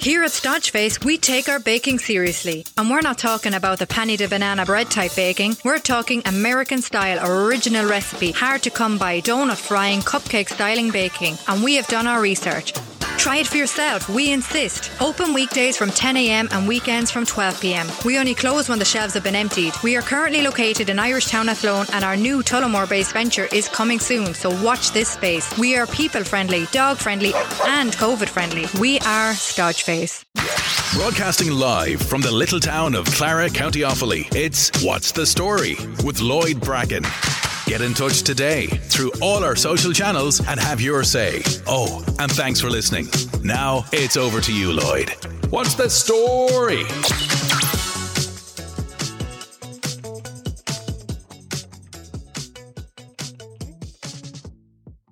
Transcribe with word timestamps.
Here 0.00 0.22
at 0.24 0.30
Stodgeface, 0.30 1.04
we 1.04 1.18
take 1.18 1.50
our 1.50 1.60
baking 1.60 1.98
seriously. 1.98 2.64
And 2.78 2.88
we're 2.88 3.02
not 3.02 3.18
talking 3.18 3.52
about 3.52 3.80
the 3.80 3.86
penny 3.86 4.16
de 4.16 4.28
banana 4.28 4.64
bread 4.64 4.90
type 4.90 5.14
baking. 5.14 5.58
We're 5.62 5.78
talking 5.78 6.22
American 6.24 6.80
style, 6.80 7.20
original 7.22 7.84
recipe, 7.84 8.32
hard 8.32 8.62
to 8.62 8.70
come 8.70 8.96
by, 8.96 9.20
donut 9.20 9.58
frying, 9.58 10.00
cupcake 10.00 10.48
styling 10.48 10.90
baking. 10.90 11.36
And 11.48 11.62
we 11.62 11.74
have 11.74 11.86
done 11.88 12.06
our 12.06 12.22
research. 12.22 12.72
Try 13.20 13.36
it 13.36 13.46
for 13.48 13.58
yourself. 13.58 14.08
We 14.08 14.32
insist. 14.32 14.90
Open 14.98 15.34
weekdays 15.34 15.76
from 15.76 15.90
10am 15.90 16.50
and 16.52 16.66
weekends 16.66 17.10
from 17.10 17.26
12pm. 17.26 18.02
We 18.02 18.18
only 18.18 18.34
close 18.34 18.66
when 18.66 18.78
the 18.78 18.86
shelves 18.86 19.12
have 19.12 19.22
been 19.22 19.36
emptied. 19.36 19.74
We 19.84 19.94
are 19.96 20.00
currently 20.00 20.40
located 20.40 20.88
in 20.88 20.98
Irish 20.98 21.26
Town 21.26 21.50
Athlone 21.50 21.84
and 21.92 22.02
our 22.02 22.16
new 22.16 22.42
Tullamore 22.42 22.88
based 22.88 23.12
venture 23.12 23.46
is 23.52 23.68
coming 23.68 24.00
soon, 24.00 24.32
so 24.32 24.48
watch 24.64 24.92
this 24.92 25.10
space. 25.10 25.46
We 25.58 25.76
are 25.76 25.86
people 25.86 26.24
friendly, 26.24 26.64
dog 26.72 26.96
friendly, 26.96 27.34
and 27.66 27.92
COVID 27.92 28.30
friendly. 28.30 28.64
We 28.80 29.00
are 29.00 29.34
Stodgeface. 29.34 30.24
Broadcasting 30.94 31.52
live 31.52 32.00
from 32.00 32.22
the 32.22 32.32
little 32.32 32.58
town 32.58 32.94
of 32.94 33.04
Clara, 33.04 33.50
County 33.50 33.80
Offaly, 33.80 34.34
it's 34.34 34.70
What's 34.82 35.12
the 35.12 35.26
Story 35.26 35.76
with 36.02 36.22
Lloyd 36.22 36.58
Bracken. 36.58 37.04
Get 37.70 37.82
in 37.82 37.94
touch 37.94 38.22
today 38.22 38.66
through 38.66 39.12
all 39.22 39.44
our 39.44 39.54
social 39.54 39.92
channels 39.92 40.44
and 40.44 40.58
have 40.58 40.80
your 40.80 41.04
say. 41.04 41.40
Oh, 41.68 42.04
and 42.18 42.28
thanks 42.28 42.60
for 42.60 42.68
listening. 42.68 43.06
Now 43.44 43.84
it's 43.92 44.16
over 44.16 44.40
to 44.40 44.52
you, 44.52 44.72
Lloyd. 44.72 45.10
What's 45.50 45.74
the 45.74 45.88
story? 45.88 46.82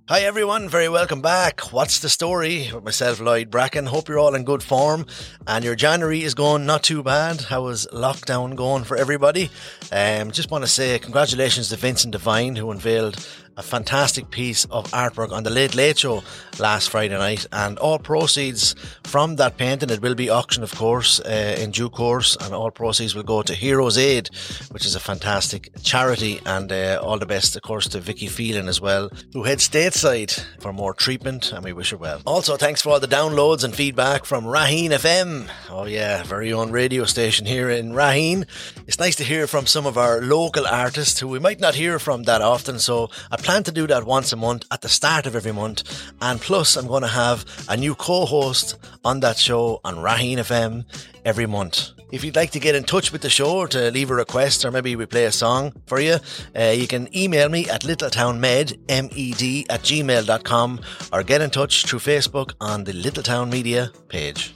Hi 0.08 0.20
everyone, 0.20 0.70
very 0.70 0.88
welcome 0.88 1.20
back. 1.20 1.70
What's 1.70 2.00
the 2.00 2.08
story 2.08 2.70
with 2.72 2.82
myself, 2.82 3.20
Lloyd 3.20 3.50
Bracken? 3.50 3.84
Hope 3.84 4.08
you're 4.08 4.18
all 4.18 4.34
in 4.34 4.42
good 4.42 4.62
form 4.62 5.04
and 5.46 5.62
your 5.62 5.74
January 5.74 6.22
is 6.22 6.32
going 6.32 6.64
not 6.64 6.82
too 6.82 7.02
bad. 7.02 7.42
How 7.42 7.64
was 7.64 7.86
lockdown 7.92 8.56
going 8.56 8.84
for 8.84 8.96
everybody? 8.96 9.50
Um, 9.92 10.30
just 10.30 10.50
want 10.50 10.64
to 10.64 10.70
say 10.70 10.98
congratulations 10.98 11.68
to 11.68 11.76
Vincent 11.76 12.12
Devine 12.12 12.56
who 12.56 12.70
unveiled 12.70 13.16
a 13.58 13.62
fantastic 13.62 14.30
piece 14.30 14.64
of 14.66 14.88
artwork 14.92 15.32
on 15.32 15.42
the 15.42 15.50
Late 15.50 15.74
Late 15.74 15.98
Show 15.98 16.22
last 16.60 16.90
Friday 16.90 17.18
night, 17.18 17.44
and 17.52 17.76
all 17.78 17.98
proceeds 17.98 18.76
from 19.02 19.34
that 19.36 19.56
painting 19.56 19.90
it 19.90 20.00
will 20.00 20.14
be 20.14 20.30
auctioned, 20.30 20.62
of 20.62 20.74
course, 20.76 21.18
uh, 21.20 21.56
in 21.58 21.72
due 21.72 21.90
course, 21.90 22.36
and 22.40 22.54
all 22.54 22.70
proceeds 22.70 23.16
will 23.16 23.24
go 23.24 23.42
to 23.42 23.54
Heroes 23.54 23.98
Aid, 23.98 24.30
which 24.70 24.86
is 24.86 24.94
a 24.94 25.00
fantastic 25.00 25.70
charity, 25.82 26.40
and 26.46 26.70
uh, 26.70 27.00
all 27.02 27.18
the 27.18 27.26
best, 27.26 27.56
of 27.56 27.62
course, 27.62 27.88
to 27.88 28.00
Vicky 28.00 28.28
Phelan 28.28 28.68
as 28.68 28.80
well, 28.80 29.10
who 29.32 29.42
heads 29.42 29.68
stateside 29.68 30.40
for 30.60 30.72
more 30.72 30.94
treatment, 30.94 31.52
and 31.52 31.64
we 31.64 31.72
wish 31.72 31.90
her 31.90 31.96
well. 31.96 32.22
Also, 32.26 32.56
thanks 32.56 32.82
for 32.82 32.90
all 32.90 33.00
the 33.00 33.08
downloads 33.08 33.64
and 33.64 33.74
feedback 33.74 34.24
from 34.24 34.44
Raheen 34.44 34.90
FM. 34.90 35.48
Oh 35.68 35.86
yeah, 35.86 36.22
very 36.22 36.52
own 36.52 36.70
radio 36.70 37.04
station 37.04 37.44
here 37.44 37.68
in 37.70 37.90
Raheen. 37.90 38.46
It's 38.86 39.00
nice 39.00 39.16
to 39.16 39.24
hear 39.24 39.48
from 39.48 39.66
some 39.66 39.84
of 39.84 39.98
our 39.98 40.20
local 40.20 40.64
artists 40.64 41.18
who 41.18 41.26
we 41.26 41.40
might 41.40 41.58
not 41.58 41.74
hear 41.74 41.98
from 41.98 42.22
that 42.24 42.40
often, 42.40 42.78
so 42.78 43.10
I 43.32 43.36
plan 43.48 43.62
to 43.62 43.72
do 43.72 43.86
that 43.86 44.04
once 44.04 44.30
a 44.34 44.36
month 44.36 44.66
at 44.70 44.82
the 44.82 44.90
start 44.90 45.24
of 45.24 45.34
every 45.34 45.52
month. 45.52 45.82
And 46.20 46.38
plus, 46.38 46.76
I'm 46.76 46.86
going 46.86 47.00
to 47.00 47.08
have 47.08 47.46
a 47.70 47.78
new 47.78 47.94
co 47.94 48.26
host 48.26 48.76
on 49.06 49.20
that 49.20 49.38
show 49.38 49.80
on 49.86 49.94
Raheen 49.96 50.36
FM 50.36 50.84
every 51.24 51.46
month. 51.46 51.92
If 52.12 52.24
you'd 52.24 52.36
like 52.36 52.50
to 52.50 52.60
get 52.60 52.74
in 52.74 52.84
touch 52.84 53.10
with 53.10 53.22
the 53.22 53.30
show 53.30 53.64
to 53.64 53.90
leave 53.90 54.10
a 54.10 54.14
request 54.14 54.66
or 54.66 54.70
maybe 54.70 54.94
we 54.96 55.06
play 55.06 55.24
a 55.24 55.32
song 55.32 55.72
for 55.86 55.98
you, 55.98 56.16
uh, 56.54 56.74
you 56.76 56.86
can 56.86 57.08
email 57.16 57.48
me 57.48 57.66
at 57.70 57.84
littletownmed, 57.84 58.78
M-E-D, 58.86 59.66
at 59.70 59.80
gmail.com 59.80 60.80
or 61.10 61.22
get 61.22 61.40
in 61.40 61.48
touch 61.48 61.86
through 61.86 62.00
Facebook 62.00 62.52
on 62.60 62.84
the 62.84 62.92
Littletown 62.92 63.50
Media 63.50 63.90
page. 64.08 64.52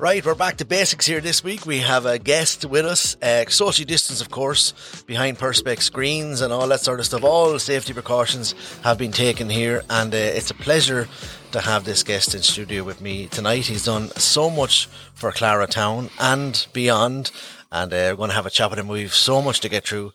Right, 0.00 0.24
we're 0.24 0.36
back 0.36 0.58
to 0.58 0.64
basics 0.64 1.06
here 1.06 1.20
this 1.20 1.42
week. 1.42 1.66
We 1.66 1.78
have 1.78 2.06
a 2.06 2.20
guest 2.20 2.64
with 2.64 2.86
us, 2.86 3.16
uh, 3.20 3.46
social 3.48 3.84
distance, 3.84 4.20
of 4.20 4.30
course, 4.30 5.02
behind 5.08 5.38
Perspex 5.38 5.82
screens 5.82 6.40
and 6.40 6.52
all 6.52 6.68
that 6.68 6.82
sort 6.82 7.00
of 7.00 7.06
stuff. 7.06 7.24
All 7.24 7.58
safety 7.58 7.92
precautions 7.92 8.54
have 8.84 8.96
been 8.96 9.10
taken 9.10 9.50
here, 9.50 9.82
and 9.90 10.14
uh, 10.14 10.18
it's 10.18 10.52
a 10.52 10.54
pleasure 10.54 11.08
to 11.50 11.60
have 11.60 11.84
this 11.84 12.04
guest 12.04 12.32
in 12.32 12.42
studio 12.42 12.84
with 12.84 13.00
me 13.00 13.26
tonight. 13.26 13.66
He's 13.66 13.86
done 13.86 14.10
so 14.10 14.48
much 14.48 14.86
for 15.14 15.32
Clara 15.32 15.66
Town 15.66 16.10
and 16.20 16.64
beyond, 16.72 17.32
and 17.72 17.92
uh, 17.92 17.96
we're 18.10 18.14
going 18.14 18.30
to 18.30 18.36
have 18.36 18.46
a 18.46 18.50
chat 18.50 18.70
with 18.70 18.78
him. 18.78 18.86
We've 18.86 19.12
so 19.12 19.42
much 19.42 19.58
to 19.62 19.68
get 19.68 19.84
through. 19.84 20.12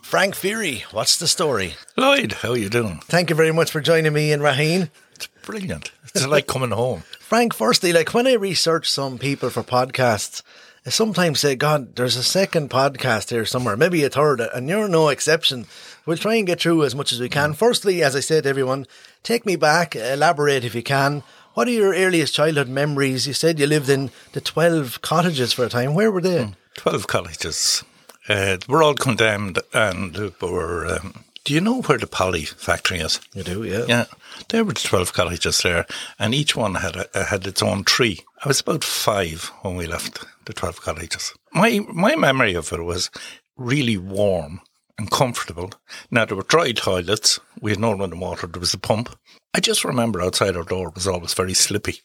Frank 0.00 0.36
Fury, 0.36 0.84
what's 0.90 1.18
the 1.18 1.28
story? 1.28 1.74
Lloyd, 1.98 2.32
how 2.32 2.52
are 2.52 2.56
you 2.56 2.70
doing? 2.70 3.00
Thank 3.04 3.28
you 3.28 3.36
very 3.36 3.52
much 3.52 3.70
for 3.70 3.82
joining 3.82 4.14
me 4.14 4.32
in 4.32 4.40
Raheen. 4.40 4.88
It's 5.12 5.26
brilliant. 5.42 5.90
It's 6.14 6.26
like 6.26 6.46
coming 6.46 6.70
home. 6.70 7.02
Frank, 7.28 7.52
firstly, 7.52 7.92
like 7.92 8.14
when 8.14 8.26
I 8.26 8.32
research 8.32 8.88
some 8.88 9.18
people 9.18 9.50
for 9.50 9.62
podcasts, 9.62 10.40
I 10.86 10.88
sometimes 10.88 11.40
say, 11.40 11.56
God, 11.56 11.94
there's 11.94 12.16
a 12.16 12.22
second 12.22 12.70
podcast 12.70 13.28
here 13.28 13.44
somewhere, 13.44 13.76
maybe 13.76 14.02
a 14.02 14.08
third, 14.08 14.40
and 14.40 14.66
you're 14.66 14.88
no 14.88 15.08
exception. 15.10 15.66
We'll 16.06 16.16
try 16.16 16.36
and 16.36 16.46
get 16.46 16.62
through 16.62 16.84
as 16.84 16.94
much 16.94 17.12
as 17.12 17.20
we 17.20 17.28
can. 17.28 17.52
Firstly, 17.52 18.02
as 18.02 18.16
I 18.16 18.20
said 18.20 18.44
to 18.44 18.48
everyone, 18.48 18.86
take 19.24 19.44
me 19.44 19.56
back, 19.56 19.94
elaborate 19.94 20.64
if 20.64 20.74
you 20.74 20.82
can. 20.82 21.22
What 21.52 21.68
are 21.68 21.72
your 21.72 21.92
earliest 21.92 22.34
childhood 22.34 22.70
memories? 22.70 23.26
You 23.26 23.34
said 23.34 23.60
you 23.60 23.66
lived 23.66 23.90
in 23.90 24.10
the 24.32 24.40
12 24.40 25.02
cottages 25.02 25.52
for 25.52 25.66
a 25.66 25.68
time. 25.68 25.92
Where 25.92 26.10
were 26.10 26.22
they? 26.22 26.54
12 26.76 27.08
cottages. 27.08 27.84
Uh, 28.26 28.56
we're 28.66 28.82
all 28.82 28.94
condemned 28.94 29.58
and 29.74 30.32
were. 30.40 30.86
Um, 30.86 31.24
do 31.44 31.52
you 31.52 31.60
know 31.60 31.82
where 31.82 31.98
the 31.98 32.06
Polly 32.06 32.46
factory 32.46 33.00
is? 33.00 33.20
You 33.34 33.42
do, 33.42 33.64
yeah. 33.64 33.84
Yeah. 33.86 34.04
There 34.48 34.64
were 34.64 34.72
12 34.72 35.12
cottages 35.12 35.58
there, 35.62 35.86
and 36.18 36.34
each 36.34 36.56
one 36.56 36.76
had 36.76 37.06
a, 37.14 37.24
had 37.24 37.46
its 37.46 37.62
own 37.62 37.84
tree. 37.84 38.20
I 38.44 38.48
was 38.48 38.60
about 38.60 38.84
five 38.84 39.50
when 39.62 39.76
we 39.76 39.86
left 39.86 40.24
the 40.46 40.52
12 40.52 40.80
cottages. 40.80 41.34
My, 41.52 41.80
my 41.92 42.16
memory 42.16 42.54
of 42.54 42.72
it 42.72 42.82
was 42.82 43.10
really 43.56 43.96
warm 43.96 44.60
and 44.98 45.10
comfortable. 45.10 45.72
Now, 46.10 46.24
there 46.24 46.36
were 46.36 46.42
dry 46.42 46.72
toilets. 46.72 47.38
We 47.60 47.70
had 47.72 47.80
no 47.80 47.92
running 47.92 48.20
water. 48.20 48.46
There 48.46 48.60
was 48.60 48.74
a 48.74 48.78
pump. 48.78 49.16
I 49.54 49.60
just 49.60 49.84
remember 49.84 50.20
outside 50.20 50.56
our 50.56 50.64
door 50.64 50.90
was 50.90 51.06
always 51.06 51.34
very 51.34 51.54
slippy. 51.54 52.00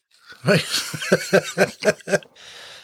Right. 0.45 0.61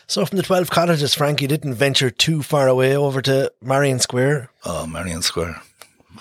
so, 0.08 0.26
from 0.26 0.38
the 0.38 0.44
12 0.44 0.70
cottages, 0.70 1.16
Frank, 1.16 1.42
you 1.42 1.48
didn't 1.48 1.74
venture 1.74 2.10
too 2.10 2.44
far 2.44 2.68
away 2.68 2.96
over 2.96 3.22
to 3.24 3.52
Marion 3.62 4.00
Square? 4.00 4.52
Oh, 4.66 4.86
Marion 4.88 5.22
Square. 5.22 5.62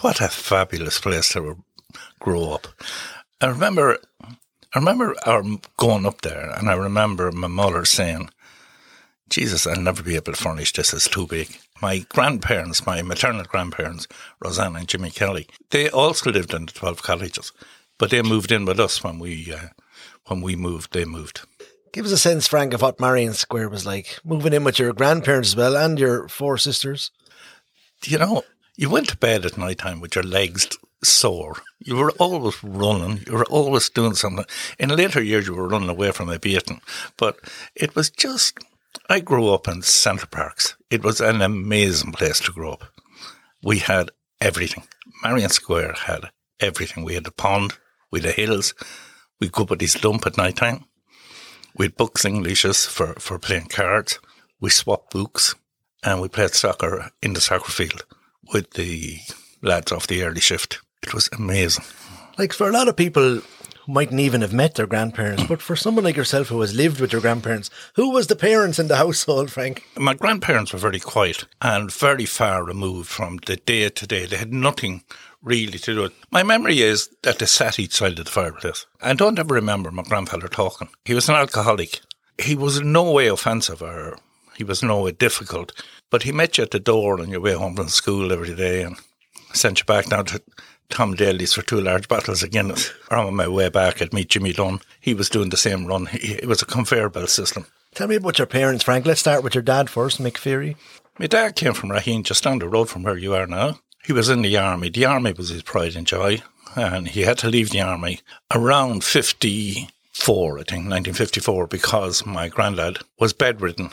What 0.00 0.20
a 0.20 0.28
fabulous 0.28 1.00
place 1.00 1.30
to 1.30 1.56
grow 2.20 2.52
up. 2.52 2.68
I 3.40 3.46
remember, 3.46 3.98
I 4.74 4.78
remember 4.78 5.14
our 5.24 5.44
going 5.76 6.06
up 6.06 6.22
there, 6.22 6.50
and 6.50 6.68
I 6.68 6.74
remember 6.74 7.30
my 7.30 7.46
mother 7.46 7.84
saying, 7.84 8.30
Jesus, 9.30 9.64
I'll 9.64 9.80
never 9.80 10.02
be 10.02 10.16
able 10.16 10.32
to 10.32 10.38
furnish 10.42 10.72
this, 10.72 10.92
it's 10.92 11.06
too 11.06 11.26
big. 11.26 11.56
My 11.80 11.98
grandparents, 12.08 12.84
my 12.84 13.00
maternal 13.02 13.44
grandparents, 13.44 14.08
Roseanne 14.42 14.74
and 14.74 14.88
Jimmy 14.88 15.10
Kelly, 15.10 15.46
they 15.70 15.88
also 15.88 16.32
lived 16.32 16.52
in 16.52 16.66
the 16.66 16.72
12 16.72 17.02
cottages, 17.02 17.52
but 17.96 18.10
they 18.10 18.22
moved 18.22 18.50
in 18.50 18.64
with 18.64 18.80
us 18.80 19.04
when 19.04 19.20
we, 19.20 19.52
uh, 19.52 19.68
when 20.26 20.40
we 20.40 20.56
moved, 20.56 20.92
they 20.92 21.04
moved. 21.04 21.42
Give 21.92 22.06
us 22.06 22.12
a 22.12 22.18
sense, 22.18 22.48
Frank, 22.48 22.74
of 22.74 22.82
what 22.82 22.98
Marion 22.98 23.34
Square 23.34 23.68
was 23.68 23.86
like, 23.86 24.18
moving 24.24 24.52
in 24.52 24.64
with 24.64 24.80
your 24.80 24.92
grandparents 24.92 25.50
as 25.50 25.56
well 25.56 25.76
and 25.76 25.96
your 25.96 26.26
four 26.26 26.58
sisters. 26.58 27.12
You 28.04 28.18
know, 28.18 28.42
you 28.76 28.90
went 28.90 29.08
to 29.10 29.16
bed 29.16 29.46
at 29.46 29.56
night 29.56 29.78
time 29.78 30.00
with 30.00 30.16
your 30.16 30.24
legs 30.24 30.76
sore. 31.02 31.56
You 31.78 31.96
were 31.96 32.12
always 32.12 32.62
running. 32.62 33.20
You 33.26 33.34
were 33.34 33.46
always 33.46 33.88
doing 33.88 34.14
something. 34.14 34.44
In 34.78 34.90
later 34.90 35.22
years, 35.22 35.46
you 35.46 35.54
were 35.54 35.68
running 35.68 35.88
away 35.88 36.10
from 36.10 36.28
a 36.28 36.38
beating. 36.38 36.80
But 37.16 37.38
it 37.74 37.94
was 37.94 38.10
just, 38.10 38.58
I 39.08 39.20
grew 39.20 39.50
up 39.50 39.68
in 39.68 39.82
Center 39.82 40.26
Parcs. 40.26 40.76
It 40.90 41.04
was 41.04 41.20
an 41.20 41.42
amazing 41.42 42.12
place 42.12 42.40
to 42.40 42.52
grow 42.52 42.72
up. 42.72 42.84
We 43.62 43.78
had 43.78 44.10
everything. 44.40 44.84
Marion 45.22 45.50
Square 45.50 45.94
had 46.06 46.30
everything. 46.60 47.04
We 47.04 47.14
had 47.14 47.24
the 47.24 47.32
pond, 47.32 47.74
we 48.10 48.20
had 48.20 48.28
the 48.28 48.32
hills. 48.32 48.74
We'd 49.40 49.52
go 49.52 49.64
up 49.64 49.78
this 49.78 50.02
lump 50.02 50.26
at 50.26 50.36
night 50.36 50.56
time. 50.56 50.84
We 51.76 51.86
had 51.86 51.96
books, 51.96 52.24
Englishes 52.24 52.86
for, 52.86 53.14
for 53.14 53.38
playing 53.38 53.66
cards. 53.66 54.18
We 54.60 54.70
swapped 54.70 55.12
books 55.12 55.54
and 56.02 56.20
we 56.20 56.28
played 56.28 56.54
soccer 56.54 57.10
in 57.22 57.34
the 57.34 57.40
soccer 57.40 57.70
field 57.70 58.04
with 58.52 58.72
the 58.72 59.18
lads 59.62 59.92
off 59.92 60.06
the 60.06 60.22
early 60.22 60.40
shift. 60.40 60.80
It 61.08 61.14
was 61.14 61.30
amazing. 61.32 61.86
Like 62.36 62.52
for 62.52 62.68
a 62.68 62.72
lot 62.72 62.86
of 62.86 62.94
people 62.94 63.22
who 63.22 63.42
mightn't 63.86 64.20
even 64.20 64.42
have 64.42 64.52
met 64.52 64.74
their 64.74 64.86
grandparents, 64.86 65.44
but 65.44 65.62
for 65.62 65.74
someone 65.74 66.04
like 66.04 66.16
yourself 66.16 66.48
who 66.48 66.60
has 66.60 66.74
lived 66.74 67.00
with 67.00 67.12
your 67.12 67.22
grandparents, 67.22 67.70
who 67.94 68.10
was 68.10 68.26
the 68.26 68.36
parents 68.36 68.78
in 68.78 68.88
the 68.88 68.96
household, 69.04 69.50
Frank? 69.50 69.84
My 69.96 70.12
grandparents 70.12 70.70
were 70.70 70.78
very 70.78 71.00
quiet 71.00 71.46
and 71.62 71.90
very 71.90 72.26
far 72.26 72.62
removed 72.62 73.08
from 73.08 73.38
the 73.46 73.56
day 73.56 73.88
to 73.88 74.06
day. 74.06 74.26
They 74.26 74.36
had 74.36 74.52
nothing 74.52 75.02
really 75.42 75.78
to 75.78 75.94
do 75.94 76.02
with 76.02 76.12
My 76.30 76.42
memory 76.42 76.82
is 76.82 77.08
that 77.22 77.38
they 77.38 77.46
sat 77.46 77.78
each 77.78 77.94
side 77.94 78.18
of 78.18 78.26
the 78.26 78.30
fireplace. 78.30 78.84
I 79.00 79.14
don't 79.14 79.38
ever 79.38 79.54
remember 79.54 79.90
my 79.90 80.02
grandfather 80.02 80.48
talking. 80.48 80.90
He 81.06 81.14
was 81.14 81.30
an 81.30 81.36
alcoholic. 81.36 82.00
He 82.36 82.54
was 82.54 82.76
in 82.76 82.92
no 82.92 83.10
way 83.12 83.28
offensive 83.28 83.80
or 83.80 84.18
he 84.58 84.64
was 84.64 84.82
no 84.82 85.04
way 85.04 85.12
difficult, 85.12 85.72
but 86.10 86.24
he 86.24 86.32
met 86.32 86.58
you 86.58 86.64
at 86.64 86.72
the 86.72 86.78
door 86.80 87.18
on 87.18 87.30
your 87.30 87.40
way 87.40 87.54
home 87.54 87.76
from 87.76 87.88
school 87.88 88.30
every 88.30 88.54
day 88.54 88.82
and 88.82 88.96
sent 89.54 89.78
you 89.78 89.84
back 89.86 90.06
down 90.06 90.26
to, 90.26 90.42
Tom 90.90 91.14
Daly's 91.14 91.52
for 91.52 91.62
two 91.62 91.80
large 91.80 92.08
bottles. 92.08 92.42
Or 92.42 93.16
on 93.16 93.36
my 93.36 93.48
way 93.48 93.68
back, 93.68 94.00
I'd 94.00 94.12
meet 94.12 94.30
Jimmy 94.30 94.52
Dunn. 94.52 94.80
He 95.00 95.14
was 95.14 95.28
doing 95.28 95.50
the 95.50 95.56
same 95.56 95.86
run. 95.86 96.06
He, 96.06 96.34
it 96.34 96.46
was 96.46 96.62
a 96.62 96.66
conveyor 96.66 97.10
belt 97.10 97.30
system. 97.30 97.66
Tell 97.94 98.08
me 98.08 98.16
about 98.16 98.38
your 98.38 98.46
parents, 98.46 98.84
Frank. 98.84 99.06
Let's 99.06 99.20
start 99.20 99.42
with 99.42 99.54
your 99.54 99.62
dad 99.62 99.90
first, 99.90 100.20
Mick 100.20 100.36
Feary. 100.36 100.76
My 101.18 101.26
dad 101.26 101.56
came 101.56 101.74
from 101.74 101.90
Raheen, 101.90 102.22
just 102.22 102.44
down 102.44 102.60
the 102.60 102.68
road 102.68 102.88
from 102.88 103.02
where 103.02 103.18
you 103.18 103.34
are 103.34 103.46
now. 103.46 103.80
He 104.04 104.12
was 104.12 104.28
in 104.28 104.42
the 104.42 104.56
army. 104.56 104.88
The 104.88 105.04
army 105.04 105.32
was 105.32 105.48
his 105.48 105.62
pride 105.62 105.96
and 105.96 106.06
joy, 106.06 106.42
and 106.76 107.08
he 107.08 107.22
had 107.22 107.38
to 107.38 107.48
leave 107.48 107.70
the 107.70 107.80
army 107.80 108.20
around 108.54 109.02
54, 109.02 110.58
I 110.58 110.62
think, 110.62 110.88
1954, 110.88 111.66
because 111.66 112.24
my 112.24 112.48
granddad 112.48 112.98
was 113.18 113.32
bedridden. 113.32 113.90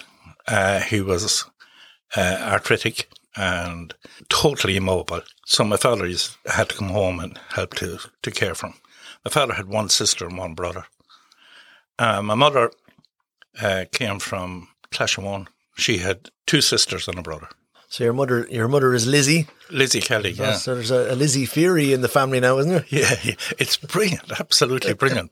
Uh, 0.48 0.80
he 0.82 1.02
was 1.02 1.46
uh, 2.16 2.38
arthritic 2.42 3.10
and 3.36 3.94
totally 4.30 4.78
immobile. 4.78 5.22
So 5.46 5.64
my 5.64 5.78
father 5.78 6.08
had 6.46 6.70
to 6.70 6.76
come 6.76 6.90
home 6.90 7.20
and 7.20 7.38
help 7.50 7.76
to, 7.76 8.00
to 8.22 8.32
care 8.32 8.56
for 8.56 8.68
him. 8.68 8.76
My 9.24 9.32
father 9.32 9.54
had 9.54 9.68
one 9.68 9.90
sister 9.90 10.26
and 10.26 10.38
one 10.38 10.54
brother. 10.54 10.86
Uh, 11.98 12.22
my 12.22 12.36
mother 12.36 12.72
uh, 13.62 13.86
came 13.92 14.20
from 14.20 14.68
Clashawon. 14.92 15.48
She 15.78 15.98
had 15.98 16.30
two 16.46 16.62
sisters 16.62 17.08
and 17.08 17.18
a 17.20 17.22
brother. 17.22 17.50
So 17.90 18.04
your 18.04 18.14
mother, 18.14 18.48
your 18.50 18.68
mother 18.68 18.94
is 18.94 19.08
Lizzie. 19.08 19.48
Lizzie 19.70 20.02
Kelly, 20.02 20.32
yeah. 20.32 20.54
So 20.54 20.76
there's 20.76 20.92
a, 20.92 21.14
a 21.14 21.16
Lizzie 21.16 21.46
Fury 21.46 21.94
in 21.94 22.02
the 22.02 22.08
family 22.08 22.40
now, 22.40 22.58
isn't 22.60 22.72
there? 22.72 22.86
Yeah, 22.90 23.16
yeah, 23.24 23.36
it's 23.58 23.78
brilliant, 23.78 24.40
absolutely 24.40 24.94
brilliant. 25.04 25.32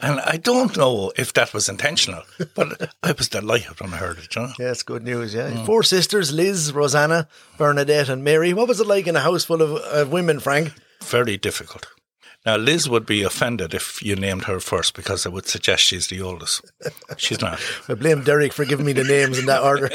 And 0.00 0.20
I 0.20 0.36
don't 0.36 0.76
know 0.76 1.12
if 1.16 1.32
that 1.34 1.52
was 1.52 1.68
intentional, 1.68 2.22
but 2.54 2.90
I 3.02 3.12
was 3.12 3.28
delighted 3.28 3.80
when 3.80 3.92
I 3.92 3.96
heard 3.96 4.18
it. 4.18 4.34
You 4.34 4.42
know? 4.42 4.52
Yeah, 4.58 4.70
it's 4.70 4.82
good 4.82 5.02
news. 5.04 5.34
Yeah, 5.34 5.64
four 5.64 5.82
sisters: 5.82 6.32
Liz, 6.32 6.72
Rosanna, 6.72 7.28
Bernadette, 7.58 8.08
and 8.08 8.22
Mary. 8.22 8.52
What 8.52 8.68
was 8.68 8.80
it 8.80 8.86
like 8.86 9.06
in 9.06 9.16
a 9.16 9.20
house 9.20 9.44
full 9.44 9.62
of 9.62 9.72
uh, 9.72 10.08
women, 10.10 10.40
Frank? 10.40 10.72
Very 11.02 11.36
difficult. 11.36 11.86
Now, 12.46 12.56
Liz 12.56 12.88
would 12.88 13.06
be 13.06 13.24
offended 13.24 13.74
if 13.74 14.00
you 14.00 14.14
named 14.14 14.44
her 14.44 14.60
first 14.60 14.94
because 14.94 15.26
I 15.26 15.30
would 15.30 15.48
suggest 15.48 15.82
she's 15.82 16.06
the 16.06 16.22
oldest. 16.22 16.64
She's 17.16 17.40
not. 17.40 17.60
I 17.88 17.94
blame 17.94 18.22
Derek 18.22 18.52
for 18.52 18.64
giving 18.64 18.86
me 18.86 18.92
the 18.92 19.02
names 19.02 19.36
in 19.36 19.46
that 19.46 19.64
order. 19.64 19.90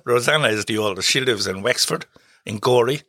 Rosanna 0.06 0.48
is 0.48 0.64
the 0.64 0.78
oldest. 0.78 1.10
She 1.10 1.20
lives 1.20 1.46
in 1.46 1.60
Wexford, 1.60 2.06
in 2.44 2.58
Gorey. 2.58 3.02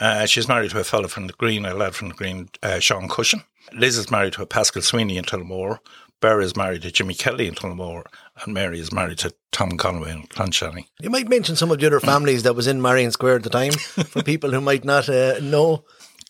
Uh, 0.00 0.26
she's 0.26 0.48
married 0.48 0.70
to 0.70 0.80
a 0.80 0.84
fellow 0.84 1.08
from 1.08 1.26
the 1.26 1.32
Green, 1.34 1.64
a 1.64 1.74
lad 1.74 1.94
from 1.94 2.08
the 2.08 2.14
Green, 2.14 2.48
uh, 2.62 2.78
Sean 2.78 3.08
Cushion. 3.08 3.42
Liz 3.72 3.98
is 3.98 4.10
married 4.10 4.32
to 4.34 4.42
a 4.42 4.46
Pascal 4.46 4.82
Sweeney 4.82 5.18
in 5.18 5.24
Tullamore. 5.24 5.78
Barry 6.20 6.44
is 6.44 6.56
married 6.56 6.82
to 6.82 6.90
Jimmy 6.90 7.14
Kelly 7.14 7.46
in 7.46 7.54
Tullamore. 7.54 8.04
And 8.42 8.54
Mary 8.54 8.80
is 8.80 8.92
married 8.92 9.18
to 9.18 9.32
Tom 9.52 9.76
Conway 9.76 10.12
in 10.12 10.22
Clonshanny. 10.28 10.86
you 11.00 11.10
might 11.10 11.28
mention 11.28 11.56
some 11.56 11.70
of 11.70 11.78
the 11.78 11.86
other 11.86 12.00
families 12.00 12.42
that 12.42 12.54
was 12.54 12.66
in 12.66 12.82
Marion 12.82 13.10
Square 13.10 13.36
at 13.36 13.42
the 13.42 13.50
time 13.50 13.72
for 13.72 14.22
people 14.22 14.50
who 14.50 14.60
might 14.60 14.84
not 14.84 15.08
uh, 15.08 15.38
know. 15.40 15.84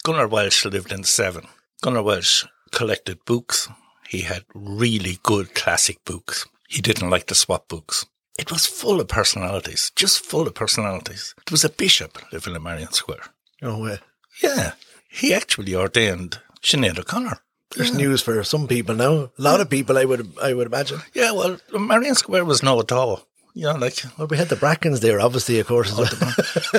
Gunnar 0.04 0.28
Welsh 0.28 0.64
lived 0.64 0.92
in 0.92 1.04
Seven. 1.04 1.46
Gunnar 1.82 2.02
Welsh 2.02 2.44
collected 2.72 3.24
books. 3.24 3.68
He 4.08 4.22
had 4.22 4.44
really 4.54 5.18
good 5.22 5.54
classic 5.54 6.04
books. 6.04 6.46
He 6.68 6.80
didn't 6.80 7.10
like 7.10 7.26
the 7.26 7.34
swap 7.34 7.68
books. 7.68 8.06
It 8.38 8.52
was 8.52 8.66
full 8.66 9.00
of 9.00 9.08
personalities, 9.08 9.90
just 9.96 10.24
full 10.24 10.46
of 10.46 10.54
personalities. 10.54 11.34
There 11.46 11.52
was 11.52 11.64
a 11.64 11.68
bishop 11.68 12.18
living 12.32 12.54
in 12.54 12.62
Marion 12.62 12.92
Square. 12.92 13.24
Oh, 13.62 13.84
uh, 13.86 13.96
Yeah, 14.42 14.72
he 15.10 15.34
actually 15.34 15.74
ordained 15.74 16.38
Sinead 16.62 16.98
O'Connor. 16.98 17.40
there's 17.76 17.92
news 17.92 18.22
for 18.22 18.42
some 18.44 18.68
people 18.68 18.94
now. 18.94 19.12
A 19.12 19.30
lot 19.38 19.60
of 19.60 19.68
people, 19.68 19.98
I 19.98 20.04
would, 20.04 20.32
I 20.40 20.54
would 20.54 20.68
imagine. 20.68 21.00
Yeah, 21.14 21.32
well, 21.32 21.58
Marion 21.72 22.14
Square 22.14 22.44
was 22.44 22.62
no 22.62 22.78
at 22.80 22.92
all. 22.92 23.26
You 23.54 23.64
know, 23.64 23.74
like 23.76 24.00
Well, 24.16 24.28
we 24.28 24.36
had 24.36 24.48
the 24.50 24.56
Brackens 24.56 25.00
there, 25.00 25.20
obviously, 25.20 25.58
of 25.58 25.66
course. 25.66 25.90
as 25.90 25.98
well. 25.98 26.32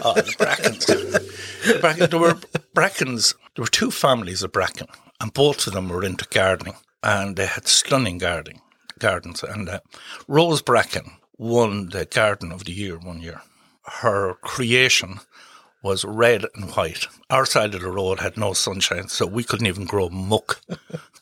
oh, 0.05 0.13
the 0.13 0.35
Brackens. 0.37 0.85
The 0.85 1.77
Bracken, 1.81 2.09
there 2.09 2.19
were 2.19 2.35
Brackens. 2.73 3.35
There 3.55 3.63
were 3.63 3.67
two 3.69 3.91
families 3.91 4.43
of 4.43 4.53
Bracken, 4.53 4.87
and 5.19 5.33
both 5.33 5.67
of 5.67 5.73
them 5.73 5.89
were 5.89 6.05
into 6.05 6.25
gardening, 6.29 6.75
and 7.03 7.35
they 7.35 7.47
had 7.47 7.67
stunning 7.67 8.17
gardening 8.17 8.61
gardens. 8.97 9.43
And 9.43 9.67
uh, 9.67 9.79
Rose 10.29 10.61
Bracken 10.61 11.11
won 11.39 11.89
the 11.89 12.05
Garden 12.05 12.51
of 12.51 12.65
the 12.65 12.71
Year 12.73 12.97
one 12.99 13.21
year. 13.21 13.41
Her 14.01 14.35
creation 14.41 15.19
was 15.81 16.03
red 16.05 16.45
and 16.55 16.69
white. 16.71 17.07
Our 17.29 17.45
side 17.45 17.73
of 17.73 17.81
the 17.81 17.89
road 17.89 18.19
had 18.19 18.37
no 18.37 18.53
sunshine, 18.53 19.07
so 19.07 19.25
we 19.25 19.43
couldn't 19.43 19.67
even 19.67 19.85
grow 19.85 20.09
muck. 20.09 20.61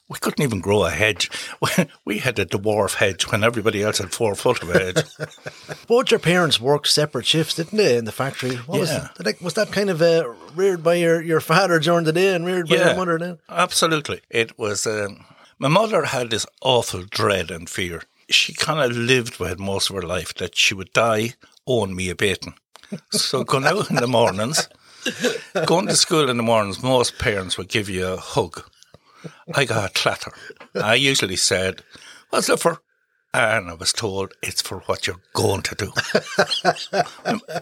We 0.10 0.18
couldn't 0.20 0.42
even 0.46 0.62
grow 0.62 0.86
a 0.86 0.90
hedge. 0.90 1.30
We 2.06 2.20
had 2.20 2.40
a 2.40 2.46
dwarf 2.46 2.94
hedge 2.96 3.30
when 3.30 3.44
everybody 3.44 3.84
else 3.84 3.98
had 3.98 4.14
four 4.14 4.36
foot 4.36 4.64
of 4.64 4.70
a 4.70 4.80
hedge. 4.80 5.04
Both 5.88 6.12
your 6.12 6.20
parents 6.22 6.62
worked 6.62 6.88
separate 6.88 7.26
shifts, 7.26 7.56
didn't 7.56 7.78
they, 7.78 7.98
in 7.98 8.06
the 8.06 8.14
factory? 8.14 8.56
What 8.56 8.88
Yeah. 8.88 9.10
that- 9.18 9.42
was 9.42 9.56
that 9.56 9.74
kind 9.74 9.90
of 9.90 10.02
uh, 10.02 10.30
reared 10.56 10.82
by 10.82 10.94
your, 10.96 11.22
your 11.22 11.42
father 11.42 11.78
during 11.80 12.06
the 12.06 12.14
day 12.14 12.34
and 12.34 12.46
reared 12.46 12.70
by 12.70 12.76
your 12.78 12.96
mother 12.96 13.20
then? 13.20 13.40
Absolutely. 13.50 14.22
It 14.30 14.58
was, 14.58 14.88
um, 14.88 15.26
my 15.60 15.68
mother 15.68 16.06
had 16.06 16.30
this 16.30 16.46
awful 16.62 17.04
dread 17.04 17.52
and 17.52 17.70
fear. 17.70 18.04
She 18.30 18.54
kind 18.54 18.80
of 18.80 18.96
lived 18.98 19.40
with 19.40 19.52
it 19.52 19.60
most 19.60 19.90
of 19.90 19.96
her 19.96 20.02
life 20.02 20.34
that 20.36 20.56
she 20.56 20.74
would 20.74 20.92
die 20.94 21.34
owing 21.66 21.96
me 21.96 22.10
a 22.10 22.16
baiting. 22.16 22.56
So 23.12 23.44
going 23.44 23.66
out 23.66 23.90
in 23.90 23.98
the 23.98 24.08
mornings, 24.08 24.70
going 25.66 25.88
to 25.88 25.96
school 25.96 26.30
in 26.30 26.38
the 26.38 26.44
mornings, 26.44 26.82
most 26.82 27.20
parents 27.20 27.58
would 27.58 27.70
give 27.70 27.90
you 27.90 28.08
a 28.08 28.18
hug. 28.18 28.64
I 29.54 29.66
got 29.66 29.90
a 29.90 29.94
clatter. 29.94 30.32
I 30.76 30.96
usually 30.96 31.36
said, 31.36 31.82
What's 32.30 32.50
it 32.50 32.60
for? 32.60 32.82
And 33.34 33.70
I 33.70 33.74
was 33.74 33.94
told 33.94 34.34
it's 34.42 34.62
for 34.62 34.80
what 34.82 35.06
you're 35.06 35.22
going 35.34 35.62
to 35.64 35.76
do. 35.76 35.92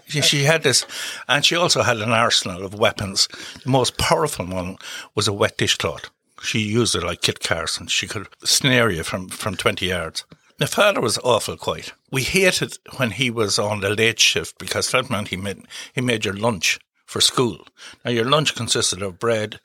she, 0.07 0.21
she 0.21 0.44
had 0.44 0.63
this, 0.63 0.85
and 1.27 1.44
she 1.44 1.56
also 1.56 1.81
had 1.81 1.97
an 1.97 2.11
arsenal 2.11 2.63
of 2.63 2.75
weapons. 2.79 3.27
The 3.63 3.69
most 3.69 3.97
powerful 3.97 4.45
one 4.45 4.77
was 5.15 5.27
a 5.27 5.33
wet 5.33 5.57
dishcloth. 5.57 6.09
She 6.41 6.59
used 6.59 6.95
it 6.95 7.03
like 7.03 7.21
Kit 7.21 7.39
Carson. 7.39 7.88
She 7.88 8.07
could 8.07 8.27
snare 8.44 8.89
you 8.89 9.03
from, 9.03 9.29
from 9.29 9.56
20 9.56 9.88
yards. 9.88 10.23
My 10.57 10.68
father 10.68 11.02
was 11.02 11.18
awful 11.18 11.57
quiet. 11.57 11.94
We 12.12 12.24
hated 12.24 12.78
when 12.96 13.12
he 13.12 13.30
was 13.30 13.60
on 13.60 13.81
the 13.81 13.90
late 13.90 14.19
shift 14.19 14.57
because 14.57 14.90
that 14.92 15.10
meant 15.10 15.28
he 15.28 15.36
made, 15.36 15.66
he 15.94 16.00
made 16.00 16.24
your 16.24 16.34
lunch 16.34 16.80
for 17.06 17.19
school. 17.19 17.68
Now, 18.06 18.12
your 18.12 18.24
lunch 18.25 18.56
consisted 18.56 19.02
of 19.02 19.19
bread, 19.19 19.60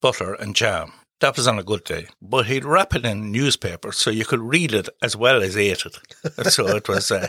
butter, 0.00 0.32
and 0.32 0.56
jam. 0.56 0.92
That 1.20 1.36
was 1.36 1.46
on 1.46 1.58
a 1.58 1.62
good 1.62 1.84
day. 1.84 2.06
But 2.20 2.46
he'd 2.46 2.64
wrap 2.64 2.94
it 2.94 3.04
in 3.04 3.30
newspaper 3.30 3.92
so 3.92 4.10
you 4.10 4.24
could 4.24 4.40
read 4.40 4.72
it 4.72 4.88
as 5.02 5.14
well 5.14 5.42
as 5.42 5.56
eat 5.56 5.84
it. 5.84 5.98
so 6.50 6.66
it 6.66 6.88
was, 6.88 7.10
uh, 7.10 7.28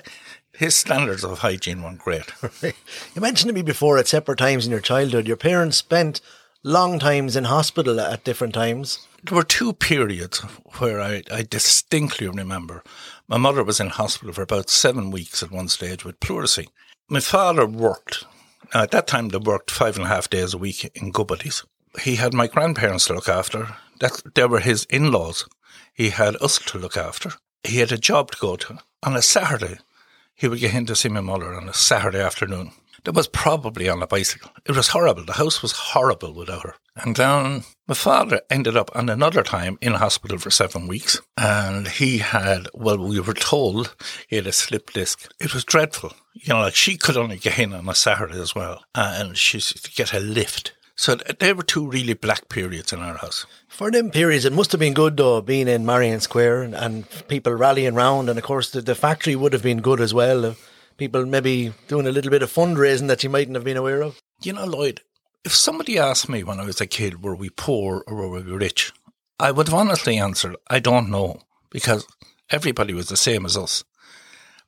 his 0.54 0.74
standards 0.74 1.26
of 1.26 1.40
hygiene 1.40 1.84
weren't 1.84 2.00
great. 2.00 2.32
You 2.64 3.22
mentioned 3.22 3.50
to 3.50 3.54
me 3.54 3.64
before 3.64 3.98
at 3.98 4.08
separate 4.08 4.40
times 4.40 4.66
in 4.66 4.72
your 4.72 4.80
childhood, 4.80 5.28
your 5.28 5.38
parents 5.38 5.78
spent 5.78 6.22
long 6.64 7.00
times 7.00 7.36
in 7.36 7.44
hospital 7.44 8.00
at 8.00 8.24
different 8.24 8.54
times. 8.54 9.06
There 9.25 9.38
were 9.38 9.44
two 9.44 9.72
periods 9.72 10.40
where 10.80 11.00
I, 11.00 11.24
I 11.31 11.44
distinctly 11.44 12.28
remember. 12.28 12.84
My 13.30 13.38
mother 13.38 13.64
was 13.64 13.80
in 13.80 13.88
hospital 13.88 14.34
for 14.34 14.42
about 14.42 14.70
seven 14.70 15.12
weeks 15.12 15.42
at 15.42 15.50
one 15.50 15.70
stage 15.70 16.04
with 16.04 16.19
pleurisy. 16.19 16.68
My 17.07 17.21
father 17.21 17.66
worked. 17.66 18.26
Now, 18.74 18.81
at 18.81 18.92
that 18.92 19.07
time, 19.07 19.30
they 19.30 19.38
worked 19.38 19.71
five 19.71 19.95
and 19.95 20.04
a 20.06 20.09
half 20.09 20.30
days 20.30 20.54
a 20.54 20.57
week 20.57 20.92
in 20.94 21.12
Goodbody's. 21.12 21.64
He 22.02 22.16
had 22.16 22.33
my 22.33 22.47
grandparents 22.47 23.06
to 23.06 23.14
look 23.14 23.30
after. 23.30 23.78
That 24.02 24.21
they 24.36 24.45
were 24.45 24.59
his 24.59 24.83
in-laws. 24.90 25.47
He 25.94 26.09
had 26.09 26.36
us 26.42 26.59
to 26.59 26.78
look 26.78 26.97
after. 26.97 27.31
He 27.64 27.78
had 27.78 27.94
a 27.94 27.97
job 27.97 28.31
to 28.31 28.38
go 28.38 28.57
to. 28.57 28.80
On 29.04 29.16
a 29.16 29.21
Saturday, 29.21 29.78
he 30.36 30.50
would 30.50 30.59
get 30.59 30.74
in 30.74 30.86
to 30.88 30.97
see 30.97 31.07
my 31.07 31.21
mother 31.21 31.54
on 31.54 31.69
a 31.69 31.74
Saturday 31.74 32.19
afternoon. 32.19 32.71
That 33.04 33.16
was 33.16 33.28
probably 33.28 33.90
on 33.90 34.02
a 34.02 34.07
bicycle. 34.07 34.52
It 34.66 34.76
was 34.76 34.90
horrible. 34.90 35.26
The 35.26 35.33
house 35.33 35.62
was 35.62 35.74
horrible 35.74 36.33
without 36.33 36.64
her. 36.64 36.76
And 36.95 37.16
then 37.16 37.64
my 37.88 37.95
father 37.95 38.42
ended 38.50 38.78
up 38.78 38.92
on 38.95 39.10
another 39.10 39.44
time 39.44 39.78
in 39.81 39.94
hospital 39.94 40.38
for 40.38 40.50
seven 40.50 40.88
weeks. 40.88 41.19
And 41.38 41.88
he 41.88 42.19
had, 42.19 42.68
well, 42.74 42.98
we 42.98 43.19
were 43.19 43.33
told 43.33 43.95
he 44.28 44.38
had 44.38 44.48
a 44.48 44.54
slip 44.54 44.92
disc. 44.92 45.30
It 45.40 45.54
was 45.54 45.66
dreadful. 45.66 46.14
You 46.33 46.54
know, 46.54 46.62
like 46.62 46.76
she 46.76 46.98
could 46.98 47.18
only 47.18 47.38
get 47.38 47.60
in 47.60 47.74
on 47.74 47.90
a 47.90 47.95
Saturday 47.95 48.40
as 48.40 48.56
well. 48.56 48.83
And 48.95 49.38
she 49.38 49.57
used 49.57 49.83
to 49.83 49.92
get 49.92 50.14
a 50.14 50.19
lift. 50.19 50.74
So 50.95 51.16
there 51.16 51.56
were 51.56 51.64
two 51.64 51.90
really 51.90 52.14
black 52.14 52.48
periods 52.50 52.94
in 52.94 53.00
our 53.00 53.18
house. 53.18 53.45
For 53.68 53.92
them 53.92 54.12
periods, 54.12 54.45
it 54.45 54.54
must 54.54 54.72
have 54.72 54.80
been 54.80 54.94
good 54.94 55.18
though, 55.18 55.42
being 55.42 55.68
in 55.68 55.86
Marion 55.86 56.22
Square 56.22 56.62
and, 56.62 56.76
and 56.76 57.28
people 57.28 57.54
rallying 57.54 57.95
round. 57.95 58.30
And 58.30 58.38
of 58.38 58.45
course, 58.45 58.69
the, 58.69 58.81
the 58.81 58.95
factory 58.95 59.36
would 59.36 59.52
have 59.54 59.64
been 59.64 59.81
good 59.81 60.00
as 60.00 60.14
well. 60.14 60.56
People 60.97 61.26
maybe 61.26 61.73
doing 61.88 62.07
a 62.07 62.12
little 62.12 62.31
bit 62.31 62.44
of 62.44 62.52
fundraising 62.52 63.07
that 63.07 63.23
you 63.23 63.30
mightn't 63.30 63.56
have 63.56 63.64
been 63.64 63.78
aware 63.78 64.02
of. 64.02 64.21
You 64.42 64.54
know, 64.54 64.66
Lloyd, 64.66 65.02
if 65.44 65.54
somebody 65.54 65.97
asked 65.97 66.30
me 66.30 66.44
when 66.44 66.59
I 66.59 66.66
was 66.66 66.80
a 66.80 66.88
kid, 66.88 67.23
were 67.23 67.35
we 67.35 67.50
poor 67.50 68.04
or 68.07 68.16
were 68.16 68.42
we 68.42 68.52
rich? 68.52 68.94
I 69.40 69.52
would 69.52 69.68
have 69.68 69.73
honestly 69.73 70.18
answered, 70.18 70.56
I 70.69 70.80
don't 70.80 71.09
know, 71.09 71.42
because 71.69 72.06
everybody 72.50 72.94
was 72.94 73.09
the 73.09 73.18
same 73.18 73.45
as 73.45 73.57
us. 73.57 73.83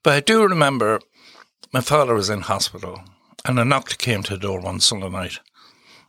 But 0.04 0.14
I 0.14 0.20
do 0.20 0.44
remember 0.44 1.00
my 1.72 1.82
father 1.82 2.14
was 2.14 2.30
in 2.30 2.42
hospital 2.42 3.02
and 3.46 3.60
a 3.60 3.66
knock 3.66 3.98
came 3.98 4.24
to 4.24 4.34
the 4.34 4.40
door 4.40 4.60
one 4.60 4.80
Sunday 4.80 5.10
night 5.10 5.40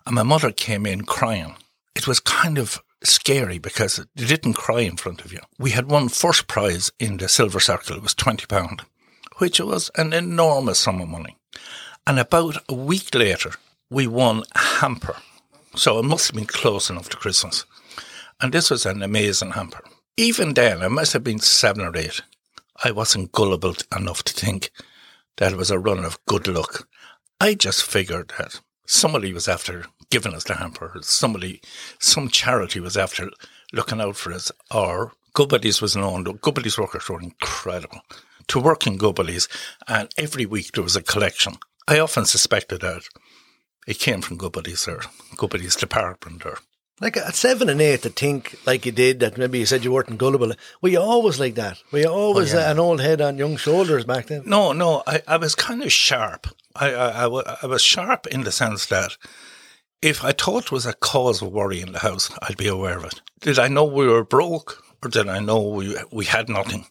and 0.06 0.14
my 0.14 0.22
mother 0.22 0.52
came 0.52 0.86
in 0.86 1.04
crying. 1.04 1.56
It 1.94 2.06
was 2.06 2.20
kind 2.20 2.58
of 2.58 2.82
scary 3.04 3.58
because 3.58 3.96
they 4.14 4.26
didn't 4.26 4.54
cry 4.54 4.80
in 4.80 4.96
front 4.96 5.24
of 5.24 5.32
you. 5.32 5.40
We 5.58 5.70
had 5.70 5.90
won 5.90 6.08
first 6.08 6.46
prize 6.46 6.90
in 6.98 7.18
the 7.18 7.28
silver 7.28 7.60
circle. 7.60 7.96
It 7.96 8.02
was 8.02 8.14
£20, 8.14 8.80
which 9.36 9.60
was 9.60 9.90
an 9.96 10.12
enormous 10.12 10.80
sum 10.80 11.00
of 11.00 11.08
money. 11.08 11.36
And 12.06 12.18
about 12.18 12.58
a 12.68 12.74
week 12.74 13.14
later, 13.14 13.52
we 13.90 14.06
won 14.06 14.42
a 14.54 14.58
hamper 14.58 15.16
So 15.76 15.98
it 15.98 16.04
must 16.04 16.28
have 16.28 16.36
been 16.36 16.46
close 16.46 16.88
enough 16.88 17.10
to 17.10 17.18
Christmas. 17.18 17.66
And 18.40 18.52
this 18.52 18.70
was 18.70 18.86
an 18.86 19.02
amazing 19.02 19.50
hamper. 19.52 19.82
Even 20.16 20.54
then, 20.54 20.82
I 20.82 20.88
must 20.88 21.12
have 21.12 21.22
been 21.22 21.38
seven 21.38 21.84
or 21.84 21.94
eight. 21.96 22.22
I 22.82 22.90
wasn't 22.90 23.32
gullible 23.32 23.74
enough 23.94 24.22
to 24.24 24.32
think 24.32 24.70
that 25.36 25.52
it 25.52 25.58
was 25.58 25.70
a 25.70 25.78
run 25.78 26.04
of 26.04 26.24
good 26.24 26.48
luck. 26.48 26.88
I 27.40 27.54
just 27.54 27.82
figured 27.82 28.32
that 28.38 28.60
somebody 28.86 29.34
was 29.34 29.48
after 29.48 29.84
giving 30.10 30.32
us 30.32 30.44
the 30.44 30.54
hamper, 30.54 30.94
somebody, 31.02 31.60
some 31.98 32.28
charity 32.28 32.80
was 32.80 32.96
after 32.96 33.30
looking 33.72 34.00
out 34.00 34.16
for 34.16 34.32
us, 34.32 34.50
or 34.70 35.12
Goodbody's 35.34 35.82
was 35.82 35.94
known. 35.94 36.24
Goodbody's 36.24 36.78
workers 36.78 37.06
were 37.10 37.20
incredible. 37.20 38.00
To 38.48 38.60
work 38.60 38.86
in 38.86 38.96
Goodbody's, 38.96 39.48
and 39.88 40.08
every 40.16 40.46
week 40.46 40.72
there 40.72 40.84
was 40.84 40.94
a 40.96 41.02
collection. 41.02 41.54
I 41.88 41.98
often 41.98 42.26
suspected 42.26 42.80
that 42.82 43.02
it 43.86 43.98
came 43.98 44.20
from 44.22 44.36
Goodbody's 44.36 44.86
or 44.86 45.02
Goodbody's 45.36 45.74
department 45.76 46.44
or 46.46 46.58
like 47.00 47.16
at 47.16 47.34
seven 47.34 47.68
and 47.68 47.80
eight 47.82 48.02
to 48.02 48.08
think 48.08 48.56
like 48.64 48.86
you 48.86 48.92
did 48.92 49.20
that 49.20 49.36
maybe 49.36 49.58
you 49.58 49.66
said 49.66 49.84
you 49.84 49.92
weren't 49.92 50.16
gullible. 50.16 50.52
Were 50.80 50.88
you 50.88 51.00
always 51.00 51.38
like 51.38 51.56
that? 51.56 51.82
Were 51.92 51.98
you 51.98 52.08
always 52.08 52.54
Oh, 52.54 52.58
yeah. 52.58 52.68
uh, 52.68 52.70
an 52.72 52.78
old 52.78 53.00
head 53.00 53.20
on 53.20 53.36
young 53.36 53.56
shoulders 53.56 54.04
back 54.04 54.26
then? 54.28 54.44
No, 54.46 54.72
no, 54.72 55.02
I, 55.06 55.22
I 55.26 55.36
was 55.36 55.54
kind 55.54 55.82
of 55.82 55.92
sharp. 55.92 56.46
I, 56.74 56.92
I, 56.94 57.26
I, 57.26 57.56
I 57.62 57.66
was 57.66 57.82
sharp 57.82 58.26
in 58.28 58.44
the 58.44 58.52
sense 58.52 58.86
that 58.86 59.16
if 60.02 60.24
I 60.24 60.32
thought 60.32 60.72
was 60.72 60.86
a 60.86 60.92
cause 60.94 61.42
of 61.42 61.52
worry 61.52 61.80
in 61.80 61.92
the 61.92 61.98
house, 61.98 62.30
I'd 62.42 62.56
be 62.56 62.68
aware 62.68 62.96
of 62.98 63.04
it. 63.04 63.20
Did 63.40 63.58
I 63.58 63.68
know 63.68 63.84
we 63.84 64.06
were 64.06 64.24
broke 64.24 64.82
or 65.02 65.10
did 65.10 65.28
I 65.28 65.40
know 65.40 65.60
we, 65.62 65.96
we 66.12 66.24
had 66.24 66.48
nothing? 66.48 66.86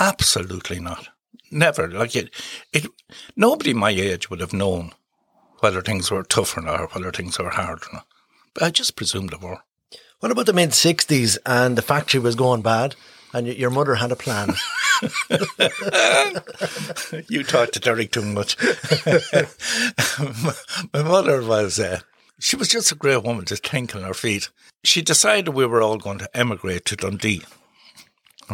Absolutely 0.00 0.80
not. 0.80 1.08
Never. 1.50 1.88
Like 1.88 2.16
it, 2.16 2.30
it, 2.72 2.86
nobody 3.36 3.74
my 3.74 3.90
age 3.90 4.30
would 4.30 4.40
have 4.40 4.52
known 4.52 4.92
whether 5.60 5.82
things 5.82 6.10
were 6.10 6.22
tough 6.22 6.56
or 6.56 6.62
not, 6.62 6.80
or 6.80 6.86
whether 6.88 7.12
things 7.12 7.38
were 7.38 7.50
hard 7.50 7.82
or 7.82 7.88
not. 7.92 8.06
But 8.54 8.62
I 8.62 8.70
just 8.70 8.96
presumed 8.96 9.30
they 9.30 9.36
were. 9.36 9.58
What 10.20 10.32
about 10.32 10.46
the 10.46 10.52
mid 10.52 10.74
sixties 10.74 11.36
and 11.44 11.76
the 11.76 11.82
factory 11.82 12.20
was 12.20 12.34
going 12.34 12.62
bad, 12.62 12.96
and 13.34 13.46
y- 13.46 13.52
your 13.52 13.70
mother 13.70 13.96
had 13.96 14.10
a 14.10 14.16
plan? 14.16 14.54
you 17.28 17.42
talk 17.42 17.72
to 17.72 17.80
Derek 17.80 18.12
too 18.12 18.22
much. 18.22 18.56
My 20.92 21.02
mother 21.02 21.42
was, 21.42 21.78
uh, 21.78 22.00
she 22.38 22.56
was 22.56 22.68
just 22.68 22.92
a 22.92 22.96
great 22.96 23.22
woman, 23.22 23.46
just 23.46 23.66
thinking 23.66 24.02
on 24.02 24.06
her 24.06 24.12
feet. 24.14 24.50
She 24.84 25.00
decided 25.02 25.54
we 25.54 25.66
were 25.66 25.82
all 25.82 25.98
going 25.98 26.18
to 26.18 26.36
emigrate 26.36 26.84
to 26.86 26.96
Dundee. 26.96 27.42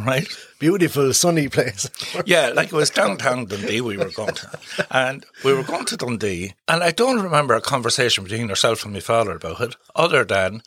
Right? 0.04 0.28
Beautiful 0.58 1.12
sunny 1.12 1.48
place. 1.48 1.90
Yeah, 2.26 2.48
like 2.48 2.68
it 2.68 2.72
was 2.72 2.90
downtown 2.90 3.46
Dundee 3.46 3.80
we 3.80 3.96
were 3.96 4.10
going 4.10 4.34
to. 4.34 4.58
And 4.90 5.24
we 5.44 5.52
were 5.52 5.62
going 5.62 5.84
to 5.86 5.96
Dundee. 5.96 6.54
And 6.66 6.82
I 6.82 6.90
don't 6.90 7.22
remember 7.22 7.54
a 7.54 7.60
conversation 7.60 8.24
between 8.24 8.48
herself 8.48 8.84
and 8.84 8.92
my 8.92 9.00
father 9.00 9.32
about 9.32 9.60
it, 9.60 9.76
other 9.94 10.24
than 10.24 10.62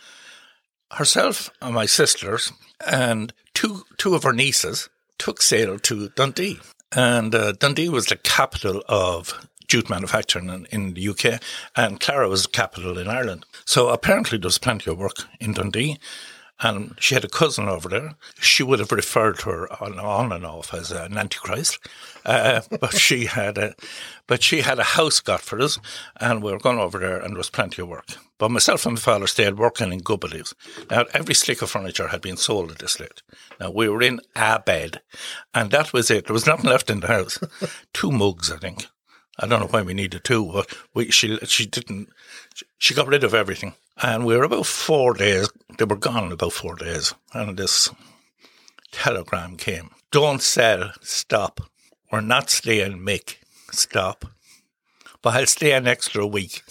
herself 0.91 1.49
and 1.61 1.73
my 1.75 1.85
sisters 1.85 2.51
and 2.85 3.33
two 3.53 3.85
two 3.97 4.15
of 4.15 4.23
her 4.23 4.33
nieces 4.33 4.89
took 5.17 5.41
sail 5.41 5.77
to 5.79 6.09
Dundee. 6.09 6.59
And 6.91 7.35
uh, 7.35 7.51
Dundee 7.51 7.89
was 7.89 8.07
the 8.07 8.15
capital 8.15 8.83
of 8.87 9.47
jute 9.67 9.89
manufacturing 9.89 10.49
in, 10.49 10.65
in 10.71 10.93
the 10.95 11.09
UK, 11.09 11.41
and 11.75 11.99
Clara 11.99 12.27
was 12.27 12.43
the 12.43 12.49
capital 12.49 12.97
in 12.97 13.07
Ireland. 13.07 13.45
So 13.65 13.89
apparently 13.89 14.37
there 14.37 14.47
was 14.47 14.57
plenty 14.57 14.89
of 14.89 14.97
work 14.97 15.17
in 15.39 15.53
Dundee. 15.53 15.99
And 16.61 16.95
she 16.99 17.13
had 17.15 17.23
a 17.23 17.29
cousin 17.29 17.69
over 17.69 17.87
there. 17.87 18.15
She 18.39 18.63
would 18.63 18.79
have 18.79 18.91
referred 18.91 19.39
to 19.39 19.49
her 19.49 19.83
on, 19.83 19.97
on 19.99 20.31
and 20.31 20.45
off 20.45 20.73
as 20.73 20.91
an 20.91 21.17
antichrist, 21.17 21.79
uh, 22.25 22.61
but 22.79 22.97
she 22.97 23.25
had 23.25 23.57
a, 23.57 23.75
but 24.27 24.43
she 24.43 24.61
had 24.61 24.77
a 24.77 24.83
house 24.83 25.21
got 25.21 25.41
for 25.41 25.61
us, 25.61 25.79
and 26.19 26.43
we 26.43 26.51
were 26.51 26.59
going 26.59 26.79
over 26.79 26.99
there, 26.99 27.17
and 27.17 27.31
there 27.31 27.37
was 27.37 27.49
plenty 27.49 27.81
of 27.81 27.87
work. 27.87 28.07
But 28.37 28.51
myself 28.51 28.85
and 28.85 28.95
my 28.95 29.01
father 29.01 29.27
stayed 29.27 29.57
working 29.57 29.93
in 29.93 29.99
Goodbody's. 29.99 30.53
Now 30.89 31.05
every 31.13 31.33
stick 31.33 31.61
of 31.61 31.69
furniture 31.69 32.09
had 32.09 32.21
been 32.21 32.37
sold 32.37 32.71
at 32.71 32.79
this 32.79 32.93
stage. 32.93 33.23
Now 33.59 33.71
we 33.71 33.87
were 33.87 34.01
in 34.01 34.19
a 34.35 34.59
bed, 34.59 35.01
and 35.53 35.71
that 35.71 35.93
was 35.93 36.11
it. 36.11 36.27
There 36.27 36.33
was 36.33 36.45
nothing 36.45 36.69
left 36.69 36.89
in 36.89 36.99
the 36.99 37.07
house. 37.07 37.39
Two 37.93 38.11
mugs, 38.11 38.51
I 38.51 38.57
think. 38.57 38.87
I 39.41 39.47
don't 39.47 39.61
know 39.61 39.67
why 39.67 39.81
we 39.81 39.93
needed 39.93 40.23
two, 40.23 40.51
but 40.51 40.69
we 40.93 41.11
she 41.11 41.37
she 41.45 41.65
didn't. 41.65 42.09
She 42.77 42.93
got 42.93 43.07
rid 43.07 43.23
of 43.23 43.33
everything, 43.33 43.73
and 44.01 44.25
we 44.25 44.35
were 44.35 44.43
about 44.43 44.65
four 44.65 45.13
days. 45.13 45.49
They 45.77 45.85
were 45.85 45.95
gone 45.95 46.25
in 46.25 46.31
about 46.33 46.53
four 46.53 46.75
days, 46.75 47.13
and 47.33 47.57
this 47.57 47.89
telegram 48.91 49.55
came: 49.55 49.91
"Don't 50.11 50.41
sell. 50.41 50.91
Stop. 51.01 51.61
We're 52.11 52.21
not 52.21 52.49
staying, 52.49 52.99
Mick. 52.99 53.37
Stop. 53.71 54.25
But 55.21 55.35
I'll 55.35 55.45
stay 55.47 55.71
an 55.71 55.87
extra 55.87 56.27
week." 56.27 56.61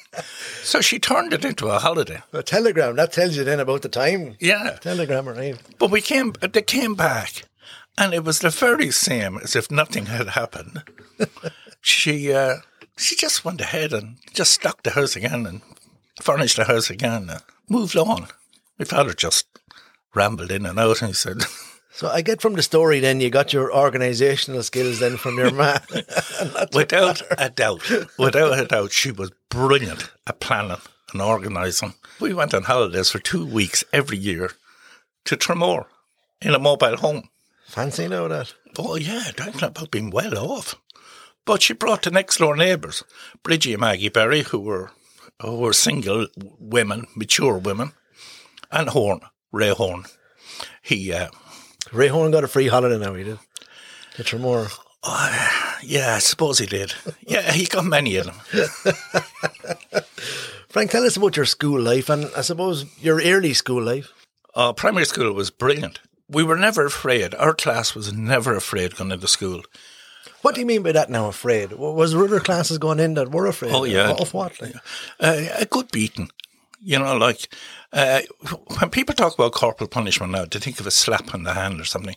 so 0.62 0.80
she 0.80 0.98
turned 0.98 1.32
it 1.32 1.44
into 1.44 1.68
a 1.68 1.78
holiday. 1.78 2.22
a 2.32 2.42
telegram 2.42 2.96
that 2.96 3.12
tells 3.12 3.36
you 3.36 3.44
then 3.44 3.58
about 3.60 3.82
the 3.82 3.88
time. 3.88 4.36
Yeah, 4.38 4.76
Telegram 4.80 5.28
arrived. 5.28 5.78
but 5.78 5.90
we 5.90 6.00
came. 6.02 6.34
They 6.40 6.62
came 6.62 6.94
back, 6.94 7.44
and 7.96 8.12
it 8.12 8.22
was 8.22 8.40
the 8.40 8.50
very 8.50 8.90
same 8.90 9.38
as 9.38 9.56
if 9.56 9.70
nothing 9.70 10.06
had 10.06 10.28
happened. 10.28 10.82
she 11.82 12.32
uh, 12.32 12.56
she 12.96 13.16
just 13.16 13.44
went 13.44 13.60
ahead 13.60 13.92
and 13.92 14.16
just 14.32 14.54
stocked 14.54 14.84
the 14.84 14.90
house 14.90 15.16
again 15.16 15.44
and 15.46 15.60
furnished 16.22 16.56
the 16.56 16.64
house 16.64 16.88
again 16.88 17.28
and 17.28 17.42
moved 17.68 17.96
on. 17.96 18.28
My 18.78 18.84
father 18.84 19.12
just 19.12 19.46
rambled 20.14 20.50
in 20.50 20.64
and 20.64 20.78
out, 20.78 21.02
and 21.02 21.08
he 21.08 21.14
said, 21.14 21.42
So 21.94 22.08
I 22.08 22.22
get 22.22 22.40
from 22.40 22.54
the 22.54 22.62
story 22.62 23.00
then 23.00 23.20
you 23.20 23.28
got 23.28 23.52
your 23.52 23.70
organisational 23.70 24.64
skills 24.64 24.98
then 24.98 25.18
from 25.18 25.36
your 25.36 25.52
man. 25.52 25.80
without 26.72 27.20
a 27.36 27.50
doubt, 27.50 27.82
without 28.18 28.58
a 28.58 28.64
doubt, 28.64 28.92
she 28.92 29.10
was 29.12 29.30
brilliant 29.50 30.10
at 30.26 30.40
planning 30.40 30.78
and 31.12 31.20
organising. 31.20 31.92
We 32.18 32.32
went 32.32 32.54
on 32.54 32.62
holidays 32.62 33.10
for 33.10 33.18
two 33.18 33.44
weeks 33.44 33.84
every 33.92 34.16
year 34.16 34.52
to 35.26 35.36
Tramore 35.36 35.84
in 36.40 36.54
a 36.54 36.58
mobile 36.58 36.96
home. 36.96 37.28
Fancy 37.66 38.08
now 38.08 38.26
that. 38.28 38.54
Oh, 38.78 38.96
yeah, 38.96 39.24
talking 39.36 39.62
about 39.62 39.90
being 39.90 40.10
well 40.10 40.38
off. 40.38 40.74
But 41.44 41.62
she 41.62 41.74
brought 41.74 42.02
the 42.02 42.10
next 42.10 42.38
door 42.38 42.56
neighbours, 42.56 43.02
Bridgie 43.42 43.74
and 43.74 43.80
Maggie 43.80 44.08
Berry, 44.08 44.42
who 44.42 44.60
were 44.60 44.90
who 45.40 45.58
were 45.58 45.72
single 45.72 46.28
women, 46.58 47.06
mature 47.16 47.58
women, 47.58 47.92
and 48.70 48.88
Horn, 48.90 49.20
Ray 49.50 49.70
Horn. 49.70 50.04
He, 50.82 51.12
uh, 51.12 51.28
Ray 51.92 52.08
Horn 52.08 52.30
got 52.30 52.44
a 52.44 52.48
free 52.48 52.68
holiday 52.68 52.98
now, 52.98 53.14
he 53.14 53.24
did. 53.24 53.38
To 54.14 54.22
Tramore. 54.22 54.70
yeah, 55.82 56.14
I 56.14 56.18
suppose 56.18 56.58
he 56.58 56.66
did. 56.66 56.94
Yeah, 57.26 57.50
he 57.50 57.66
got 57.66 57.84
many 57.84 58.16
of 58.16 58.26
them. 58.26 58.34
Frank, 60.68 60.90
tell 60.90 61.04
us 61.04 61.16
about 61.16 61.36
your 61.36 61.44
school 61.44 61.80
life 61.80 62.08
and 62.08 62.30
I 62.36 62.42
suppose 62.42 62.86
your 63.00 63.20
early 63.20 63.52
school 63.52 63.82
life. 63.82 64.12
Uh, 64.54 64.72
primary 64.72 65.06
school 65.06 65.32
was 65.32 65.50
brilliant. 65.50 66.00
We 66.28 66.44
were 66.44 66.56
never 66.56 66.86
afraid. 66.86 67.34
Our 67.34 67.52
class 67.52 67.94
was 67.94 68.12
never 68.12 68.54
afraid 68.54 68.96
going 68.96 69.10
into 69.10 69.28
school. 69.28 69.62
What 70.42 70.54
do 70.54 70.60
you 70.60 70.66
mean 70.66 70.82
by 70.82 70.92
that 70.92 71.08
now, 71.08 71.28
afraid? 71.28 71.72
Was 71.72 72.12
there 72.12 72.24
other 72.24 72.40
classes 72.40 72.78
going 72.78 73.00
in 73.00 73.14
that 73.14 73.30
were 73.30 73.46
afraid? 73.46 73.72
Oh, 73.72 73.84
yeah. 73.84 74.10
Of 74.10 74.34
what? 74.34 74.60
Like? 74.60 74.74
Uh, 75.18 75.46
a 75.56 75.66
good 75.66 75.90
beating. 75.90 76.30
You 76.80 76.98
know, 76.98 77.16
like 77.16 77.54
uh, 77.92 78.22
when 78.78 78.90
people 78.90 79.14
talk 79.14 79.34
about 79.34 79.52
corporal 79.52 79.88
punishment 79.88 80.32
now, 80.32 80.44
they 80.44 80.58
think 80.58 80.80
of 80.80 80.86
a 80.86 80.90
slap 80.90 81.32
on 81.32 81.44
the 81.44 81.54
hand 81.54 81.80
or 81.80 81.84
something. 81.84 82.16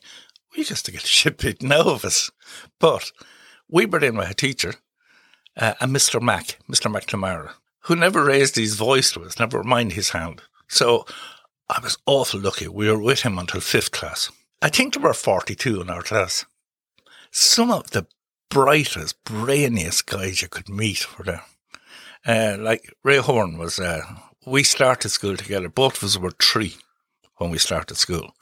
We 0.52 0.64
used 0.64 0.86
to 0.86 0.92
get 0.92 1.02
the 1.02 1.08
shit 1.20 1.38
beaten 1.38 1.72
out 1.72 1.86
of 1.86 2.04
us. 2.04 2.32
But 2.80 3.12
we 3.70 3.86
were 3.86 4.04
in 4.04 4.18
with 4.18 4.32
a 4.32 4.34
teacher, 4.34 4.74
uh, 5.56 5.74
a 5.80 5.86
Mr. 5.86 6.20
Mac, 6.20 6.60
Mr. 6.68 6.92
McNamara, 6.92 7.52
who 7.82 7.96
never 7.96 8.24
raised 8.24 8.56
his 8.56 8.76
voice 8.76 9.12
to 9.12 9.24
us, 9.24 9.40
never 9.40 9.64
mind 9.64 9.94
his 9.94 10.10
hand. 10.10 10.42
So 10.68 11.06
I 11.70 11.80
was 11.80 11.98
awful 12.08 12.40
lucky. 12.40 12.68
We 12.68 12.90
were 12.90 13.00
with 13.00 13.22
him 13.22 13.38
until 13.38 13.62
fifth 13.62 13.92
class. 13.92 14.32
I 14.64 14.70
think 14.70 14.94
there 14.94 15.04
were 15.04 15.14
42 15.14 15.82
in 15.82 15.92
our 15.92 16.02
class. 16.02 16.46
Some 17.32 17.70
of 17.70 17.92
the 17.92 18.08
brightest, 18.50 19.24
brainiest 19.26 20.06
guys 20.06 20.42
you 20.42 20.48
could 20.48 20.70
meet 20.70 21.18
were 21.18 21.26
there. 21.26 21.44
Uh, 22.26 22.58
like 22.60 22.94
Ray 23.04 23.18
Horn 23.18 23.58
was, 23.58 23.80
uh, 23.80 24.02
we 24.46 24.64
started 24.64 25.10
school 25.10 25.38
together. 25.38 25.70
Both 25.70 25.98
of 25.98 26.04
us 26.04 26.18
were 26.18 26.32
three 26.32 26.76
when 27.38 27.50
we 27.52 27.58
started 27.58 27.98
school. 27.98 28.34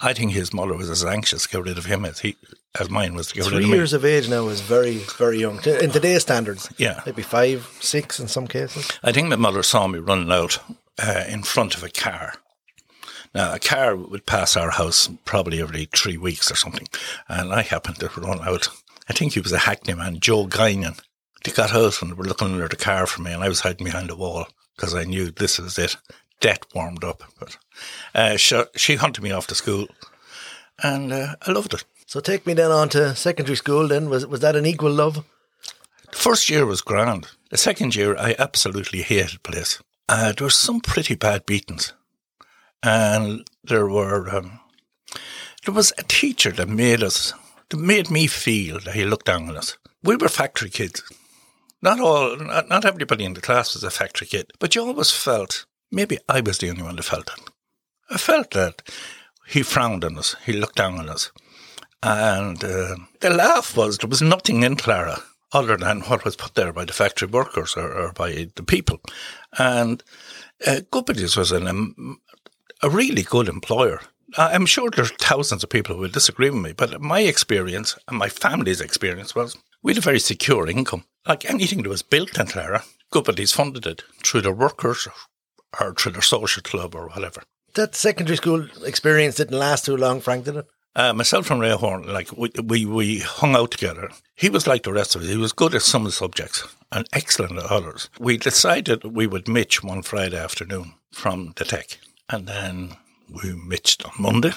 I 0.00 0.12
think 0.12 0.32
his 0.32 0.52
mother 0.52 0.74
was 0.74 0.90
as 0.90 1.04
anxious 1.04 1.42
to 1.44 1.48
get 1.48 1.64
rid 1.64 1.78
of 1.78 1.84
him 1.84 2.04
as 2.04 2.20
he, 2.20 2.36
as 2.78 2.90
mine 2.90 3.14
was 3.14 3.28
to 3.28 3.34
get 3.34 3.44
rid 3.44 3.50
Three 3.52 3.64
of 3.64 3.70
me. 3.70 3.76
years 3.76 3.92
of 3.92 4.04
age 4.04 4.28
now 4.28 4.48
is 4.48 4.60
very, 4.60 4.98
very 5.18 5.38
young. 5.38 5.56
In 5.64 5.90
today's 5.90 6.22
standards. 6.22 6.70
Yeah. 6.76 7.02
Maybe 7.06 7.22
five, 7.22 7.68
six 7.80 8.18
in 8.18 8.28
some 8.28 8.46
cases. 8.46 8.88
I 9.02 9.12
think 9.12 9.28
my 9.28 9.36
mother 9.36 9.62
saw 9.62 9.86
me 9.86 9.98
running 9.98 10.32
out 10.32 10.58
uh, 11.02 11.24
in 11.28 11.42
front 11.42 11.76
of 11.76 11.82
a 11.84 11.88
car. 11.88 12.34
Now, 13.34 13.54
a 13.54 13.58
car 13.60 13.94
would 13.94 14.26
pass 14.26 14.56
our 14.56 14.70
house 14.70 15.08
probably 15.24 15.60
every 15.62 15.84
three 15.94 16.16
weeks 16.16 16.50
or 16.50 16.56
something, 16.56 16.88
and 17.28 17.52
I 17.52 17.62
happened 17.62 18.00
to 18.00 18.08
run 18.20 18.40
out. 18.40 18.68
I 19.10 19.12
think 19.12 19.32
he 19.32 19.40
was 19.40 19.50
a 19.52 19.58
Hackney 19.58 19.94
man, 19.94 20.20
Joe 20.20 20.46
Guinan. 20.46 21.00
They 21.42 21.50
got 21.50 21.72
out 21.74 22.00
and 22.00 22.10
they 22.12 22.14
were 22.14 22.24
looking 22.24 22.52
under 22.52 22.68
the 22.68 22.76
car 22.76 23.06
for 23.06 23.22
me, 23.22 23.32
and 23.32 23.42
I 23.42 23.48
was 23.48 23.60
hiding 23.60 23.84
behind 23.84 24.08
a 24.08 24.14
wall 24.14 24.46
because 24.76 24.94
I 24.94 25.02
knew 25.04 25.32
this 25.32 25.58
is 25.58 25.78
it. 25.78 25.96
Death 26.40 26.60
warmed 26.76 27.02
up. 27.02 27.24
But 27.40 27.58
uh, 28.14 28.36
she, 28.36 28.62
she 28.76 28.94
hunted 28.94 29.22
me 29.24 29.32
off 29.32 29.48
to 29.48 29.54
school, 29.56 29.88
and 30.80 31.12
uh, 31.12 31.34
I 31.44 31.50
loved 31.50 31.74
it. 31.74 31.84
So 32.06 32.20
take 32.20 32.46
me 32.46 32.54
then 32.54 32.70
on 32.70 32.88
to 32.90 33.16
secondary 33.16 33.56
school 33.56 33.88
then. 33.88 34.08
Was 34.10 34.26
was 34.26 34.40
that 34.40 34.54
an 34.56 34.64
equal 34.66 34.92
love? 34.92 35.24
The 36.10 36.16
first 36.16 36.48
year 36.48 36.64
was 36.64 36.80
grand. 36.80 37.26
The 37.50 37.56
second 37.56 37.96
year, 37.96 38.16
I 38.16 38.36
absolutely 38.38 39.02
hated 39.02 39.40
the 39.42 39.50
place. 39.50 39.82
uh, 40.08 40.32
there 40.32 40.46
were 40.46 40.50
some 40.50 40.80
pretty 40.80 41.14
bad 41.16 41.46
beatings. 41.46 41.94
And 42.82 43.48
there 43.64 43.86
were, 43.88 44.28
um, 44.36 44.60
there 45.64 45.74
was 45.74 45.92
a 45.98 46.02
teacher 46.02 46.50
that 46.52 46.68
made 46.68 47.02
us, 47.02 47.32
that 47.70 47.78
made 47.78 48.10
me 48.10 48.26
feel 48.26 48.78
that 48.80 48.94
he 48.94 49.04
looked 49.04 49.26
down 49.26 49.48
on 49.48 49.56
us. 49.56 49.78
We 50.02 50.16
were 50.16 50.28
factory 50.28 50.70
kids. 50.70 51.02
Not 51.82 52.00
all, 52.00 52.36
not, 52.36 52.68
not 52.68 52.84
everybody 52.84 53.24
in 53.24 53.34
the 53.34 53.40
class 53.40 53.74
was 53.74 53.84
a 53.84 53.90
factory 53.90 54.26
kid, 54.26 54.52
but 54.58 54.74
you 54.74 54.82
always 54.82 55.10
felt, 55.10 55.64
maybe 55.90 56.18
I 56.28 56.40
was 56.40 56.58
the 56.58 56.68
only 56.68 56.82
one 56.82 56.96
that 56.96 57.04
felt 57.04 57.30
it. 57.30 57.50
I 58.10 58.18
felt 58.18 58.50
that 58.50 58.82
he 59.46 59.62
frowned 59.62 60.04
on 60.04 60.18
us, 60.18 60.36
he 60.44 60.52
looked 60.52 60.76
down 60.76 60.98
on 60.98 61.08
us. 61.08 61.32
And 62.02 62.62
uh, 62.62 62.96
the 63.20 63.30
laugh 63.30 63.76
was 63.76 63.98
there 63.98 64.08
was 64.08 64.22
nothing 64.22 64.62
in 64.62 64.76
Clara 64.76 65.22
other 65.52 65.76
than 65.76 66.00
what 66.02 66.24
was 66.24 66.36
put 66.36 66.54
there 66.54 66.72
by 66.72 66.84
the 66.84 66.92
factory 66.92 67.28
workers 67.28 67.76
or, 67.76 67.92
or 67.92 68.12
by 68.12 68.48
the 68.54 68.62
people. 68.62 69.00
And 69.58 70.02
uh, 70.66 70.80
was 70.92 71.52
an, 71.52 71.66
um, 71.66 72.20
a 72.82 72.90
really 72.90 73.22
good 73.22 73.48
employer. 73.48 74.00
I'm 74.36 74.66
sure 74.66 74.90
there's 74.90 75.10
thousands 75.12 75.64
of 75.64 75.70
people 75.70 75.94
who 75.94 76.02
will 76.02 76.08
disagree 76.08 76.50
with 76.50 76.62
me, 76.62 76.72
but 76.72 77.00
my 77.00 77.20
experience 77.20 77.98
and 78.08 78.18
my 78.18 78.28
family's 78.28 78.80
experience 78.80 79.34
was 79.34 79.56
we 79.82 79.92
had 79.92 79.98
a 79.98 80.02
very 80.02 80.20
secure 80.20 80.68
income. 80.68 81.04
Like 81.26 81.48
anything 81.48 81.82
that 81.82 81.88
was 81.88 82.02
built 82.02 82.38
in 82.38 82.46
Clara, 82.46 82.84
Goodbody's 83.10 83.52
funded 83.52 83.86
it 83.86 84.04
through 84.22 84.42
their 84.42 84.52
workers 84.52 85.08
or 85.80 85.94
through 85.94 86.12
their 86.12 86.22
social 86.22 86.62
club 86.62 86.94
or 86.94 87.08
whatever. 87.08 87.42
That 87.74 87.94
secondary 87.94 88.36
school 88.36 88.66
experience 88.84 89.36
didn't 89.36 89.58
last 89.58 89.84
too 89.84 89.96
long, 89.96 90.20
Frank, 90.20 90.44
did 90.44 90.56
it? 90.56 90.66
Uh, 90.96 91.12
myself 91.12 91.50
and 91.50 91.60
Ray 91.60 91.70
Horn, 91.70 92.12
like 92.12 92.36
we, 92.36 92.50
we, 92.64 92.84
we 92.84 93.18
hung 93.20 93.54
out 93.54 93.70
together. 93.70 94.10
He 94.34 94.48
was 94.48 94.66
like 94.66 94.82
the 94.82 94.92
rest 94.92 95.14
of 95.14 95.22
us. 95.22 95.28
He 95.28 95.36
was 95.36 95.52
good 95.52 95.74
at 95.74 95.82
some 95.82 96.02
of 96.02 96.06
the 96.06 96.12
subjects 96.12 96.66
and 96.90 97.06
excellent 97.12 97.58
at 97.58 97.66
others. 97.66 98.08
We 98.18 98.36
decided 98.36 99.04
we 99.04 99.28
would 99.28 99.46
mitch 99.46 99.84
one 99.84 100.02
Friday 100.02 100.36
afternoon 100.36 100.94
from 101.12 101.52
the 101.56 101.64
tech, 101.64 101.98
and 102.28 102.48
then 102.48 102.96
we 103.42 103.54
mitched 103.54 104.04
on 104.04 104.12
Monday. 104.18 104.52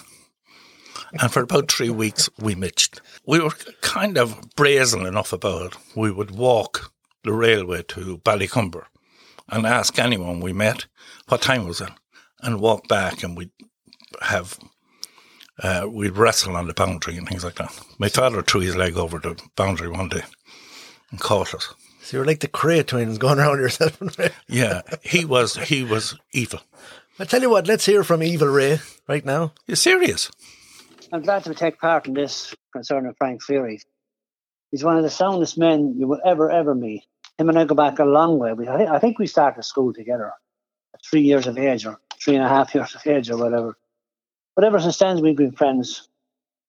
And 1.20 1.32
for 1.32 1.42
about 1.42 1.72
three 1.72 1.90
weeks, 1.90 2.30
we 2.40 2.56
mitched. 2.56 3.02
We 3.26 3.40
were 3.40 3.52
kind 3.82 4.18
of 4.18 4.56
brazen 4.56 5.06
enough 5.06 5.34
about 5.34 5.74
it. 5.74 5.78
We 5.96 6.12
would 6.12 6.32
walk 6.32 6.92
the 7.24 7.34
railway 7.34 7.84
to 7.90 8.18
Ballycumber 8.20 8.86
and 9.50 9.66
ask 9.66 10.00
anyone 10.00 10.40
we 10.40 10.54
met 10.54 10.86
what 11.28 11.42
time 11.42 11.68
was 11.68 11.82
it, 11.82 11.92
and 12.42 12.60
walk 12.60 12.88
back, 12.88 13.24
and 13.24 13.38
we'd 13.38 13.52
have 14.22 14.58
uh, 15.62 15.88
we'd 15.90 16.18
wrestle 16.18 16.56
on 16.56 16.68
the 16.68 16.74
boundary 16.74 17.18
and 17.18 17.28
things 17.28 17.44
like 17.44 17.56
that. 17.56 17.72
My 18.00 18.10
father 18.10 18.42
threw 18.42 18.62
his 18.62 18.76
leg 18.76 18.98
over 18.98 19.20
the 19.20 19.40
boundary 19.56 19.90
one 19.90 20.10
day 20.10 20.24
and 21.12 21.20
caught 21.20 21.54
us. 21.54 21.74
So 22.02 22.18
you're 22.18 22.26
like 22.26 22.42
the 22.42 22.48
Kray 22.48 22.86
twins 22.86 23.18
going 23.18 23.40
around 23.40 23.60
yourself. 23.60 24.02
yeah, 24.48 24.82
he 25.02 25.24
was 25.24 25.56
he 25.56 25.84
was 25.84 26.18
evil. 26.34 26.60
I 27.20 27.26
tell 27.26 27.42
you 27.42 27.50
what, 27.52 27.68
let's 27.68 27.86
hear 27.86 28.04
from 28.04 28.24
Evil 28.24 28.48
Ray 28.48 28.80
right 29.08 29.24
now. 29.24 29.54
You're 29.68 29.76
serious? 29.76 30.32
I'm 31.12 31.22
glad 31.22 31.44
to 31.44 31.54
take 31.54 31.80
part 31.80 32.08
in 32.08 32.16
this 32.16 32.56
concerning 32.72 33.14
Frank 33.20 33.44
Feary. 33.44 33.82
He's 34.72 34.84
one 34.84 34.98
of 34.98 35.04
the 35.04 35.12
soundest 35.12 35.56
men 35.56 35.94
you 35.96 36.08
will 36.08 36.20
ever, 36.26 36.50
ever 36.50 36.74
meet. 36.74 37.04
Him 37.38 37.50
and 37.50 37.60
I 37.60 37.66
go 37.66 37.76
back 37.76 38.00
a 38.00 38.04
long 38.04 38.40
way. 38.40 38.54
We, 38.54 38.68
I 38.68 38.98
think 38.98 39.20
we 39.20 39.28
started 39.28 39.62
school 39.64 39.94
together 39.94 40.34
at 40.96 41.02
three 41.06 41.22
years 41.22 41.46
of 41.46 41.56
age 41.60 41.86
or 41.86 42.00
three 42.20 42.34
and 42.34 42.44
a 42.44 42.50
half 42.50 42.74
years 42.76 42.96
of 42.96 43.06
age 43.06 43.30
or 43.30 43.38
whatever. 43.38 43.78
But 44.56 44.66
ever 44.66 44.80
since 44.80 44.98
then, 44.98 45.22
we've 45.22 45.38
been 45.38 45.52
friends. 45.52 46.08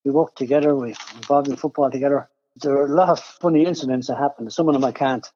We 0.05 0.11
worked 0.11 0.37
together. 0.37 0.77
We've 0.77 0.99
involved 1.15 1.49
in 1.49 1.57
football 1.57 1.91
together. 1.91 2.29
There 2.57 2.77
are 2.77 2.85
a 2.85 2.95
lot 2.95 3.09
of 3.09 3.21
funny 3.21 3.65
incidents 3.65 4.09
that 4.09 4.19
happened. 4.19 4.53
Some 4.53 4.69
of 4.69 4.75
them 4.75 4.85
I 4.85 4.93
can't, 4.93 5.27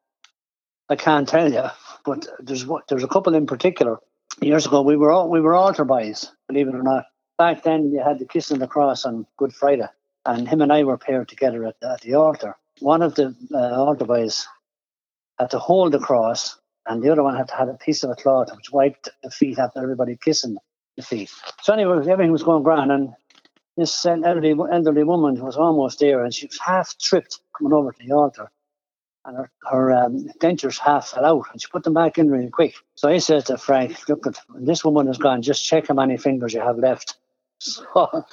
I 0.91 0.97
can't 0.97 1.27
tell 1.27 1.50
you. 1.50 1.65
But 2.05 2.27
there's 2.41 2.67
there's 2.91 3.05
a 3.05 3.09
couple 3.09 3.35
in 3.35 3.47
particular. 3.47 4.00
Years 4.40 4.66
ago, 4.66 4.83
we 4.83 4.97
were 4.97 5.11
all 5.11 5.28
we 5.28 5.40
were 5.40 5.54
altar 5.54 5.85
boys. 5.85 6.30
Believe 6.47 6.68
it 6.68 6.75
or 6.75 6.83
not. 6.83 7.07
Back 7.38 7.64
then, 7.64 7.90
you 7.90 8.00
had 8.00 8.21
the 8.21 8.25
kiss 8.25 8.52
on 8.52 8.61
the 8.61 8.68
cross 8.68 9.04
on 9.04 9.26
Good 9.37 9.52
Friday, 9.52 9.88
and 10.25 10.49
him 10.49 10.62
and 10.62 10.73
I 10.73 10.85
were 10.85 10.97
paired 10.97 11.28
together 11.28 11.66
at, 11.66 11.76
at 11.83 12.02
the 12.02 12.14
altar. 12.14 12.57
One 12.78 13.02
of 13.02 13.16
the 13.16 13.35
uh, 13.52 13.57
altar 13.57 14.04
boys 14.04 14.47
had 15.40 15.51
to 15.51 15.59
hold 15.59 15.92
the 15.92 15.98
cross, 15.98 16.57
and 16.87 17.03
the 17.03 17.11
other 17.11 17.24
one 17.24 17.37
had 17.37 17.48
to 17.48 17.57
have 17.57 17.68
a 17.68 17.74
piece 17.74 18.05
of 18.05 18.11
a 18.11 18.14
cloth 18.14 18.55
which 18.57 18.70
wiped 18.72 19.09
the 19.24 19.31
feet 19.31 19.59
after 19.59 19.83
everybody 19.83 20.16
kissing 20.16 20.57
the 20.96 21.03
feet. 21.03 21.33
So 21.62 21.72
anyway, 21.72 21.98
everything 22.09 22.33
was 22.33 22.44
going 22.44 22.62
grand, 22.62 22.92
and 22.92 23.14
this 23.77 24.07
elderly, 24.07 24.51
elderly 24.51 25.03
woman 25.03 25.42
was 25.44 25.57
almost 25.57 25.98
there, 25.98 26.24
and 26.24 26.33
she 26.33 26.46
was 26.46 26.59
half 26.59 26.96
tripped 26.98 27.40
coming 27.57 27.72
over 27.72 27.90
to 27.90 28.07
the 28.07 28.14
altar, 28.14 28.51
and 29.29 29.37
her, 29.37 29.51
her 29.71 29.93
um, 29.93 30.29
dentures 30.41 30.79
half 30.79 31.09
fell 31.09 31.25
out, 31.25 31.47
and 31.53 31.61
she 31.61 31.69
put 31.69 31.85
them 31.85 31.93
back 31.93 32.17
in 32.17 32.31
really 32.31 32.49
quick. 32.49 32.75
So 32.95 33.09
I 33.09 33.19
said 33.19 33.47
to 33.47 33.59
Frank, 33.59 34.09
"Look, 34.09 34.27
at 34.27 34.41
this 34.55 34.85
woman 34.85 35.07
has 35.07 35.19
gone. 35.19 35.43
Just 35.43 35.64
check 35.64 35.88
how 35.88 35.95
many 35.95 36.17
fingers 36.17 36.55
you 36.55 36.61
have 36.61 36.79
left." 36.79 37.17
So 37.61 38.25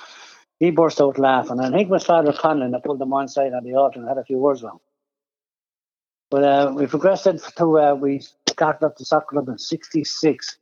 he 0.60 0.70
burst 0.70 1.02
out 1.02 1.18
laughing, 1.18 1.60
and 1.60 1.74
I 1.74 1.78
think 1.78 1.90
was 1.90 2.06
Father 2.06 2.32
Conlon 2.32 2.72
that 2.72 2.84
pulled 2.84 3.00
them 3.00 3.10
one 3.10 3.28
side 3.28 3.54
on 3.54 3.64
the 3.64 3.74
altar 3.74 4.00
and 4.00 4.08
had 4.08 4.20
a 4.20 4.24
few 4.24 4.38
words 4.38 4.62
with 4.62 4.74
him. 4.74 4.80
But 6.30 6.44
uh, 6.44 6.74
we 6.76 6.86
progressed 6.86 7.24
to 7.58 7.80
uh, 7.80 7.96
we 7.96 8.22
started 8.48 8.86
up 8.86 8.98
the 8.98 9.04
soccer 9.04 9.32
club 9.32 9.50
in 9.50 9.58
'66, 9.58 10.58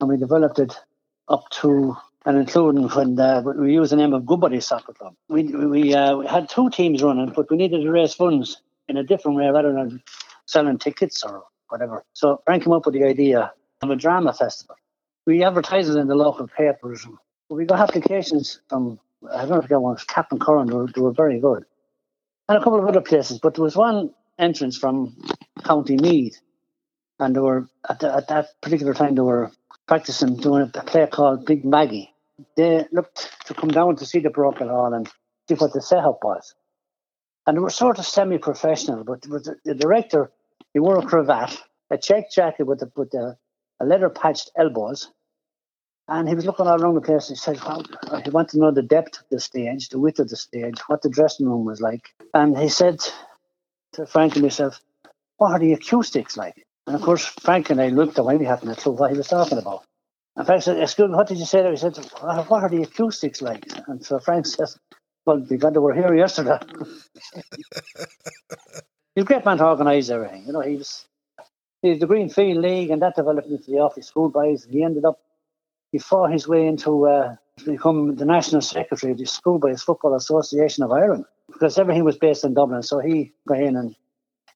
and 0.00 0.08
we 0.08 0.16
developed 0.16 0.60
it 0.60 0.74
up 1.28 1.50
to 1.50 1.96
and 2.24 2.38
including 2.38 2.88
when 2.88 3.18
uh, 3.18 3.40
we 3.40 3.72
used 3.72 3.90
the 3.90 3.96
name 3.96 4.14
of 4.14 4.24
Goodbody 4.24 4.60
Soccer 4.60 4.92
Club. 4.92 5.14
We 5.28 5.42
we, 5.42 5.92
uh, 5.92 6.16
we 6.16 6.26
had 6.26 6.48
two 6.48 6.70
teams 6.70 7.02
running, 7.02 7.32
but 7.34 7.50
we 7.50 7.56
needed 7.56 7.82
to 7.82 7.90
raise 7.90 8.14
funds 8.14 8.62
in 8.88 8.96
a 8.96 9.02
different 9.02 9.36
way 9.36 9.46
rather 9.46 9.72
than 9.72 10.02
selling 10.46 10.78
tickets 10.78 11.22
or 11.22 11.44
whatever. 11.68 12.04
So 12.14 12.40
Frank 12.44 12.64
came 12.64 12.72
up 12.72 12.86
with 12.86 12.94
the 12.94 13.04
idea 13.04 13.52
of 13.82 13.90
a 13.90 13.96
drama 13.96 14.32
festival. 14.32 14.76
We 15.26 15.44
advertised 15.44 15.90
it 15.90 15.96
in 15.96 16.08
the 16.08 16.14
local 16.14 16.48
papers. 16.48 17.06
We 17.50 17.66
got 17.66 17.80
applications 17.80 18.60
from 18.68 18.98
I 19.32 19.46
don't 19.46 19.62
forget 19.62 19.80
one, 19.80 19.96
Captain 20.06 20.38
Curran. 20.38 20.68
They 20.68 20.74
were, 20.74 20.86
they 20.86 21.00
were 21.00 21.12
very 21.12 21.40
good, 21.40 21.64
and 22.48 22.58
a 22.58 22.62
couple 22.62 22.78
of 22.78 22.86
other 22.86 23.00
places. 23.00 23.38
But 23.40 23.54
there 23.54 23.64
was 23.64 23.76
one 23.76 24.10
entrance 24.38 24.78
from 24.78 25.16
County 25.64 25.96
Meath, 25.96 26.40
and 27.18 27.34
there 27.34 27.42
were 27.42 27.68
at, 27.88 28.00
the, 28.00 28.14
at 28.14 28.28
that 28.28 28.60
particular 28.60 28.94
time 28.94 29.14
they 29.14 29.22
were 29.22 29.50
practicing 29.86 30.36
doing 30.36 30.70
a 30.74 30.82
play 30.82 31.06
called 31.06 31.46
Big 31.46 31.64
Maggie. 31.64 32.14
They 32.56 32.86
looked 32.92 33.28
to 33.46 33.54
come 33.54 33.70
down 33.70 33.96
to 33.96 34.06
see 34.06 34.20
the 34.20 34.30
Parochial 34.30 34.68
Hall 34.68 34.94
and 34.94 35.08
see 35.48 35.54
what 35.54 35.72
the 35.72 35.82
setup 35.82 36.20
was. 36.22 36.54
And 37.48 37.56
they 37.56 37.62
were 37.62 37.70
sort 37.70 37.98
of 37.98 38.06
semi 38.06 38.38
professional, 38.38 39.04
but 39.04 39.22
the, 39.22 39.74
director, 39.74 40.30
he 40.74 40.80
wore 40.80 40.98
a 41.00 41.02
cravat, 41.02 41.58
a 41.90 41.98
check 41.98 42.30
jacket 42.30 42.66
with, 42.66 42.80
the, 42.80 42.92
with 42.94 43.10
the, 43.12 43.38
a 43.80 43.86
leather 43.86 44.10
patched 44.10 44.52
elbows, 44.58 45.10
and 46.08 46.28
he 46.28 46.34
was 46.34 46.46
looking 46.46 46.66
all 46.66 46.80
around 46.82 46.96
the 46.96 47.02
place. 47.02 47.28
He 47.30 47.36
said, 47.36 47.58
well, 47.64 47.84
uh, 48.08 48.20
he 48.22 48.30
wanted 48.30 48.50
to 48.50 48.60
know 48.60 48.70
the 48.72 48.82
depth 48.82 49.20
of 49.20 49.24
the 49.30 49.40
stage, 49.40 49.88
the 49.88 49.98
width 49.98 50.20
of 50.20 50.28
the 50.28 50.36
stage, 50.36 50.78
what 50.88 51.02
the 51.02 51.10
dressing 51.10 51.48
room 51.48 51.64
was 51.64 51.80
like. 51.80 52.10
And 52.34 52.56
he 52.58 52.68
said 52.68 52.98
to 53.94 54.06
Frank 54.06 54.34
and 54.34 54.44
myself, 54.44 54.80
What 55.38 55.52
are 55.52 55.60
the 55.60 55.74
acoustics 55.74 56.36
like? 56.36 56.66
And 56.86 56.96
of 56.96 57.02
course, 57.02 57.26
Frank 57.26 57.70
and 57.70 57.80
I 57.80 57.88
looked 57.88 58.18
away, 58.18 58.36
we 58.38 58.46
hadn't 58.46 58.70
a 58.70 58.76
clue 58.76 58.92
what 58.94 59.12
he 59.12 59.18
was 59.18 59.28
talking 59.28 59.58
about. 59.58 59.84
And 60.36 60.46
Frank 60.46 60.62
said, 60.64 60.78
Excuse 60.80 61.10
me, 61.10 61.16
what 61.16 61.28
did 61.28 61.38
you 61.38 61.46
say 61.46 61.62
there? 61.62 61.72
He 61.72 61.78
said, 61.78 61.96
What 62.22 62.64
are 62.64 62.70
the 62.70 62.82
acoustics 62.82 63.42
like? 63.42 63.64
And 63.88 64.04
so 64.04 64.18
Frank 64.20 64.46
says, 64.48 64.78
Well, 65.28 65.40
because 65.40 65.74
they 65.74 65.78
were 65.78 65.92
here 65.92 66.14
yesterday. 66.14 66.58
He's 69.14 69.24
a 69.24 69.24
great 69.24 69.44
man 69.44 69.58
to 69.58 69.66
organise 69.66 70.08
everything. 70.08 70.46
You 70.46 70.54
know, 70.54 70.62
he 70.62 70.76
was 70.76 71.06
he's 71.82 72.00
the 72.00 72.06
Greenfield 72.06 72.56
League, 72.62 72.88
and 72.88 73.02
that 73.02 73.14
developed 73.14 73.48
into 73.48 73.70
the 73.70 73.76
Offaly 73.76 74.02
Schoolboys. 74.02 74.64
And 74.64 74.72
he 74.72 74.82
ended 74.82 75.04
up, 75.04 75.20
he 75.92 75.98
fought 75.98 76.32
his 76.32 76.48
way 76.48 76.66
into 76.66 77.06
uh, 77.06 77.36
become 77.66 78.16
the 78.16 78.24
national 78.24 78.62
secretary 78.62 79.12
of 79.12 79.18
the 79.18 79.26
Schoolboys 79.26 79.82
Football 79.82 80.14
Association 80.14 80.82
of 80.82 80.92
Ireland 80.92 81.26
because 81.52 81.78
everything 81.78 82.04
was 82.04 82.16
based 82.16 82.42
in 82.42 82.54
Dublin. 82.54 82.82
So 82.82 82.98
he 82.98 83.34
got 83.46 83.60
in 83.60 83.76
and 83.76 83.94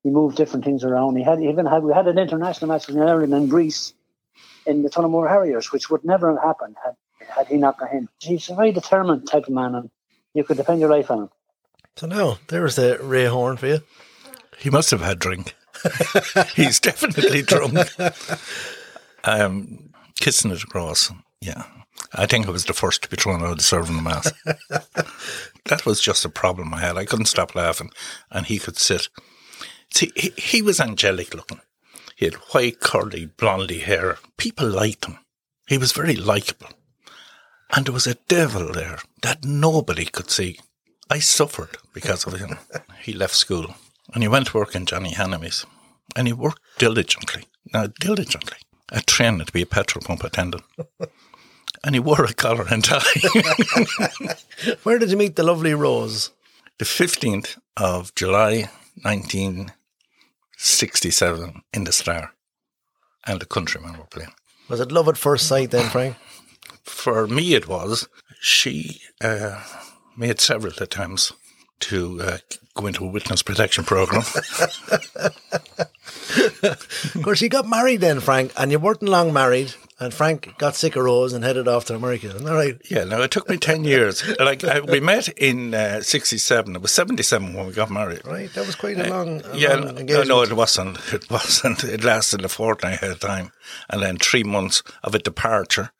he 0.02 0.08
moved 0.08 0.38
different 0.38 0.64
things 0.64 0.84
around. 0.84 1.16
He 1.16 1.22
had 1.22 1.42
even 1.42 1.66
had 1.66 1.82
we 1.82 1.92
had 1.92 2.08
an 2.08 2.18
international 2.18 2.68
match 2.68 2.88
in 2.88 2.98
Ireland 2.98 3.34
and 3.34 3.50
Greece 3.50 3.92
in 4.64 4.82
the 4.82 4.88
Tullamore 4.88 5.28
Harriers, 5.28 5.70
which 5.70 5.90
would 5.90 6.02
never 6.02 6.30
have 6.30 6.42
happened 6.42 6.76
had 6.82 6.96
had 7.28 7.48
he 7.48 7.58
not 7.58 7.78
got 7.78 7.92
in. 7.92 8.08
He's 8.20 8.48
a 8.48 8.54
very 8.54 8.72
determined 8.72 9.28
type 9.28 9.48
of 9.48 9.52
man, 9.52 9.74
and 9.74 9.90
you 10.34 10.44
could 10.44 10.56
defend 10.56 10.80
your 10.80 10.90
life 10.90 11.10
on 11.10 11.24
him. 11.24 11.30
So 11.96 12.06
now 12.06 12.38
there's 12.48 12.76
the 12.76 12.98
Ray 13.00 13.26
Horn 13.26 13.56
for 13.56 13.66
you. 13.66 13.80
He 14.58 14.70
must 14.70 14.90
have 14.90 15.00
had 15.00 15.18
drink. 15.18 15.54
He's 16.54 16.80
definitely 16.80 17.42
drunk. 17.42 17.78
Um, 19.24 19.92
kissing 20.18 20.50
it 20.50 20.64
across, 20.64 21.12
yeah. 21.40 21.62
I 22.12 22.26
think 22.26 22.48
I 22.48 22.50
was 22.50 22.64
the 22.64 22.72
first 22.72 23.04
to 23.04 23.08
be 23.08 23.16
thrown 23.16 23.40
out 23.40 23.52
of 23.52 23.58
the 23.58 23.62
serving 23.62 23.94
the 23.94 24.02
mass. 24.02 24.32
that 25.66 25.86
was 25.86 26.00
just 26.00 26.24
a 26.24 26.28
problem 26.28 26.74
I 26.74 26.80
had. 26.80 26.96
I 26.96 27.04
couldn't 27.04 27.26
stop 27.26 27.54
laughing, 27.54 27.90
and 28.32 28.46
he 28.46 28.58
could 28.58 28.76
sit 28.76 29.06
See, 29.92 30.10
he, 30.16 30.32
he 30.36 30.62
was 30.62 30.80
angelic 30.80 31.34
looking. 31.34 31.60
He 32.16 32.24
had 32.24 32.34
white, 32.34 32.80
curly, 32.80 33.26
blondie 33.26 33.80
hair. 33.80 34.18
People 34.36 34.68
liked 34.68 35.04
him. 35.04 35.18
He 35.68 35.78
was 35.78 35.92
very 35.92 36.16
likable. 36.16 36.68
And 37.74 37.86
there 37.86 37.94
was 37.94 38.06
a 38.06 38.16
devil 38.28 38.72
there 38.72 38.98
that 39.22 39.44
nobody 39.44 40.04
could 40.04 40.30
see. 40.30 40.60
I 41.10 41.18
suffered 41.18 41.78
because 41.94 42.26
of 42.26 42.34
him. 42.34 42.58
he 43.02 43.12
left 43.12 43.34
school 43.34 43.74
and 44.14 44.22
he 44.22 44.28
went 44.28 44.48
to 44.48 44.56
work 44.56 44.74
in 44.74 44.86
Johnny 44.86 45.12
Hannamies 45.12 45.64
and 46.14 46.26
he 46.26 46.32
worked 46.32 46.60
diligently. 46.78 47.44
Now, 47.72 47.86
diligently. 48.00 48.58
at 48.90 49.06
training 49.06 49.46
to 49.46 49.52
be 49.52 49.62
a 49.62 49.66
petrol 49.66 50.04
pump 50.04 50.24
attendant. 50.24 50.64
and 51.84 51.94
he 51.94 52.00
wore 52.00 52.24
a 52.24 52.34
collar 52.34 52.66
and 52.70 52.84
tie. 52.84 53.02
Where 54.82 54.98
did 54.98 55.10
you 55.10 55.16
meet 55.16 55.36
the 55.36 55.42
lovely 55.42 55.74
Rose? 55.74 56.30
the 56.82 56.84
15th 56.84 57.58
of 57.76 58.12
July 58.16 58.68
1967 59.02 61.62
in 61.72 61.84
the 61.84 61.92
Star. 61.92 62.32
And 63.24 63.40
the 63.40 63.46
Countrymen 63.46 63.96
were 63.96 64.06
playing. 64.06 64.32
Was 64.68 64.80
it 64.80 64.90
love 64.90 65.06
at 65.06 65.16
first 65.16 65.46
sight 65.46 65.70
then, 65.70 65.88
Frank? 65.90 66.16
For 66.82 67.26
me, 67.26 67.54
it 67.54 67.68
was. 67.68 68.08
She 68.40 69.00
uh, 69.20 69.62
made 70.16 70.40
several 70.40 70.72
attempts 70.78 71.32
to 71.80 72.20
uh, 72.22 72.38
go 72.74 72.86
into 72.86 73.04
a 73.04 73.08
witness 73.08 73.42
protection 73.42 73.84
program. 73.84 74.22
of 76.62 77.20
course, 77.22 77.40
you 77.40 77.48
got 77.48 77.68
married 77.68 78.00
then, 78.00 78.20
Frank, 78.20 78.52
and 78.56 78.70
you 78.70 78.78
weren't 78.78 79.02
long 79.02 79.32
married. 79.32 79.74
And 79.98 80.12
Frank 80.12 80.58
got 80.58 80.74
sick 80.74 80.96
of 80.96 81.04
Rose 81.04 81.32
and 81.32 81.44
headed 81.44 81.68
off 81.68 81.84
to 81.84 81.94
America. 81.94 82.26
Isn't 82.28 82.44
that 82.44 82.52
right? 82.52 82.76
Yeah, 82.90 83.04
no, 83.04 83.22
it 83.22 83.30
took 83.30 83.48
me 83.48 83.56
10 83.56 83.84
years. 83.84 84.24
Like, 84.40 84.64
I, 84.64 84.80
we 84.80 84.98
met 84.98 85.28
in 85.28 85.74
uh, 85.74 86.00
67. 86.00 86.74
It 86.74 86.82
was 86.82 86.90
77 86.92 87.54
when 87.54 87.66
we 87.66 87.72
got 87.72 87.90
married. 87.90 88.26
Right, 88.26 88.52
that 88.54 88.66
was 88.66 88.74
quite 88.74 88.98
a 88.98 89.08
long, 89.08 89.42
a 89.44 89.56
yeah, 89.56 89.74
long 89.74 89.94
no, 89.94 90.00
engagement. 90.00 90.28
no, 90.28 90.42
it 90.42 90.52
wasn't. 90.52 90.98
It 91.12 91.30
wasn't. 91.30 91.84
It 91.84 92.02
lasted 92.02 92.44
a 92.44 92.48
fortnight 92.48 93.02
at 93.02 93.10
a 93.10 93.18
time. 93.18 93.52
And 93.88 94.02
then 94.02 94.16
three 94.16 94.42
months 94.42 94.82
of 95.04 95.14
a 95.14 95.20
departure 95.20 95.92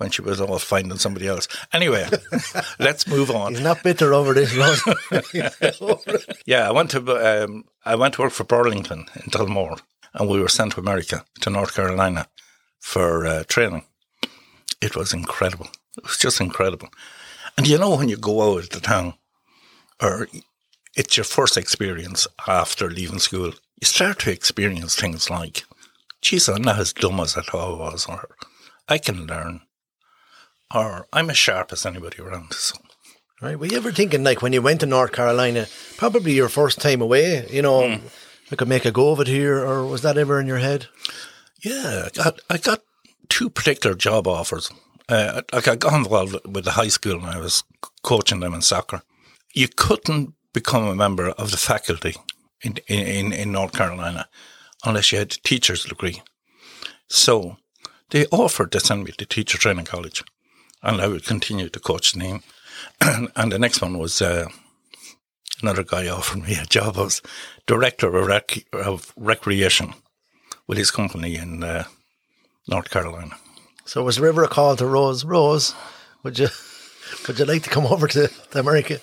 when 0.00 0.10
she 0.10 0.22
was 0.22 0.40
off 0.40 0.62
finding 0.62 0.96
somebody 0.96 1.28
else. 1.28 1.46
Anyway, 1.74 2.08
let's 2.78 3.06
move 3.06 3.30
on. 3.30 3.52
He's 3.52 3.62
not 3.62 3.82
bitter 3.82 4.14
over 4.14 4.32
this, 4.32 4.56
Rose. 4.56 4.82
Yeah, 6.46 6.66
I 6.66 6.72
went 6.72 6.90
to 6.92 7.00
um, 7.44 7.64
I 7.84 7.96
went 7.96 8.14
to 8.14 8.22
work 8.22 8.32
for 8.32 8.44
Burlington 8.44 9.00
in 9.14 9.30
Tullamore, 9.30 9.78
and 10.14 10.26
we 10.26 10.40
were 10.40 10.48
sent 10.48 10.72
to 10.72 10.80
America 10.80 11.26
to 11.42 11.50
North 11.50 11.74
Carolina 11.74 12.28
for 12.78 13.26
uh, 13.26 13.44
training. 13.46 13.84
It 14.80 14.96
was 14.96 15.12
incredible. 15.12 15.68
It 15.98 16.04
was 16.04 16.16
just 16.16 16.40
incredible. 16.40 16.88
And 17.58 17.68
you 17.68 17.76
know 17.76 17.94
when 17.94 18.08
you 18.08 18.16
go 18.16 18.42
out 18.42 18.64
of 18.64 18.70
the 18.70 18.80
town, 18.80 19.14
or 20.00 20.28
it's 20.96 21.18
your 21.18 21.24
first 21.24 21.58
experience 21.58 22.26
after 22.48 22.88
leaving 22.88 23.18
school, 23.18 23.52
you 23.80 23.86
start 23.86 24.20
to 24.20 24.32
experience 24.32 24.96
things 24.96 25.28
like, 25.28 25.64
"Geez, 26.22 26.48
I'm 26.48 26.62
not 26.62 26.78
as 26.78 26.94
dumb 26.94 27.20
as 27.20 27.36
I 27.36 27.42
thought 27.42 27.74
I 27.74 27.78
was," 27.78 28.06
or 28.06 28.30
"I 28.88 28.96
can 28.96 29.26
learn," 29.26 29.60
or 30.74 31.06
"I'm 31.12 31.30
as 31.30 31.38
sharp 31.38 31.72
as 31.72 31.86
anybody 31.86 32.20
around." 32.20 32.52
So 32.54 32.76
right, 33.40 33.58
were 33.58 33.66
you 33.66 33.76
ever 33.76 33.92
thinking, 33.92 34.22
like, 34.24 34.42
when 34.42 34.52
you 34.52 34.62
went 34.62 34.80
to 34.80 34.86
North 34.86 35.12
Carolina, 35.12 35.66
probably 35.96 36.32
your 36.32 36.48
first 36.48 36.80
time 36.80 37.00
away, 37.00 37.46
you 37.50 37.62
know, 37.62 37.88
Hmm. 37.96 38.06
I 38.52 38.56
could 38.56 38.68
make 38.68 38.84
a 38.84 38.90
go 38.90 39.12
of 39.12 39.20
it 39.20 39.28
here, 39.28 39.58
or 39.58 39.86
was 39.86 40.02
that 40.02 40.18
ever 40.18 40.40
in 40.40 40.46
your 40.48 40.58
head? 40.58 40.88
Yeah, 41.62 42.06
I 42.06 42.10
got, 42.10 42.40
I 42.50 42.58
got 42.58 42.82
two 43.28 43.48
particular 43.48 43.94
job 43.94 44.26
offers. 44.26 44.70
Uh, 45.08 45.42
like 45.52 45.68
I 45.68 45.76
got 45.76 45.92
involved 45.92 46.36
with 46.46 46.64
the 46.64 46.72
high 46.72 46.88
school 46.88 47.16
and 47.16 47.26
I 47.26 47.38
was 47.38 47.62
coaching 48.02 48.40
them 48.40 48.54
in 48.54 48.62
soccer. 48.62 49.02
You 49.54 49.68
couldn't 49.68 50.34
become 50.52 50.84
a 50.86 50.94
member 50.94 51.30
of 51.30 51.50
the 51.50 51.56
faculty 51.56 52.14
in, 52.62 52.76
in, 52.88 53.32
in 53.32 53.52
North 53.52 53.72
Carolina 53.72 54.28
unless 54.84 55.12
you 55.12 55.18
had 55.18 55.32
a 55.32 55.36
teacher's 55.48 55.84
degree. 55.84 56.22
So 57.08 57.56
they 58.10 58.26
offered 58.26 58.72
to 58.72 58.80
send 58.80 59.04
me 59.04 59.12
to 59.12 59.26
teacher 59.26 59.58
training 59.58 59.84
college 59.84 60.24
and 60.82 61.00
I 61.00 61.08
would 61.08 61.24
continue 61.24 61.68
to 61.68 61.80
coach 61.80 62.12
the 62.12 62.20
team. 62.20 62.42
and 63.36 63.52
the 63.52 63.58
next 63.58 63.82
one 63.82 63.98
was 63.98 64.20
uh, 64.22 64.46
another 65.62 65.82
guy 65.84 66.08
offered 66.08 66.42
me 66.42 66.56
a 66.56 66.64
job 66.64 66.96
as 66.98 67.22
director 67.66 68.14
of, 68.16 68.26
rec- 68.26 68.66
of 68.72 69.12
recreation 69.16 69.94
with 70.66 70.78
his 70.78 70.90
company 70.90 71.36
in 71.36 71.62
uh, 71.62 71.84
North 72.68 72.90
Carolina. 72.90 73.36
So 73.84 74.04
was 74.04 74.16
there 74.16 74.28
ever 74.28 74.44
a 74.44 74.48
call 74.48 74.76
to 74.76 74.86
Rose? 74.86 75.24
Rose, 75.24 75.74
would 76.22 76.38
you 76.38 76.48
would 77.26 77.38
you 77.38 77.44
like 77.44 77.64
to 77.64 77.70
come 77.70 77.86
over 77.86 78.06
to, 78.08 78.28
to 78.28 78.58
America? 78.58 79.00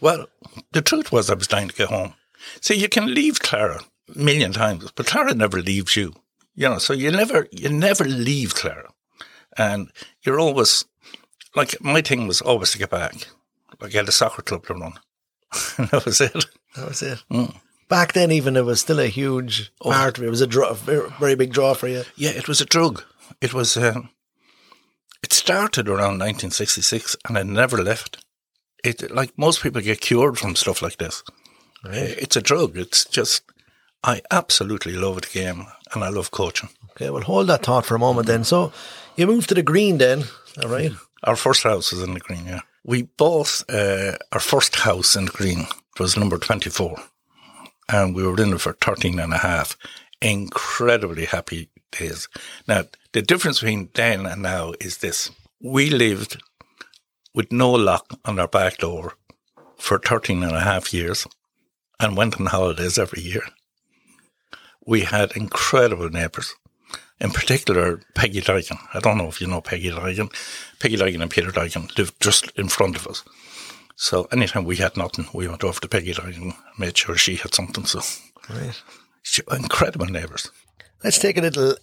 Well, 0.00 0.26
the 0.72 0.82
truth 0.82 1.12
was 1.12 1.28
I 1.28 1.34
was 1.34 1.46
dying 1.46 1.68
to 1.68 1.74
get 1.74 1.88
home. 1.88 2.14
See, 2.60 2.74
you 2.74 2.88
can 2.88 3.14
leave 3.14 3.40
Clara 3.40 3.80
a 4.14 4.18
million 4.18 4.52
times, 4.52 4.90
but 4.92 5.06
Clara 5.06 5.34
never 5.34 5.60
leaves 5.60 5.96
you. 5.96 6.14
You 6.54 6.68
know, 6.68 6.78
so 6.78 6.92
you 6.92 7.10
never 7.10 7.46
you 7.50 7.68
never 7.68 8.04
leave 8.04 8.54
Clara, 8.54 8.90
and 9.56 9.90
you're 10.22 10.40
always 10.40 10.84
like 11.54 11.80
my 11.80 12.00
thing 12.00 12.26
was 12.26 12.40
always 12.40 12.72
to 12.72 12.78
get 12.78 12.90
back. 12.90 13.14
Like 13.80 13.94
I 13.94 13.98
had 13.98 14.08
a 14.08 14.12
soccer 14.12 14.42
club 14.42 14.66
to 14.66 14.74
run, 14.74 14.94
and 15.78 15.88
that 15.90 16.04
was 16.04 16.20
it. 16.20 16.44
That 16.76 16.88
was 16.88 17.02
it. 17.02 17.22
Mm. 17.30 17.54
Back 17.88 18.12
then, 18.14 18.30
even 18.32 18.56
it 18.56 18.64
was 18.64 18.80
still 18.80 19.00
a 19.00 19.06
huge 19.06 19.70
Oh. 19.82 19.90
part 19.90 20.16
of 20.16 20.24
it. 20.24 20.28
It 20.28 20.30
was 20.30 20.40
a 20.40 20.46
draw, 20.46 20.72
very, 20.72 21.10
very 21.20 21.34
big 21.34 21.52
draw 21.52 21.74
for 21.74 21.88
you. 21.88 22.04
Yeah, 22.16 22.30
it 22.30 22.48
was 22.48 22.60
a 22.60 22.64
drug. 22.64 23.02
It 23.40 23.52
was. 23.52 23.76
Um, 23.76 24.08
it 25.22 25.32
started 25.32 25.88
around 25.88 26.18
1966, 26.18 27.16
and 27.28 27.36
I 27.38 27.42
never 27.42 27.82
left. 27.82 28.24
It 28.82 29.10
like 29.14 29.36
most 29.36 29.62
people 29.62 29.80
get 29.82 30.00
cured 30.00 30.38
from 30.38 30.56
stuff 30.56 30.80
like 30.82 30.96
this. 30.98 31.22
It's 31.84 32.36
a 32.36 32.40
drug. 32.42 32.76
It's 32.78 33.04
just. 33.04 33.42
I 34.04 34.22
absolutely 34.30 34.94
love 34.94 35.22
the 35.22 35.28
game, 35.28 35.66
and 35.92 36.02
I 36.02 36.08
love 36.08 36.30
coaching. 36.30 36.70
Okay, 36.90 37.10
well, 37.10 37.22
hold 37.22 37.48
that 37.48 37.64
thought 37.64 37.86
for 37.86 37.94
a 37.94 38.00
moment 38.00 38.26
then. 38.26 38.44
So 38.44 38.72
you 39.16 39.26
moved 39.26 39.48
to 39.50 39.54
the 39.54 39.62
green 39.62 39.98
then, 39.98 40.24
all 40.62 40.68
right? 40.68 40.92
Our 41.24 41.36
first 41.36 41.62
house 41.62 41.92
was 41.92 42.02
in 42.02 42.14
the 42.14 42.20
green. 42.20 42.46
Yeah, 42.46 42.60
we 42.84 43.02
bought 43.02 43.62
uh, 43.68 44.16
our 44.32 44.40
first 44.40 44.74
house 44.74 45.14
in 45.14 45.26
the 45.26 45.30
green. 45.30 45.60
It 45.60 46.00
was 46.00 46.16
number 46.16 46.36
24, 46.36 46.96
and 47.88 48.12
we 48.12 48.26
were 48.26 48.40
in 48.42 48.54
it 48.54 48.60
for 48.60 48.72
13 48.72 49.20
and 49.20 49.32
a 49.32 49.38
half. 49.38 49.76
Incredibly 50.20 51.26
happy 51.26 51.70
days. 51.92 52.28
Now, 52.66 52.84
the 53.12 53.22
difference 53.22 53.60
between 53.60 53.90
then 53.94 54.26
and 54.26 54.42
now 54.42 54.72
is 54.80 54.98
this. 54.98 55.30
We 55.60 55.90
lived 55.90 56.42
with 57.34 57.52
no 57.52 57.70
lock 57.70 58.18
on 58.24 58.40
our 58.40 58.48
back 58.48 58.78
door 58.78 59.14
for 59.78 59.98
13 59.98 60.42
and 60.42 60.56
a 60.56 60.60
half 60.60 60.92
years 60.92 61.26
and 62.00 62.16
went 62.16 62.40
on 62.40 62.46
holidays 62.46 62.98
every 62.98 63.22
year. 63.22 63.42
We 64.86 65.02
had 65.02 65.32
incredible 65.36 66.10
neighbours. 66.10 66.54
In 67.20 67.30
particular, 67.30 68.00
Peggy 68.14 68.40
Dyken. 68.40 68.78
I 68.92 69.00
don't 69.00 69.16
know 69.18 69.28
if 69.28 69.40
you 69.40 69.46
know 69.46 69.60
Peggy 69.60 69.90
Dyken. 69.90 70.32
Peggy 70.80 70.96
Dyken 70.96 71.22
and 71.22 71.30
Peter 71.30 71.52
Dyken 71.52 71.96
lived 71.96 72.20
just 72.20 72.50
in 72.58 72.68
front 72.68 72.96
of 72.96 73.06
us. 73.06 73.22
So 73.94 74.26
anytime 74.32 74.64
we 74.64 74.76
had 74.76 74.96
nothing, 74.96 75.26
we 75.32 75.46
went 75.46 75.62
over 75.62 75.80
to 75.80 75.88
Peggy 75.88 76.14
Dyken 76.14 76.42
and 76.42 76.54
made 76.78 76.98
sure 76.98 77.16
she 77.16 77.36
had 77.36 77.54
something. 77.54 77.84
So 77.84 78.00
Right. 78.50 78.82
incredible 79.52 80.06
neighbours. 80.06 80.50
Let's 81.04 81.18
take 81.18 81.36
a 81.38 81.42
little 81.42 81.76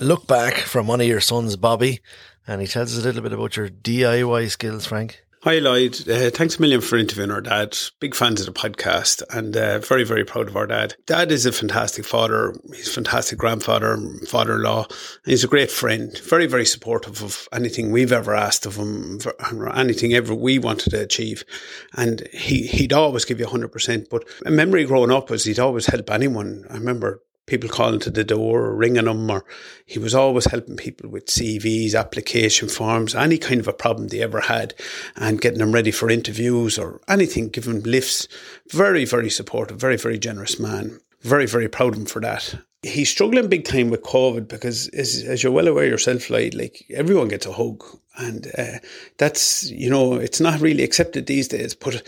look 0.00 0.26
back 0.26 0.54
from 0.58 0.86
one 0.86 1.00
of 1.00 1.06
your 1.06 1.20
sons, 1.20 1.56
Bobby, 1.56 2.00
and 2.46 2.60
he 2.60 2.66
tells 2.66 2.92
us 2.96 3.02
a 3.02 3.06
little 3.06 3.22
bit 3.22 3.32
about 3.32 3.56
your 3.56 3.70
DIY 3.70 4.50
skills, 4.50 4.86
Frank. 4.86 5.23
Hi, 5.44 5.58
Lloyd. 5.58 6.08
Uh, 6.08 6.30
thanks 6.30 6.56
a 6.56 6.60
million 6.62 6.80
for 6.80 6.96
interviewing 6.96 7.30
our 7.30 7.42
dad. 7.42 7.76
Big 8.00 8.14
fans 8.14 8.40
of 8.40 8.46
the 8.46 8.58
podcast 8.58 9.22
and 9.28 9.54
uh, 9.54 9.78
very, 9.78 10.02
very 10.02 10.24
proud 10.24 10.48
of 10.48 10.56
our 10.56 10.66
dad. 10.66 10.94
Dad 11.04 11.30
is 11.30 11.44
a 11.44 11.52
fantastic 11.52 12.06
father. 12.06 12.54
He's 12.74 12.88
a 12.88 12.92
fantastic 12.92 13.38
grandfather, 13.38 13.98
father 14.26 14.54
in 14.54 14.62
law. 14.62 14.86
He's 15.26 15.44
a 15.44 15.46
great 15.46 15.70
friend. 15.70 16.18
Very, 16.20 16.46
very 16.46 16.64
supportive 16.64 17.22
of 17.22 17.46
anything 17.52 17.92
we've 17.92 18.10
ever 18.10 18.34
asked 18.34 18.64
of 18.64 18.76
him, 18.76 19.20
anything 19.74 20.14
ever 20.14 20.34
we 20.34 20.58
wanted 20.58 20.88
to 20.92 21.02
achieve. 21.02 21.44
And 21.94 22.26
he, 22.32 22.66
he'd 22.66 22.94
always 22.94 23.26
give 23.26 23.38
you 23.38 23.44
100%. 23.44 24.08
But 24.08 24.24
a 24.46 24.50
memory 24.50 24.86
growing 24.86 25.12
up 25.12 25.28
was 25.28 25.44
he'd 25.44 25.58
always 25.58 25.84
help 25.84 26.08
anyone. 26.08 26.64
I 26.70 26.78
remember 26.78 27.20
people 27.46 27.68
calling 27.68 28.00
to 28.00 28.10
the 28.10 28.24
door 28.24 28.64
or 28.64 28.74
ringing 28.74 29.06
him 29.06 29.30
or 29.30 29.44
he 29.86 29.98
was 29.98 30.14
always 30.14 30.46
helping 30.46 30.76
people 30.76 31.10
with 31.10 31.26
CVs, 31.26 31.94
application 31.94 32.68
forms, 32.68 33.14
any 33.14 33.38
kind 33.38 33.60
of 33.60 33.68
a 33.68 33.72
problem 33.72 34.08
they 34.08 34.22
ever 34.22 34.40
had 34.40 34.74
and 35.16 35.40
getting 35.40 35.58
them 35.58 35.72
ready 35.72 35.90
for 35.90 36.10
interviews 36.10 36.78
or 36.78 37.00
anything, 37.08 37.48
giving 37.48 37.80
them 37.80 37.90
lifts. 37.90 38.28
Very, 38.70 39.04
very 39.04 39.30
supportive, 39.30 39.78
very, 39.78 39.96
very 39.96 40.18
generous 40.18 40.58
man. 40.58 41.00
Very, 41.20 41.46
very 41.46 41.68
proud 41.68 41.94
of 41.94 42.00
him 42.00 42.06
for 42.06 42.20
that. 42.20 42.54
He's 42.82 43.08
struggling 43.08 43.48
big 43.48 43.64
time 43.64 43.88
with 43.88 44.02
COVID 44.02 44.46
because, 44.46 44.88
as, 44.88 45.22
as 45.22 45.42
you're 45.42 45.52
well 45.52 45.68
aware 45.68 45.86
yourself, 45.86 46.28
like, 46.28 46.52
like 46.52 46.84
everyone 46.92 47.28
gets 47.28 47.46
a 47.46 47.52
hug. 47.52 47.82
And 48.16 48.46
uh, 48.56 48.78
that's, 49.18 49.70
you 49.70 49.90
know, 49.90 50.14
it's 50.14 50.40
not 50.40 50.60
really 50.60 50.84
accepted 50.84 51.26
these 51.26 51.48
days. 51.48 51.74
But 51.74 52.02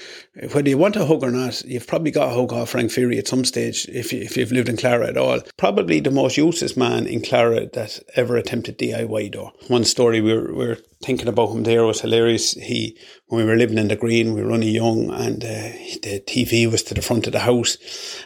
whether 0.52 0.68
you 0.68 0.78
want 0.78 0.96
a 0.96 1.04
hug 1.04 1.24
or 1.24 1.30
not, 1.30 1.64
you've 1.64 1.86
probably 1.86 2.12
got 2.12 2.30
a 2.30 2.34
hug 2.34 2.52
off 2.52 2.70
Frank 2.70 2.92
Fury 2.92 3.18
at 3.18 3.26
some 3.26 3.44
stage 3.44 3.88
if, 3.88 4.12
you, 4.12 4.20
if 4.20 4.36
you've 4.36 4.52
lived 4.52 4.68
in 4.68 4.76
Clara 4.76 5.08
at 5.08 5.16
all. 5.16 5.40
Probably 5.56 6.00
the 6.00 6.10
most 6.10 6.36
useless 6.36 6.76
man 6.76 7.06
in 7.06 7.22
Clara 7.22 7.66
that 7.72 8.00
ever 8.14 8.36
attempted 8.36 8.78
DIY 8.78 9.32
though. 9.32 9.52
One 9.68 9.84
story 9.84 10.20
we 10.20 10.32
were, 10.32 10.52
we 10.52 10.66
were 10.66 10.78
thinking 11.02 11.28
about 11.28 11.50
him 11.50 11.64
there 11.64 11.84
was 11.84 12.00
hilarious. 12.00 12.52
He, 12.52 12.98
when 13.26 13.44
we 13.44 13.50
were 13.50 13.56
living 13.56 13.78
in 13.78 13.88
the 13.88 13.96
green, 13.96 14.34
we 14.34 14.42
were 14.42 14.52
only 14.52 14.70
young 14.70 15.10
and 15.10 15.42
uh, 15.42 15.72
the 16.02 16.22
TV 16.26 16.70
was 16.70 16.82
to 16.84 16.94
the 16.94 17.02
front 17.02 17.26
of 17.26 17.32
the 17.32 17.40
house. 17.40 17.76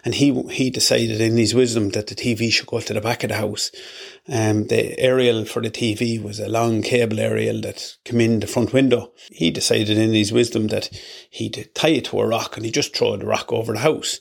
And 0.04 0.14
he, 0.14 0.42
he 0.50 0.70
decided 0.70 1.20
in 1.20 1.36
his 1.36 1.54
wisdom 1.54 1.90
that 1.90 2.08
the 2.08 2.14
TV 2.14 2.52
should 2.52 2.66
go 2.66 2.80
to 2.80 2.94
the 2.94 3.00
back 3.00 3.24
of 3.24 3.30
the 3.30 3.36
house. 3.36 3.70
Um, 4.28 4.66
the 4.66 4.98
aerial 4.98 5.44
for 5.44 5.62
the 5.62 5.70
TV 5.70 6.22
was 6.22 6.38
a 6.38 6.48
long 6.48 6.82
cable 6.82 7.18
aerial 7.18 7.60
that 7.62 7.96
came 8.04 8.20
in 8.20 8.40
the 8.40 8.46
front 8.46 8.72
window. 8.72 9.12
He 9.30 9.50
decided 9.50 9.98
in 9.98 10.12
his 10.12 10.32
wisdom 10.32 10.68
that 10.68 10.90
he'd 11.30 11.70
tie 11.74 11.88
it 11.88 12.06
to 12.06 12.20
a 12.20 12.26
rock 12.26 12.56
and 12.56 12.64
he'd 12.64 12.74
just 12.74 12.96
throw 12.96 13.16
the 13.16 13.26
rock 13.26 13.52
over 13.52 13.72
the 13.72 13.80
house. 13.80 14.20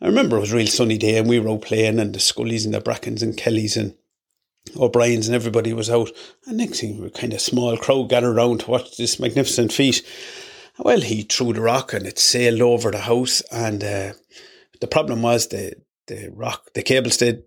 I 0.00 0.06
remember 0.06 0.36
it 0.36 0.40
was 0.40 0.52
a 0.52 0.56
real 0.56 0.66
sunny 0.66 0.98
day 0.98 1.18
and 1.18 1.28
we 1.28 1.38
were 1.38 1.50
out 1.50 1.62
playing 1.62 1.98
and 1.98 2.14
the 2.14 2.18
Scullies 2.18 2.64
and 2.64 2.74
the 2.74 2.80
Brackens 2.80 3.22
and 3.22 3.36
Kellys 3.36 3.76
and 3.76 3.94
O'Brien's 4.76 5.26
and 5.28 5.34
everybody 5.34 5.72
was 5.72 5.90
out. 5.90 6.10
And 6.46 6.56
next 6.56 6.80
thing, 6.80 6.96
we 6.96 7.02
were 7.02 7.10
kind 7.10 7.32
of 7.32 7.40
small 7.40 7.76
crowd 7.76 8.08
gathered 8.08 8.36
around 8.36 8.60
to 8.60 8.70
watch 8.70 8.96
this 8.96 9.20
magnificent 9.20 9.72
feat. 9.72 10.04
Well, 10.78 11.00
he 11.00 11.22
threw 11.22 11.52
the 11.52 11.60
rock 11.60 11.92
and 11.92 12.06
it 12.06 12.18
sailed 12.18 12.62
over 12.62 12.90
the 12.90 12.98
house. 12.98 13.42
And 13.52 13.84
uh, 13.84 14.12
the 14.80 14.86
problem 14.86 15.22
was 15.22 15.48
the 15.48 15.74
the 16.08 16.30
rock, 16.34 16.72
the 16.74 16.82
cable 16.82 17.10
stayed 17.10 17.42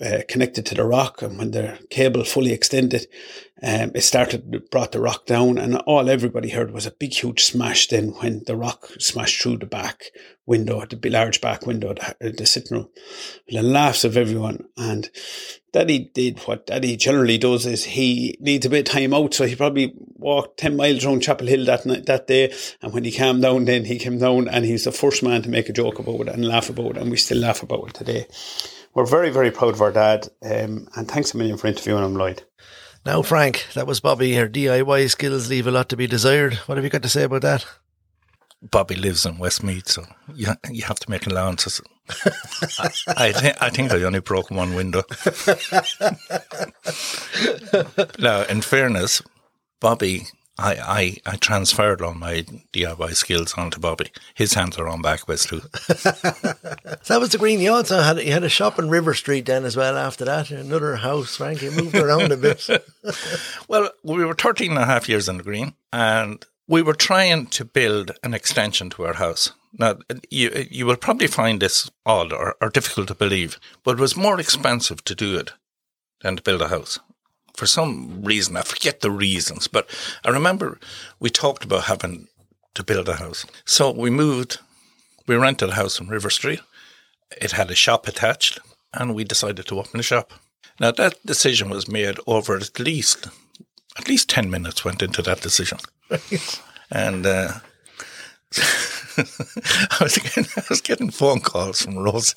uh, 0.00 0.20
connected 0.28 0.64
to 0.66 0.74
the 0.74 0.84
rock, 0.84 1.20
and 1.22 1.38
when 1.38 1.50
the 1.50 1.78
cable 1.90 2.24
fully 2.24 2.52
extended, 2.52 3.06
um, 3.62 3.90
it 3.94 4.02
started 4.02 4.70
brought 4.70 4.92
the 4.92 5.00
rock 5.00 5.26
down, 5.26 5.58
and 5.58 5.76
all 5.78 6.08
everybody 6.08 6.48
heard 6.48 6.70
was 6.70 6.86
a 6.86 6.92
big, 6.92 7.12
huge 7.12 7.44
smash. 7.44 7.88
Then 7.88 8.10
when 8.20 8.44
the 8.46 8.56
rock 8.56 8.88
smashed 8.98 9.42
through 9.42 9.58
the 9.58 9.66
back 9.66 10.10
window, 10.46 10.86
the 10.86 11.10
large 11.10 11.40
back 11.40 11.66
window, 11.66 11.92
the, 11.92 12.30
the 12.30 12.46
sitting 12.46 12.78
room, 12.78 12.88
the 13.48 13.62
laughs 13.62 14.04
of 14.04 14.16
everyone, 14.16 14.64
and 14.76 15.10
Daddy 15.72 16.10
did 16.14 16.38
what 16.40 16.66
Daddy 16.66 16.96
generally 16.96 17.36
does 17.36 17.66
is 17.66 17.84
he 17.84 18.38
needs 18.40 18.64
a 18.64 18.70
bit 18.70 18.88
of 18.88 18.92
time 18.94 19.12
out, 19.12 19.34
so 19.34 19.44
he 19.44 19.54
probably 19.54 19.92
walked 20.14 20.58
ten 20.58 20.76
miles 20.76 21.04
around 21.04 21.20
Chapel 21.20 21.46
Hill 21.46 21.66
that 21.66 21.84
night, 21.84 22.06
that 22.06 22.26
day, 22.26 22.54
and 22.80 22.94
when 22.94 23.04
he 23.04 23.10
came 23.10 23.42
down, 23.42 23.66
then 23.66 23.84
he 23.84 23.98
came 23.98 24.18
down, 24.18 24.48
and 24.48 24.64
he's 24.64 24.84
the 24.84 24.92
first 24.92 25.22
man 25.22 25.42
to 25.42 25.50
make 25.50 25.68
a 25.68 25.74
joke 25.74 25.98
about 25.98 26.20
it 26.20 26.28
and 26.28 26.46
laugh 26.46 26.70
about 26.70 26.92
it, 26.92 27.02
and 27.02 27.10
we 27.10 27.18
still 27.18 27.38
laugh 27.38 27.62
about 27.62 27.88
it 27.88 27.94
today 27.94 28.26
we're 28.94 29.06
very, 29.06 29.30
very 29.30 29.50
proud 29.50 29.74
of 29.74 29.82
our 29.82 29.92
dad. 29.92 30.28
Um, 30.42 30.88
and 30.96 31.08
thanks 31.08 31.34
a 31.34 31.36
million 31.36 31.56
for 31.56 31.66
interviewing 31.66 32.04
him, 32.04 32.14
Lloyd. 32.14 32.44
Now, 33.06 33.22
Frank, 33.22 33.66
that 33.74 33.86
was 33.86 34.00
Bobby. 34.00 34.34
Her 34.34 34.48
DIY 34.48 35.10
skills 35.10 35.48
leave 35.48 35.66
a 35.66 35.70
lot 35.70 35.88
to 35.88 35.96
be 35.96 36.06
desired. 36.06 36.54
What 36.66 36.76
have 36.76 36.84
you 36.84 36.90
got 36.90 37.02
to 37.02 37.08
say 37.08 37.22
about 37.22 37.42
that? 37.42 37.64
Bobby 38.60 38.96
lives 38.96 39.24
in 39.24 39.38
Westmeath, 39.38 39.88
so 39.88 40.04
you, 40.34 40.48
you 40.68 40.82
have 40.82 40.98
to 40.98 41.10
make 41.10 41.26
allowances. 41.26 41.80
I, 42.78 42.90
I, 43.16 43.32
th- 43.32 43.56
I 43.60 43.70
think 43.70 43.92
I 43.92 44.02
only 44.02 44.18
broke 44.18 44.50
one 44.50 44.74
window. 44.74 45.04
now, 48.18 48.42
in 48.42 48.62
fairness, 48.62 49.22
Bobby 49.80 50.26
I, 50.58 50.74
I, 51.24 51.32
I 51.32 51.36
transferred 51.36 52.02
all 52.02 52.14
my 52.14 52.44
DIY 52.72 53.14
skills 53.14 53.54
onto 53.54 53.78
Bobby. 53.78 54.10
His 54.34 54.54
hands 54.54 54.76
are 54.76 54.88
on 54.88 55.00
back 55.00 55.28
with 55.28 55.46
too. 55.46 55.60
so 55.60 56.02
that 56.12 57.20
was 57.20 57.30
the 57.30 57.38
green. 57.38 57.60
You 57.60 57.74
also 57.74 58.00
had 58.00 58.18
you 58.18 58.32
had 58.32 58.42
a 58.42 58.48
shop 58.48 58.78
in 58.78 58.90
River 58.90 59.14
Street 59.14 59.46
then 59.46 59.64
as 59.64 59.76
well. 59.76 59.96
After 59.96 60.24
that, 60.24 60.50
another 60.50 60.96
house. 60.96 61.36
Frank, 61.36 61.62
you 61.62 61.70
moved 61.70 61.94
around 61.94 62.32
a 62.32 62.36
bit. 62.36 62.68
well, 63.68 63.90
we 64.02 64.24
were 64.24 64.34
13 64.34 64.72
and 64.72 64.80
a 64.80 64.86
half 64.86 65.08
years 65.08 65.28
in 65.28 65.36
the 65.36 65.44
green, 65.44 65.74
and 65.92 66.44
we 66.66 66.82
were 66.82 66.94
trying 66.94 67.46
to 67.46 67.64
build 67.64 68.10
an 68.24 68.34
extension 68.34 68.90
to 68.90 69.04
our 69.04 69.14
house. 69.14 69.52
Now, 69.78 69.98
you 70.28 70.66
you 70.70 70.86
will 70.86 70.96
probably 70.96 71.28
find 71.28 71.60
this 71.60 71.88
odd 72.04 72.32
or, 72.32 72.56
or 72.60 72.68
difficult 72.68 73.08
to 73.08 73.14
believe, 73.14 73.60
but 73.84 73.92
it 73.92 74.00
was 74.00 74.16
more 74.16 74.40
expensive 74.40 75.04
to 75.04 75.14
do 75.14 75.38
it 75.38 75.52
than 76.20 76.34
to 76.34 76.42
build 76.42 76.62
a 76.62 76.68
house 76.68 76.98
for 77.58 77.66
some 77.66 78.22
reason, 78.22 78.56
I 78.56 78.62
forget 78.62 79.00
the 79.00 79.10
reasons, 79.10 79.66
but 79.66 79.90
I 80.24 80.30
remember 80.30 80.78
we 81.18 81.28
talked 81.28 81.64
about 81.64 81.84
having 81.84 82.28
to 82.74 82.84
build 82.84 83.08
a 83.08 83.16
house. 83.16 83.44
So 83.64 83.90
we 83.90 84.10
moved, 84.10 84.60
we 85.26 85.34
rented 85.34 85.70
a 85.70 85.74
house 85.74 85.98
in 85.98 86.06
River 86.06 86.30
Street. 86.30 86.60
It 87.42 87.50
had 87.50 87.68
a 87.72 87.74
shop 87.74 88.06
attached, 88.06 88.60
and 88.94 89.12
we 89.12 89.24
decided 89.24 89.66
to 89.66 89.80
open 89.80 89.98
a 89.98 90.04
shop. 90.04 90.32
Now 90.78 90.92
that 90.92 91.26
decision 91.26 91.68
was 91.68 91.88
made 91.88 92.18
over 92.28 92.56
at 92.56 92.78
least 92.78 93.26
at 93.98 94.08
least 94.08 94.28
ten 94.30 94.48
minutes 94.48 94.84
went 94.84 95.02
into 95.02 95.22
that 95.22 95.40
decision, 95.40 95.78
and 96.92 97.26
uh, 97.26 97.54
I 98.56 99.98
was 100.00 100.16
getting 100.16 100.46
I 100.56 100.62
was 100.70 100.80
getting 100.80 101.10
phone 101.10 101.40
calls 101.40 101.82
from 101.82 101.98
Rose 101.98 102.36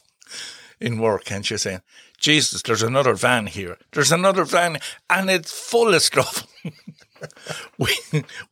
in 0.80 1.00
work, 1.00 1.32
and 1.32 1.46
she 1.46 1.54
was 1.54 1.62
saying, 1.62 1.82
Jesus, 2.22 2.62
there's 2.62 2.84
another 2.84 3.16
van 3.16 3.48
here. 3.48 3.78
There's 3.94 4.12
another 4.12 4.46
van, 4.46 4.78
and 5.10 5.30
it's 5.30 5.52
full 5.52 5.94
of 5.94 6.02
stuff. 6.04 6.48
we 7.80 7.96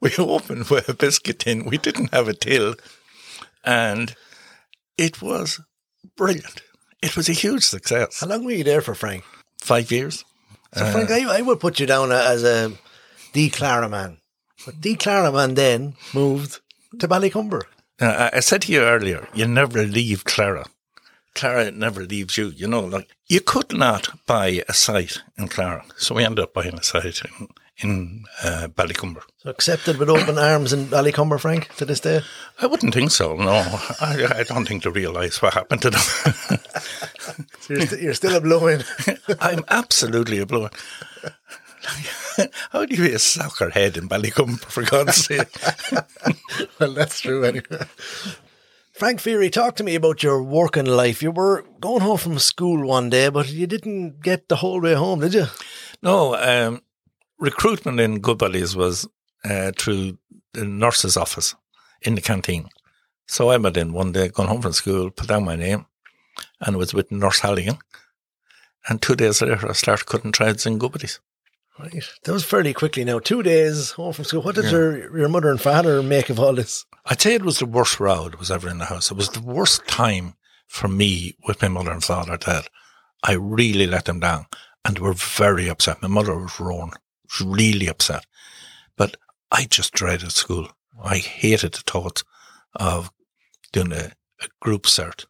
we 0.02 0.12
opened 0.18 0.70
with 0.70 0.90
a 0.90 0.94
biscuit 0.96 1.40
tin. 1.40 1.66
We 1.66 1.78
didn't 1.78 2.12
have 2.12 2.28
a 2.28 2.34
till, 2.34 2.76
and 3.64 4.16
it 4.98 5.22
was 5.22 5.62
brilliant. 6.18 6.64
It 7.04 7.16
was 7.16 7.30
a 7.30 7.34
huge 7.34 7.64
success. 7.64 8.20
How 8.20 8.28
long 8.28 8.44
were 8.44 8.52
you 8.52 8.64
there 8.64 8.82
for, 8.82 8.96
Frank? 8.96 9.24
Five 9.62 9.92
years. 9.92 10.26
So, 10.74 10.84
uh, 10.84 10.92
Frank, 10.92 11.12
I, 11.12 11.38
I 11.38 11.42
would 11.42 11.60
put 11.60 11.80
you 11.80 11.86
down 11.86 12.12
as 12.12 12.44
a 12.44 12.72
D 13.34 13.52
Clara 13.52 13.88
man. 13.88 14.18
But 14.66 14.82
D 14.82 14.96
Clara 14.96 15.32
man 15.32 15.54
then 15.54 15.94
moved 16.14 16.60
to 17.00 17.08
Ballycumber. 17.08 17.62
Uh, 18.02 18.32
I 18.34 18.40
said 18.40 18.64
to 18.64 18.72
you 18.72 18.82
earlier, 18.82 19.28
you 19.34 19.46
never 19.46 19.84
leave 19.84 20.24
Clara. 20.24 20.66
Clara 21.36 21.72
never 21.72 22.04
leaves 22.04 22.38
you. 22.38 22.48
You 22.48 22.68
know, 22.68 22.82
like 22.82 23.10
you 23.28 23.42
could 23.42 23.74
not 23.74 24.10
buy 24.26 24.64
a 24.68 24.74
site 24.74 25.22
in 25.38 25.48
Clara, 25.48 25.86
so 25.98 26.16
we 26.16 26.26
ended 26.26 26.44
up 26.44 26.54
buying 26.54 26.76
a 26.76 26.84
site 26.84 27.22
in 27.24 27.48
in 27.82 28.26
uh, 28.44 28.68
Ballycumber. 28.76 29.22
So 29.38 29.50
accepted 29.50 29.98
with 29.98 30.10
open 30.10 30.38
arms 30.38 30.74
in 30.74 30.88
Ballycumber, 30.88 31.40
Frank, 31.40 31.74
to 31.76 31.86
this 31.86 32.02
day? 32.02 32.22
I 32.62 32.68
wouldn't 32.68 32.94
think 32.94 33.12
so. 33.12 33.36
No, 33.36 33.54
I, 34.02 34.28
I 34.36 34.44
don't 34.44 34.68
think 34.68 34.84
they 34.84 34.90
realise 34.90 35.42
what 35.42 35.54
happened 35.54 35.82
to 35.84 35.90
them. 35.92 36.02
so 37.60 37.74
you're, 37.74 37.86
st- 37.86 38.02
you're 38.02 38.14
still 38.14 38.36
a 38.36 38.42
blowing. 38.42 38.82
I'm 39.40 39.64
absolutely 39.70 40.40
a 40.40 40.46
blowing. 40.46 40.72
How 42.72 42.86
do 42.86 42.96
you 42.96 43.04
be 43.04 43.14
a 43.14 43.20
soccer 43.20 43.70
head 43.70 43.98
in 43.98 44.08
Ballycumber, 44.10 44.60
for 44.66 44.84
God's 44.84 45.16
sake? 45.16 45.48
well, 46.80 46.94
that's 46.94 47.22
true 47.22 47.44
anyway. 47.44 47.86
Frank 49.00 49.22
Feary, 49.22 49.50
talk 49.50 49.78
to 49.78 49.84
me 49.86 49.96
about 49.96 50.24
your 50.24 50.44
working 50.44 50.86
life. 50.86 51.24
You 51.24 51.32
were 51.32 51.64
going 51.80 52.02
home 52.02 52.18
from 52.18 52.38
school 52.38 52.86
one 52.86 53.10
day, 53.10 53.30
but 53.30 53.50
you 53.50 53.66
didn't 53.66 54.20
get 54.22 54.50
the 54.50 54.58
whole 54.58 54.82
way 54.82 54.94
home, 54.94 55.22
did 55.22 55.34
you? 55.34 55.46
No, 56.04 56.36
um, 56.36 56.82
recruitment 57.40 58.02
in 58.02 58.20
Goodbody's 58.20 58.76
was 58.76 59.08
uh, 59.46 59.72
through 59.78 60.18
the 60.52 60.66
nurse's 60.66 61.16
office 61.16 61.56
in 62.02 62.16
the 62.16 62.22
canteen. 62.22 62.68
So 63.26 63.50
I 63.50 63.56
went 63.56 63.78
in 63.78 63.94
one 63.94 64.12
day, 64.12 64.28
gone 64.28 64.48
home 64.48 64.62
from 64.62 64.74
school, 64.74 65.12
put 65.12 65.30
down 65.30 65.46
my 65.46 65.56
name, 65.56 65.86
and 66.60 66.76
was 66.76 66.94
with 66.94 67.10
Nurse 67.10 67.40
Halligan. 67.40 67.78
And 68.90 69.02
two 69.02 69.16
days 69.16 69.42
later, 69.42 69.66
I 69.70 69.72
started 69.72 70.08
cutting 70.08 70.34
threads 70.34 70.66
in 70.66 70.78
Goodbody's. 70.78 71.22
Right. 71.80 72.04
That 72.24 72.34
was 72.34 72.44
fairly 72.44 72.74
quickly 72.74 73.06
now. 73.06 73.20
Two 73.20 73.42
days 73.42 73.92
home 73.92 74.12
from 74.12 74.26
school. 74.26 74.42
What 74.42 74.56
did 74.56 74.66
yeah. 74.66 74.72
your, 74.72 75.18
your 75.18 75.30
mother 75.30 75.50
and 75.50 75.62
father 75.62 76.04
make 76.04 76.30
of 76.30 76.38
all 76.38 76.54
this? 76.54 76.86
I'd 77.06 77.22
say 77.22 77.36
it 77.36 77.46
was 77.46 77.60
the 77.60 77.66
worst 77.66 78.02
row 78.02 78.28
that 78.28 78.38
was 78.38 78.52
ever 78.52 78.68
in 78.68 78.80
the 78.80 78.86
house. 78.86 79.12
It 79.12 79.18
was 79.18 79.30
the 79.30 79.42
worst 79.42 79.88
time 79.88 80.34
for 80.68 80.90
me 80.90 81.36
with 81.48 81.62
my 81.62 81.70
mother 81.70 81.92
and 81.92 82.04
father 82.04 82.38
that 82.46 82.68
I 83.24 83.34
really 83.34 83.88
let 83.88 84.06
them 84.06 84.20
down 84.20 84.48
and 84.84 84.98
they 84.98 85.02
were 85.02 85.14
very 85.14 85.70
upset. 85.70 86.02
My 86.02 86.10
mother 86.10 86.38
was 86.38 86.60
roaring. 86.60 86.94
She 87.30 87.46
was 87.46 87.58
really 87.58 87.88
upset. 87.88 88.26
But 88.98 89.16
I 89.50 89.64
just 89.64 89.94
dreaded 89.94 90.34
school. 90.34 90.70
I 91.02 91.18
hated 91.18 91.74
the 91.74 91.82
thought 91.86 92.24
of 92.76 93.10
doing 93.72 93.94
a, 93.94 94.12
a 94.42 94.48
group 94.60 94.84
cert 94.84 95.26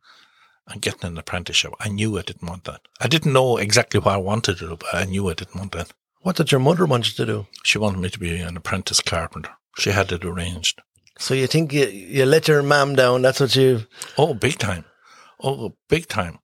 and 0.68 0.82
getting 0.82 1.12
an 1.12 1.18
apprenticeship. 1.18 1.74
I 1.80 1.90
knew 1.90 2.18
I 2.18 2.24
didn't 2.24 2.48
want 2.48 2.64
that. 2.64 2.82
I 3.00 3.08
didn't 3.08 3.34
know 3.34 3.58
exactly 3.58 4.00
what 4.00 4.16
I 4.16 4.18
wanted 4.18 4.58
to 4.58 4.70
do, 4.70 4.78
but 4.78 4.94
I 4.94 5.06
knew 5.06 5.30
I 5.30 5.34
didn't 5.34 5.56
want 5.56 5.74
that. 5.74 5.94
What 6.22 6.36
did 6.36 6.52
your 6.52 6.60
mother 6.60 6.86
want 6.86 7.08
you 7.08 7.14
to 7.14 7.26
do? 7.26 7.48
She 7.64 7.78
wanted 7.78 8.00
me 8.00 8.10
to 8.10 8.20
be 8.20 8.40
an 8.40 8.58
apprentice 8.58 9.00
carpenter. 9.00 9.52
She 9.78 9.92
had 9.92 10.12
it 10.12 10.26
arranged. 10.26 10.82
So 11.18 11.34
you 11.34 11.48
think 11.48 11.74
you, 11.74 11.86
you 11.88 12.26
let 12.26 12.48
your 12.48 12.62
mum 12.62 12.96
down? 12.96 13.22
That's 13.22 13.40
what 13.40 13.56
you. 13.56 13.86
Oh, 14.18 14.34
big 14.34 14.58
time. 14.58 14.86
Oh, 15.42 15.76
big 15.88 16.08
time. 16.08 16.40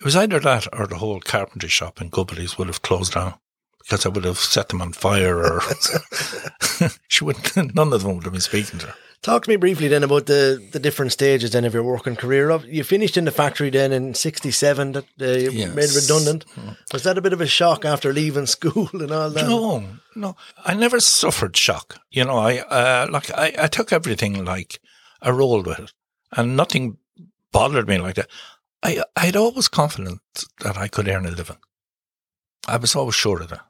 It 0.00 0.04
was 0.04 0.16
either 0.16 0.38
that 0.40 0.66
or 0.72 0.86
the 0.86 0.98
whole 0.98 1.20
carpentry 1.20 1.68
shop 1.68 2.00
in 2.00 2.08
Goodbody's 2.08 2.56
would 2.56 2.68
have 2.68 2.82
closed 2.82 3.14
down 3.14 3.34
because 3.80 4.06
I 4.06 4.10
would 4.10 4.24
have 4.24 4.38
set 4.38 4.68
them 4.68 4.80
on 4.80 4.92
fire 4.92 5.38
or 5.38 5.60
she 7.08 7.24
wouldn't, 7.24 7.74
none 7.74 7.92
of 7.92 8.02
them 8.02 8.14
would 8.14 8.24
have 8.24 8.32
been 8.32 8.40
speaking 8.40 8.78
to 8.80 8.86
her. 8.86 8.94
Talk 9.20 9.44
to 9.44 9.50
me 9.50 9.56
briefly 9.56 9.88
then 9.88 10.04
about 10.04 10.26
the, 10.26 10.64
the 10.70 10.78
different 10.78 11.10
stages 11.10 11.50
then 11.50 11.64
of 11.64 11.74
your 11.74 11.82
working 11.82 12.14
career. 12.14 12.56
You 12.66 12.84
finished 12.84 13.16
in 13.16 13.24
the 13.24 13.32
factory 13.32 13.68
then 13.68 13.92
in 13.92 14.14
'67 14.14 14.92
that 14.92 15.04
uh, 15.20 15.24
you 15.24 15.50
yes. 15.50 15.74
made 15.74 15.90
redundant. 15.90 16.44
Was 16.92 17.02
that 17.02 17.18
a 17.18 17.20
bit 17.20 17.32
of 17.32 17.40
a 17.40 17.46
shock 17.46 17.84
after 17.84 18.12
leaving 18.12 18.46
school 18.56 18.88
and 18.92 19.10
all 19.10 19.30
that? 19.30 19.48
No, 19.48 19.84
no, 20.14 20.36
I 20.64 20.74
never 20.74 21.00
suffered 21.00 21.56
shock. 21.56 22.00
You 22.10 22.24
know, 22.24 22.38
I 22.38 22.58
uh, 22.58 23.08
like 23.10 23.30
I, 23.36 23.52
I 23.58 23.66
took 23.66 23.92
everything 23.92 24.44
like 24.44 24.80
I 25.20 25.30
rolled 25.30 25.66
with 25.66 25.80
it, 25.80 25.92
and 26.36 26.56
nothing 26.56 26.98
bothered 27.50 27.88
me 27.88 27.98
like 27.98 28.14
that. 28.14 28.28
I 28.84 29.02
I 29.16 29.26
had 29.26 29.36
always 29.36 29.66
confidence 29.66 30.20
that 30.60 30.78
I 30.78 30.86
could 30.86 31.08
earn 31.08 31.26
a 31.26 31.30
living. 31.30 31.58
I 32.68 32.76
was 32.76 32.94
always 32.94 33.16
sure 33.16 33.42
of 33.42 33.48
that. 33.48 33.64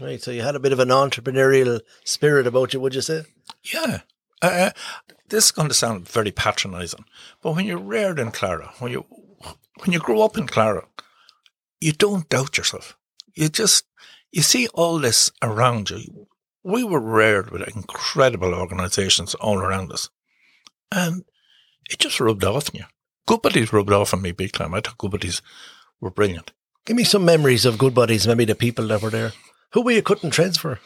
Right, 0.00 0.22
so 0.22 0.30
you 0.30 0.40
had 0.40 0.56
a 0.56 0.60
bit 0.60 0.72
of 0.72 0.80
an 0.80 0.88
entrepreneurial 0.88 1.80
spirit 2.04 2.46
about 2.46 2.72
you, 2.72 2.80
would 2.80 2.94
you 2.94 3.02
say? 3.02 3.24
Yeah, 3.62 4.00
uh, 4.42 4.70
this 5.28 5.46
is 5.46 5.50
going 5.50 5.68
to 5.68 5.74
sound 5.74 6.08
very 6.08 6.32
patronising, 6.32 7.04
but 7.42 7.54
when 7.54 7.66
you're 7.66 7.78
reared 7.78 8.18
in 8.18 8.30
Clara, 8.30 8.72
when 8.78 8.92
you 8.92 9.06
when 9.80 9.92
you 9.92 9.98
grow 9.98 10.22
up 10.22 10.36
in 10.36 10.46
Clara, 10.46 10.86
you 11.80 11.92
don't 11.92 12.28
doubt 12.28 12.58
yourself. 12.58 12.96
You 13.34 13.48
just 13.48 13.86
you 14.30 14.42
see 14.42 14.68
all 14.68 14.98
this 14.98 15.30
around 15.42 15.90
you. 15.90 16.26
We 16.62 16.84
were 16.84 17.00
reared 17.00 17.50
with 17.50 17.66
incredible 17.74 18.54
organisations 18.54 19.34
all 19.36 19.58
around 19.58 19.92
us, 19.92 20.10
and 20.92 21.24
it 21.90 21.98
just 21.98 22.20
rubbed 22.20 22.44
off 22.44 22.70
on 22.70 22.80
you. 22.80 22.84
Goodbody's 23.26 23.72
rubbed 23.72 23.92
off 23.92 24.12
on 24.12 24.22
me 24.22 24.32
big 24.32 24.52
time. 24.52 24.74
I 24.74 24.80
thought 24.80 24.98
Goodbody's 24.98 25.40
were 26.00 26.10
brilliant. 26.10 26.52
Give 26.84 26.96
me 26.96 27.04
some 27.04 27.24
memories 27.24 27.64
of 27.64 27.78
Goodbody's, 27.78 28.26
maybe 28.26 28.44
the 28.44 28.54
people 28.54 28.88
that 28.88 29.02
were 29.02 29.10
there. 29.10 29.32
Who 29.72 29.82
were 29.82 29.92
you 29.92 30.02
cutting 30.02 30.30
treads 30.30 30.58
for? 30.58 30.80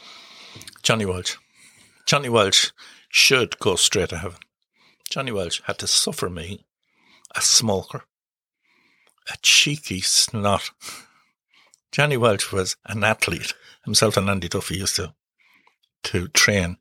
Johnny 0.83 1.05
Welch. 1.05 1.37
Johnny 2.05 2.29
Welch 2.29 2.71
should 3.15 3.57
go 3.59 3.77
straight 3.77 4.09
to 4.09 4.17
heaven. 4.17 4.37
Johnny 5.09 5.31
Welch 5.31 5.61
had 5.65 5.79
to 5.79 5.87
suffer 5.87 6.29
me, 6.29 6.65
a 7.33 7.41
smoker, 7.41 8.03
a 9.31 9.37
cheeky 9.41 10.01
snot. 10.01 10.71
Johnny 11.93 12.17
Welch 12.17 12.51
was 12.51 12.75
an 12.85 13.05
athlete. 13.05 13.53
Himself 13.85 14.17
and 14.17 14.29
Andy 14.29 14.49
Duffy 14.49 14.77
used 14.77 14.97
to 14.97 15.13
to 16.03 16.27
train 16.27 16.77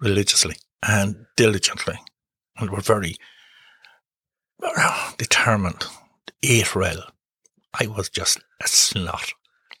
religiously 0.00 0.54
and 0.80 1.26
diligently, 1.36 1.98
and 2.56 2.70
were 2.70 2.80
very 2.80 3.16
determined. 5.18 5.84
Ate 6.42 6.76
well. 6.76 7.02
I 7.78 7.88
was 7.88 8.08
just 8.08 8.38
a 8.62 8.68
snot. 8.68 9.32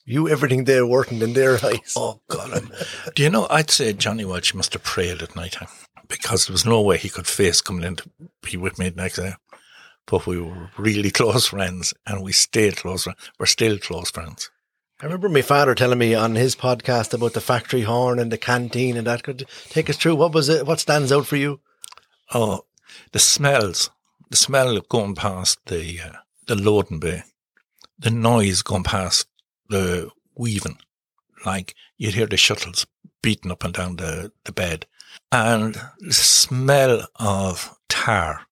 You 0.04 0.28
everything 0.28 0.64
there 0.64 0.86
working 0.86 1.22
in 1.22 1.34
their 1.34 1.54
eyes. 1.64 1.94
Oh 1.96 2.20
God! 2.28 2.70
Do 3.14 3.22
you 3.22 3.30
know? 3.30 3.46
I'd 3.48 3.70
say 3.70 3.92
Johnny 3.92 4.24
Welch 4.24 4.54
must 4.54 4.72
have 4.72 4.82
prayed 4.82 5.22
at 5.22 5.36
night 5.36 5.52
time 5.52 5.68
because 6.20 6.46
there 6.46 6.54
was 6.54 6.64
no 6.64 6.80
way 6.80 6.96
he 6.96 7.08
could 7.08 7.26
face 7.26 7.60
coming 7.60 7.84
in 7.84 7.96
to 7.96 8.10
be 8.42 8.56
with 8.56 8.78
me 8.78 8.92
next 8.94 9.16
day. 9.16 9.34
But 10.06 10.26
we 10.26 10.40
were 10.40 10.70
really 10.78 11.10
close 11.10 11.46
friends, 11.46 11.94
and 12.06 12.22
we 12.22 12.32
stayed 12.32 12.76
close. 12.76 13.06
We're 13.38 13.46
still 13.46 13.78
close 13.78 14.10
friends. 14.10 14.50
I 15.00 15.06
remember 15.06 15.28
my 15.28 15.42
father 15.42 15.74
telling 15.74 15.98
me 15.98 16.14
on 16.14 16.34
his 16.34 16.54
podcast 16.54 17.12
about 17.12 17.32
the 17.32 17.40
factory 17.40 17.82
horn 17.82 18.18
and 18.18 18.30
the 18.30 18.38
canteen 18.38 18.96
and 18.96 19.06
that. 19.06 19.22
Could 19.22 19.46
take 19.68 19.90
us 19.90 19.96
through 19.96 20.16
what 20.16 20.32
was 20.32 20.48
it? 20.48 20.66
What 20.66 20.80
stands 20.80 21.10
out 21.10 21.26
for 21.26 21.36
you? 21.36 21.60
Oh, 22.32 22.64
the 23.12 23.18
smells, 23.18 23.90
the 24.30 24.36
smell 24.36 24.76
of 24.76 24.88
going 24.88 25.14
past 25.14 25.58
the 25.66 26.00
uh, 26.00 26.16
the 26.46 26.54
loading 26.54 27.00
bay, 27.00 27.22
the 27.98 28.10
noise 28.10 28.62
going 28.62 28.84
past 28.84 29.26
the 29.68 30.10
weaving, 30.36 30.78
like 31.44 31.74
you'd 31.96 32.14
hear 32.14 32.26
the 32.26 32.36
shuttles 32.36 32.86
beating 33.22 33.50
up 33.50 33.64
and 33.64 33.72
down 33.72 33.96
the, 33.96 34.30
the 34.44 34.52
bed, 34.52 34.86
and 35.30 35.80
the 35.98 36.12
smell 36.12 37.06
of 37.16 37.76
tar. 37.88 38.42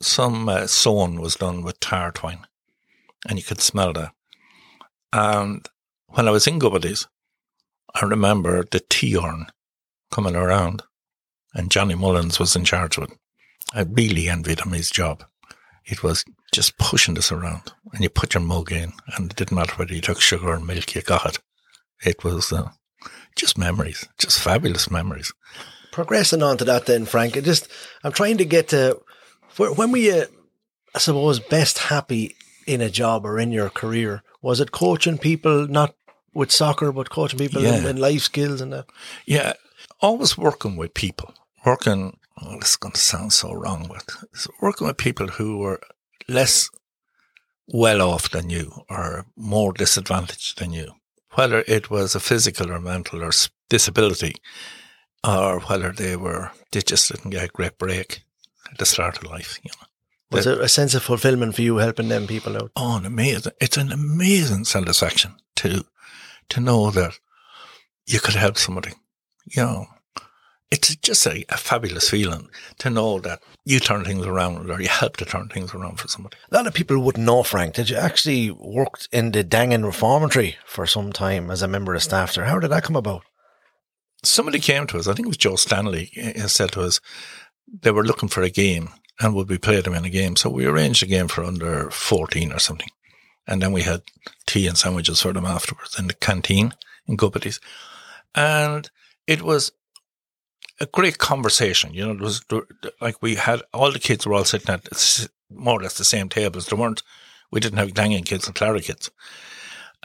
Some 0.00 0.48
uh, 0.48 0.66
sewing 0.66 1.20
was 1.20 1.36
done 1.36 1.62
with 1.62 1.80
tar 1.80 2.12
twine, 2.12 2.46
and 3.28 3.38
you 3.38 3.44
could 3.44 3.60
smell 3.60 3.92
that. 3.94 4.12
And 5.12 5.66
when 6.08 6.28
I 6.28 6.30
was 6.30 6.46
in 6.46 6.58
Goodbody's, 6.58 7.06
I 7.94 8.04
remember 8.04 8.64
the 8.70 8.80
tea 8.80 9.16
urn 9.16 9.46
coming 10.10 10.36
around, 10.36 10.82
and 11.54 11.70
Johnny 11.70 11.94
Mullins 11.94 12.38
was 12.38 12.54
in 12.54 12.64
charge 12.64 12.98
of 12.98 13.04
it. 13.04 13.18
I 13.72 13.82
really 13.82 14.28
envied 14.28 14.60
him 14.60 14.72
his 14.72 14.90
job. 14.90 15.24
It 15.84 16.02
was 16.02 16.24
just 16.52 16.78
pushing 16.78 17.14
this 17.14 17.32
around, 17.32 17.72
and 17.92 18.02
you 18.02 18.08
put 18.10 18.34
your 18.34 18.42
mug 18.42 18.72
in, 18.72 18.92
and 19.16 19.30
it 19.30 19.36
didn't 19.36 19.56
matter 19.56 19.74
whether 19.76 19.94
you 19.94 20.00
took 20.00 20.20
sugar 20.20 20.48
or 20.48 20.60
milk, 20.60 20.94
you 20.94 21.02
got 21.02 21.26
it. 21.26 21.38
It 22.04 22.24
was 22.24 22.52
uh, 22.52 22.70
just 23.36 23.56
memories, 23.56 24.06
just 24.18 24.40
fabulous 24.40 24.90
memories. 24.90 25.32
Progressing 25.96 26.42
on 26.42 26.58
to 26.58 26.64
that, 26.66 26.84
then, 26.84 27.06
Frank. 27.06 27.38
I 27.38 27.40
just 27.40 27.68
I'm 28.04 28.12
trying 28.12 28.36
to 28.36 28.44
get 28.44 28.68
to 28.68 29.00
where, 29.56 29.72
when 29.72 29.92
were 29.92 29.96
you, 29.96 30.26
I 30.94 30.98
suppose, 30.98 31.40
best 31.40 31.78
happy 31.78 32.36
in 32.66 32.82
a 32.82 32.90
job 32.90 33.24
or 33.24 33.38
in 33.38 33.50
your 33.50 33.70
career? 33.70 34.22
Was 34.42 34.60
it 34.60 34.72
coaching 34.72 35.16
people, 35.16 35.66
not 35.66 35.94
with 36.34 36.52
soccer, 36.52 36.92
but 36.92 37.08
coaching 37.08 37.38
people 37.38 37.64
in, 37.64 37.82
Yeah. 37.82 37.88
in 37.88 37.96
life 37.96 38.20
skills 38.20 38.60
and 38.60 38.74
that? 38.74 38.84
Yeah, 39.24 39.54
always 40.02 40.36
working 40.36 40.76
with 40.76 40.92
people, 40.92 41.32
working. 41.64 42.18
Oh, 42.42 42.58
this 42.60 42.72
is 42.72 42.76
going 42.76 42.92
to 42.92 43.00
sound 43.00 43.32
so 43.32 43.54
wrong, 43.54 43.86
but 43.88 44.04
working 44.60 44.86
with 44.86 44.98
people 44.98 45.28
who 45.28 45.56
were 45.56 45.80
less 46.28 46.68
well 47.68 48.02
off 48.02 48.28
than 48.28 48.50
you 48.50 48.70
or 48.90 49.24
more 49.34 49.72
disadvantaged 49.72 50.58
than 50.58 50.74
you, 50.74 50.92
whether 51.36 51.64
it 51.66 51.88
was 51.88 52.14
a 52.14 52.20
physical 52.20 52.70
or 52.70 52.80
mental 52.80 53.22
or 53.24 53.30
disability, 53.70 54.34
or 55.24 55.60
whether 55.60 55.92
they 55.92 56.16
were 56.16 56.50
they 56.72 56.80
just 56.80 57.10
didn't 57.10 57.30
get 57.30 57.44
a 57.44 57.48
great 57.48 57.78
break 57.78 58.22
at 58.70 58.78
the 58.78 58.86
start 58.86 59.18
of 59.18 59.24
life. 59.30 59.58
You 59.62 59.70
know, 59.70 59.86
Was 60.36 60.44
That- 60.44 60.58
it 60.58 60.64
a 60.64 60.68
sense 60.68 60.94
of 60.94 61.02
fulfillment 61.04 61.54
for 61.54 61.62
you 61.62 61.76
helping 61.76 62.08
them 62.08 62.26
people 62.26 62.56
out? 62.56 62.70
oh, 62.76 62.96
an 62.98 63.06
amazing! 63.06 63.52
It's 63.60 63.76
an 63.76 63.92
amazing 63.92 64.64
satisfaction 64.64 65.36
to 65.56 65.84
to 66.48 66.60
know 66.60 66.90
that 66.90 67.18
you 68.06 68.20
could 68.20 68.34
help 68.34 68.56
somebody. 68.56 68.92
You 69.46 69.62
know, 69.62 69.86
it's 70.70 70.94
just 70.96 71.26
a, 71.26 71.44
a 71.48 71.56
fabulous 71.56 72.10
feeling 72.10 72.48
to 72.78 72.90
know 72.90 73.20
that 73.20 73.40
you 73.64 73.78
turn 73.80 74.04
things 74.04 74.26
around 74.26 74.68
or 74.70 74.80
you 74.80 74.88
help 74.88 75.16
to 75.18 75.24
turn 75.24 75.48
things 75.48 75.72
around 75.74 75.98
for 76.00 76.08
somebody. 76.08 76.36
A 76.50 76.54
lot 76.56 76.66
of 76.66 76.74
people 76.74 76.98
wouldn't 76.98 77.24
know, 77.24 77.42
Frank. 77.44 77.74
Did 77.74 77.90
you 77.90 77.96
actually 77.96 78.50
worked 78.50 79.08
in 79.12 79.30
the 79.32 79.44
Daingean 79.44 79.84
Reformatory 79.84 80.56
for 80.66 80.86
some 80.86 81.12
time 81.12 81.50
as 81.50 81.62
a 81.62 81.68
member 81.68 81.94
of 81.94 82.02
staff 82.02 82.34
there? 82.34 82.44
How 82.46 82.58
did 82.58 82.70
that 82.70 82.82
come 82.84 82.96
about? 82.96 83.22
Somebody 84.28 84.58
came 84.58 84.86
to 84.88 84.98
us. 84.98 85.06
I 85.06 85.14
think 85.14 85.26
it 85.26 85.28
was 85.28 85.36
Joe 85.36 85.56
Stanley. 85.56 86.10
said 86.46 86.72
to 86.72 86.82
us 86.82 87.00
they 87.82 87.90
were 87.90 88.04
looking 88.04 88.28
for 88.28 88.42
a 88.42 88.50
game 88.50 88.90
and 89.20 89.34
would 89.34 89.48
we 89.48 89.58
play 89.58 89.80
them 89.80 89.94
in 89.94 90.04
a 90.04 90.10
game. 90.10 90.36
So 90.36 90.50
we 90.50 90.66
arranged 90.66 91.02
a 91.02 91.06
game 91.06 91.28
for 91.28 91.44
under 91.44 91.90
fourteen 91.90 92.52
or 92.52 92.58
something, 92.58 92.90
and 93.46 93.62
then 93.62 93.72
we 93.72 93.82
had 93.82 94.02
tea 94.46 94.66
and 94.66 94.76
sandwiches 94.76 95.20
for 95.20 95.32
them 95.32 95.46
afterwards 95.46 95.98
in 95.98 96.06
the 96.06 96.14
canteen 96.14 96.74
in 97.06 97.16
Goodbody's, 97.16 97.60
and 98.34 98.90
it 99.26 99.42
was 99.42 99.72
a 100.80 100.86
great 100.86 101.18
conversation. 101.18 101.94
You 101.94 102.06
know, 102.06 102.12
it 102.12 102.20
was 102.20 102.44
like 103.00 103.22
we 103.22 103.36
had 103.36 103.62
all 103.72 103.92
the 103.92 103.98
kids 103.98 104.26
were 104.26 104.34
all 104.34 104.44
sitting 104.44 104.72
at 104.74 105.28
more 105.50 105.78
or 105.78 105.82
less 105.82 105.96
the 105.96 106.04
same 106.04 106.28
tables. 106.28 106.66
There 106.66 106.78
weren't, 106.78 107.02
we 107.50 107.60
didn't 107.60 107.78
have 107.78 107.94
Daingean 107.94 108.26
kids 108.26 108.46
and 108.46 108.54
Clara 108.54 108.80
kids. 108.80 109.10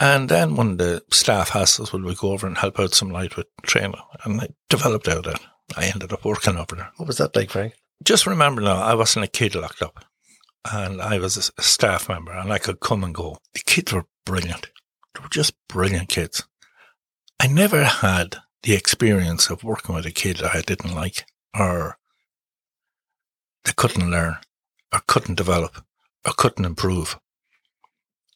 And 0.01 0.29
then 0.29 0.55
when 0.55 0.77
the 0.77 1.03
staff 1.11 1.55
asked 1.55 1.79
us, 1.79 1.93
will 1.93 2.01
we 2.01 2.15
go 2.15 2.31
over 2.31 2.47
and 2.47 2.57
help 2.57 2.79
out 2.79 2.95
some 2.95 3.11
light 3.11 3.37
with 3.37 3.45
training? 3.61 3.93
And 4.23 4.41
I 4.41 4.47
developed 4.67 5.07
out 5.07 5.27
of 5.27 5.33
that. 5.35 5.41
I 5.77 5.85
ended 5.85 6.11
up 6.11 6.25
working 6.25 6.57
over 6.57 6.75
there. 6.75 6.91
What 6.97 7.05
was 7.05 7.19
that 7.19 7.35
like, 7.35 7.51
Frank? 7.51 7.75
Just 8.03 8.25
remember 8.25 8.61
now, 8.61 8.81
I 8.81 8.95
wasn't 8.95 9.25
a 9.25 9.27
kid 9.27 9.53
locked 9.53 9.83
up. 9.83 10.03
And 10.73 11.03
I 11.03 11.19
was 11.19 11.37
a 11.37 11.61
staff 11.61 12.09
member 12.09 12.31
and 12.31 12.51
I 12.51 12.57
could 12.57 12.79
come 12.79 13.03
and 13.03 13.13
go. 13.13 13.37
The 13.53 13.61
kids 13.63 13.93
were 13.93 14.07
brilliant. 14.25 14.71
They 15.13 15.21
were 15.21 15.29
just 15.29 15.53
brilliant 15.69 16.09
kids. 16.09 16.47
I 17.39 17.45
never 17.45 17.83
had 17.83 18.37
the 18.63 18.73
experience 18.73 19.51
of 19.51 19.63
working 19.63 19.93
with 19.93 20.07
a 20.07 20.11
kid 20.11 20.37
that 20.37 20.55
I 20.55 20.61
didn't 20.61 20.95
like 20.95 21.25
or 21.55 21.99
that 23.65 23.75
couldn't 23.75 24.09
learn 24.09 24.37
or 24.91 25.01
couldn't 25.05 25.35
develop 25.35 25.83
or 26.25 26.33
couldn't 26.35 26.65
improve. 26.65 27.19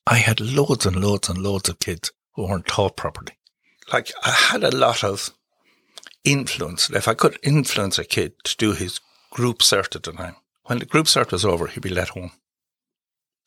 I 0.07 0.17
had 0.17 0.39
loads 0.39 0.85
and 0.85 0.95
loads 0.97 1.29
and 1.29 1.39
loads 1.39 1.69
of 1.69 1.79
kids 1.79 2.11
who 2.33 2.47
weren't 2.47 2.67
taught 2.67 2.95
properly. 2.95 3.33
Like 3.91 4.11
I 4.23 4.31
had 4.31 4.63
a 4.63 4.75
lot 4.75 5.03
of 5.03 5.31
influence. 6.23 6.89
If 6.89 7.07
I 7.07 7.13
could 7.13 7.39
influence 7.43 7.97
a 7.97 8.05
kid 8.05 8.33
to 8.43 8.57
do 8.57 8.73
his 8.73 8.99
group 9.31 9.59
cert 9.59 9.95
at 9.95 10.03
the 10.03 10.11
time, 10.11 10.35
when 10.65 10.79
the 10.79 10.85
group 10.85 11.05
cert 11.05 11.31
was 11.31 11.45
over, 11.45 11.67
he'd 11.67 11.81
be 11.81 11.89
let 11.89 12.09
home. 12.09 12.31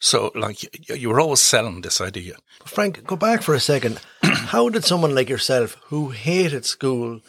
So, 0.00 0.30
like, 0.36 0.88
you, 0.88 1.08
were 1.08 1.18
always 1.18 1.40
selling 1.40 1.80
this 1.80 2.00
idea. 2.00 2.36
Frank, 2.64 3.04
go 3.04 3.16
back 3.16 3.42
for 3.42 3.54
a 3.54 3.60
second. 3.60 4.00
How 4.22 4.68
did 4.68 4.84
someone 4.84 5.12
like 5.12 5.28
yourself, 5.28 5.76
who 5.86 6.10
hated 6.10 6.64
school, 6.64 7.20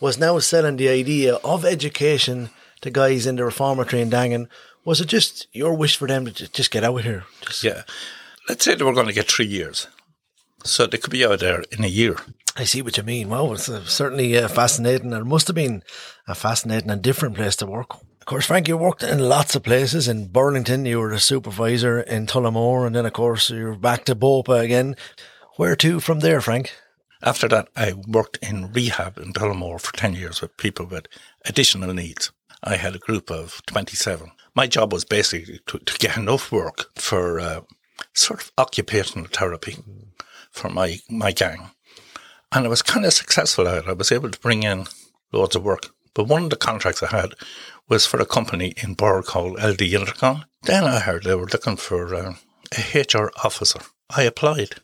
was 0.00 0.18
now 0.18 0.40
selling 0.40 0.76
the 0.76 0.88
idea 0.88 1.36
of 1.36 1.64
education 1.64 2.50
to 2.80 2.90
guys 2.90 3.26
in 3.26 3.36
the 3.36 3.44
reformatory 3.44 4.02
in 4.02 4.10
Daingean? 4.10 4.48
Was 4.84 5.00
it 5.00 5.06
just 5.06 5.46
your 5.52 5.74
wish 5.74 5.96
for 5.96 6.08
them 6.08 6.26
to 6.26 6.48
just 6.48 6.72
get 6.72 6.82
out 6.82 6.98
of 6.98 7.04
here? 7.04 7.24
Just, 7.42 7.62
Yeah. 7.62 7.82
Let's 8.48 8.64
say 8.64 8.74
they 8.74 8.84
were 8.84 8.92
going 8.92 9.08
to 9.08 9.12
get 9.12 9.30
three 9.30 9.46
years. 9.46 9.88
So 10.64 10.86
they 10.86 10.98
could 10.98 11.12
be 11.12 11.24
out 11.24 11.40
there 11.40 11.64
in 11.70 11.84
a 11.84 11.88
year. 11.88 12.16
I 12.56 12.64
see 12.64 12.80
what 12.82 12.96
you 12.96 13.02
mean. 13.02 13.28
Well, 13.28 13.52
it's 13.52 13.68
uh, 13.68 13.84
certainly 13.84 14.36
uh, 14.36 14.48
fascinating. 14.48 15.12
and 15.12 15.22
It 15.22 15.28
must 15.28 15.46
have 15.48 15.56
been 15.56 15.82
a 16.26 16.34
fascinating 16.34 16.90
and 16.90 17.02
different 17.02 17.36
place 17.36 17.56
to 17.56 17.66
work. 17.66 17.94
Of 17.94 18.24
course, 18.24 18.46
Frank, 18.46 18.66
you 18.66 18.76
worked 18.76 19.02
in 19.02 19.18
lots 19.20 19.54
of 19.54 19.62
places. 19.62 20.08
In 20.08 20.28
Burlington, 20.28 20.86
you 20.86 20.98
were 20.98 21.12
a 21.12 21.20
supervisor 21.20 22.00
in 22.00 22.26
Tullamore, 22.26 22.86
and 22.86 22.96
then, 22.96 23.06
of 23.06 23.12
course, 23.12 23.50
you're 23.50 23.76
back 23.76 24.04
to 24.06 24.16
Bopa 24.16 24.60
again. 24.64 24.96
Where 25.56 25.76
to 25.76 26.00
from 26.00 26.20
there, 26.20 26.40
Frank? 26.40 26.72
After 27.22 27.48
that, 27.48 27.68
I 27.76 27.94
worked 28.08 28.38
in 28.42 28.72
rehab 28.72 29.18
in 29.18 29.32
Tullamore 29.32 29.80
for 29.80 29.92
10 29.96 30.14
years 30.14 30.40
with 30.40 30.56
people 30.56 30.86
with 30.86 31.06
additional 31.44 31.94
needs. 31.94 32.32
I 32.64 32.76
had 32.76 32.96
a 32.96 32.98
group 32.98 33.30
of 33.30 33.62
27. 33.66 34.30
My 34.54 34.66
job 34.66 34.92
was 34.92 35.04
basically 35.04 35.60
to, 35.66 35.78
to 35.78 35.98
get 35.98 36.16
enough 36.16 36.50
work 36.50 36.86
for 36.96 37.38
uh, 37.38 37.60
sort 38.14 38.40
of 38.40 38.52
occupational 38.58 39.26
therapy 39.26 39.76
for 40.50 40.68
my, 40.70 40.98
my 41.08 41.32
gang. 41.32 41.70
And 42.52 42.64
I 42.64 42.68
was 42.68 42.82
kind 42.82 43.04
of 43.04 43.12
successful 43.12 43.68
at 43.68 43.84
it. 43.84 43.88
I 43.88 43.92
was 43.92 44.12
able 44.12 44.30
to 44.30 44.40
bring 44.40 44.62
in 44.62 44.86
loads 45.32 45.56
of 45.56 45.64
work. 45.64 45.90
But 46.14 46.28
one 46.28 46.44
of 46.44 46.50
the 46.50 46.56
contracts 46.56 47.02
I 47.02 47.08
had 47.08 47.34
was 47.88 48.06
for 48.06 48.20
a 48.20 48.26
company 48.26 48.72
in 48.82 48.94
Bor 48.94 49.22
called 49.22 49.58
LD 49.62 49.80
Intercon. 49.80 50.44
Then 50.62 50.84
I 50.84 51.00
heard 51.00 51.24
they 51.24 51.34
were 51.34 51.46
looking 51.46 51.76
for 51.76 52.14
uh, 52.14 52.34
a 52.76 53.00
HR 53.00 53.30
officer. 53.44 53.80
I 54.08 54.22
applied 54.22 54.76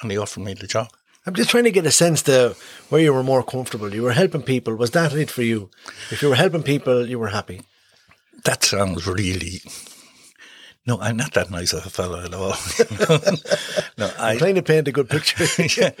and 0.00 0.10
they 0.10 0.16
offered 0.16 0.42
me 0.42 0.54
the 0.54 0.66
job. 0.66 0.88
I'm 1.24 1.34
just 1.34 1.50
trying 1.50 1.64
to 1.64 1.70
get 1.70 1.86
a 1.86 1.92
sense 1.92 2.22
to 2.22 2.56
where 2.88 3.00
you 3.00 3.12
were 3.12 3.22
more 3.22 3.44
comfortable. 3.44 3.94
You 3.94 4.02
were 4.02 4.12
helping 4.12 4.42
people. 4.42 4.74
Was 4.74 4.90
that 4.90 5.14
it 5.14 5.30
for 5.30 5.42
you? 5.42 5.70
If 6.10 6.20
you 6.20 6.28
were 6.28 6.34
helping 6.34 6.64
people, 6.64 7.06
you 7.06 7.18
were 7.18 7.28
happy. 7.28 7.62
That 8.44 8.64
sounds 8.64 9.06
really 9.06 9.60
No, 10.86 10.98
I'm 11.00 11.16
not 11.16 11.32
that 11.34 11.50
nice 11.50 11.72
of 11.72 11.86
a 11.86 11.90
fellow 11.90 12.24
at 12.24 12.34
all. 12.34 12.54
no, 13.98 14.10
I'm 14.18 14.38
trying 14.38 14.56
to 14.56 14.62
paint 14.62 14.88
a 14.88 14.92
good 14.92 15.08
picture. 15.08 15.44
yeah. 15.80 15.92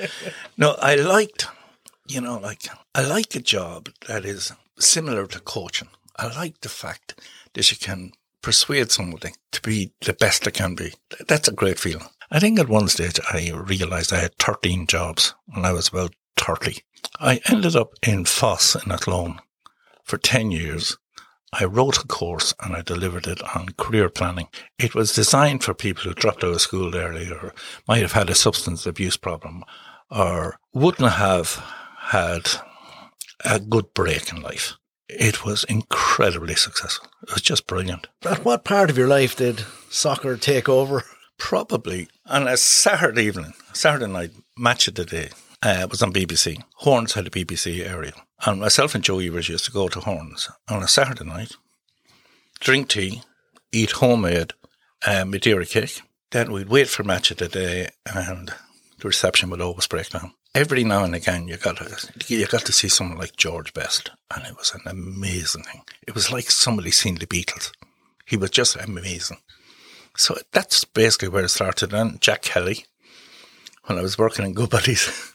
No, 0.56 0.74
I 0.80 0.96
liked, 0.96 1.46
you 2.08 2.20
know, 2.20 2.38
like, 2.38 2.68
I 2.94 3.02
like 3.02 3.34
a 3.36 3.40
job 3.40 3.90
that 4.08 4.24
is 4.24 4.52
similar 4.78 5.26
to 5.28 5.40
coaching. 5.40 5.88
I 6.16 6.34
like 6.34 6.60
the 6.60 6.68
fact 6.68 7.20
that 7.54 7.70
you 7.70 7.76
can 7.76 8.12
persuade 8.42 8.90
somebody 8.90 9.32
to 9.52 9.62
be 9.62 9.92
the 10.00 10.14
best 10.14 10.44
they 10.44 10.50
can 10.50 10.74
be. 10.74 10.92
That's 11.28 11.48
a 11.48 11.52
great 11.52 11.78
feeling. 11.78 12.08
I 12.30 12.40
think 12.40 12.58
at 12.58 12.68
one 12.68 12.88
stage 12.88 13.20
I 13.30 13.52
realised 13.52 14.12
I 14.12 14.20
had 14.20 14.36
13 14.38 14.86
jobs 14.86 15.34
when 15.46 15.64
I 15.64 15.72
was 15.72 15.88
about 15.88 16.14
30. 16.38 16.78
I 17.20 17.40
ended 17.50 17.76
up 17.76 17.92
in 18.02 18.24
FÁS 18.24 18.84
in 18.84 18.90
Athlone 18.90 19.38
for 20.02 20.18
10 20.18 20.50
years. 20.50 20.96
I 21.52 21.64
wrote 21.64 21.98
a 21.98 22.06
course 22.06 22.54
and 22.62 22.74
I 22.74 22.80
delivered 22.80 23.26
it 23.26 23.42
on 23.54 23.70
career 23.76 24.08
planning. 24.08 24.48
It 24.78 24.94
was 24.94 25.12
designed 25.12 25.62
for 25.62 25.74
people 25.74 26.04
who 26.04 26.14
dropped 26.14 26.42
out 26.42 26.54
of 26.54 26.60
school 26.62 26.96
early 26.96 27.30
or 27.30 27.54
might 27.86 28.00
have 28.00 28.12
had 28.12 28.30
a 28.30 28.34
substance 28.34 28.86
abuse 28.86 29.18
problem 29.18 29.64
or 30.10 30.58
wouldn't 30.72 31.12
have 31.12 31.62
had 31.98 32.48
a 33.44 33.60
good 33.60 33.92
break 33.92 34.32
in 34.32 34.40
life. 34.40 34.76
It 35.08 35.44
was 35.44 35.64
incredibly 35.64 36.54
successful. 36.54 37.08
It 37.22 37.32
was 37.34 37.42
just 37.42 37.66
brilliant. 37.66 38.06
At 38.24 38.44
what 38.46 38.64
part 38.64 38.88
of 38.88 38.96
your 38.96 39.08
life 39.08 39.36
did 39.36 39.64
soccer 39.90 40.38
take 40.38 40.70
over? 40.70 41.04
Probably 41.38 42.08
on 42.26 42.48
a 42.48 42.56
Saturday 42.56 43.24
evening, 43.24 43.52
Saturday 43.74 44.10
night, 44.10 44.30
match 44.56 44.88
of 44.88 44.94
the 44.94 45.04
day. 45.04 45.30
Uh, 45.62 45.86
was 45.88 46.02
on 46.02 46.12
BBC. 46.12 46.60
Horns 46.76 47.12
had 47.12 47.26
a 47.26 47.30
BBC 47.30 47.86
aerial. 47.86 48.14
And 48.44 48.60
myself 48.60 48.94
and 48.94 49.04
Joe 49.04 49.20
Evers 49.20 49.48
used 49.48 49.64
to 49.66 49.70
go 49.70 49.88
to 49.88 50.00
Horns 50.00 50.50
on 50.68 50.82
a 50.82 50.88
Saturday 50.88 51.24
night, 51.24 51.52
drink 52.58 52.88
tea, 52.88 53.22
eat 53.70 53.92
homemade 53.92 54.54
uh, 55.06 55.24
Madeira 55.24 55.64
cake. 55.64 56.02
Then 56.32 56.50
we'd 56.50 56.68
wait 56.68 56.88
for 56.88 57.04
match 57.04 57.30
of 57.30 57.36
the 57.36 57.48
day 57.48 57.90
and 58.12 58.52
the 58.98 59.08
reception 59.08 59.50
would 59.50 59.60
always 59.60 59.86
break 59.86 60.10
down. 60.10 60.32
Every 60.54 60.84
now 60.84 61.04
and 61.04 61.14
again, 61.14 61.48
you 61.48 61.56
got 61.56 61.78
to 61.78 62.12
you 62.28 62.46
got 62.46 62.66
to 62.66 62.72
see 62.72 62.88
someone 62.88 63.18
like 63.18 63.36
George 63.36 63.72
Best, 63.72 64.10
and 64.34 64.44
it 64.44 64.54
was 64.56 64.74
an 64.74 64.82
amazing 64.84 65.62
thing. 65.62 65.80
It 66.06 66.14
was 66.14 66.30
like 66.30 66.50
somebody 66.50 66.90
seen 66.90 67.14
the 67.14 67.26
Beatles. 67.26 67.72
He 68.26 68.36
was 68.36 68.50
just 68.50 68.76
amazing. 68.76 69.38
So 70.16 70.36
that's 70.52 70.84
basically 70.84 71.28
where 71.28 71.44
it 71.44 71.48
started. 71.48 71.94
And 71.94 72.20
Jack 72.20 72.42
Kelly, 72.42 72.84
when 73.84 73.98
I 73.98 74.02
was 74.02 74.18
working 74.18 74.44
in 74.44 74.54
Goodbody's, 74.54 75.32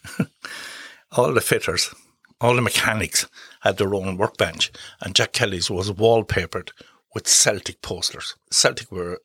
all 1.11 1.33
the 1.33 1.41
fitters, 1.41 1.93
all 2.39 2.55
the 2.55 2.61
mechanics 2.61 3.27
had 3.61 3.77
their 3.77 3.93
own 3.93 4.17
workbench, 4.17 4.71
and 5.01 5.15
Jack 5.15 5.33
Kelly's 5.33 5.69
was 5.69 5.91
wallpapered 5.91 6.71
with 7.13 7.27
Celtic 7.27 7.81
posters. 7.81 8.35
Celtic 8.51 8.91
were 8.91 9.19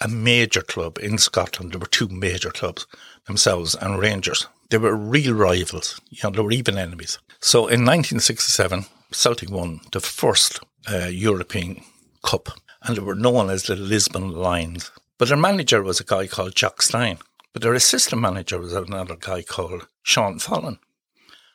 a 0.00 0.08
major 0.08 0.62
club 0.62 0.98
in 0.98 1.18
Scotland. 1.18 1.72
There 1.72 1.78
were 1.78 1.86
two 1.86 2.08
major 2.08 2.50
clubs 2.50 2.86
themselves 3.26 3.74
and 3.74 3.98
Rangers. 3.98 4.46
They 4.70 4.78
were 4.78 4.96
real 4.96 5.34
rivals. 5.34 6.00
You 6.10 6.18
know, 6.24 6.30
they 6.30 6.42
were 6.42 6.52
even 6.52 6.78
enemies. 6.78 7.18
So 7.40 7.60
in 7.60 7.84
1967, 7.84 8.86
Celtic 9.12 9.50
won 9.50 9.80
the 9.92 10.00
first 10.00 10.60
uh, 10.90 11.06
European 11.06 11.82
Cup, 12.22 12.48
and 12.82 12.96
they 12.96 13.02
were 13.02 13.14
known 13.14 13.50
as 13.50 13.64
the 13.64 13.76
Lisbon 13.76 14.32
Lions. 14.32 14.90
But 15.18 15.28
their 15.28 15.36
manager 15.36 15.82
was 15.82 16.00
a 16.00 16.04
guy 16.04 16.26
called 16.26 16.56
Jock 16.56 16.82
Stein. 16.82 17.18
But 17.54 17.62
their 17.62 17.72
assistant 17.72 18.20
manager 18.20 18.58
was 18.58 18.74
another 18.74 19.16
guy 19.16 19.42
called 19.42 19.86
Sean 20.02 20.40
Fallon. 20.40 20.80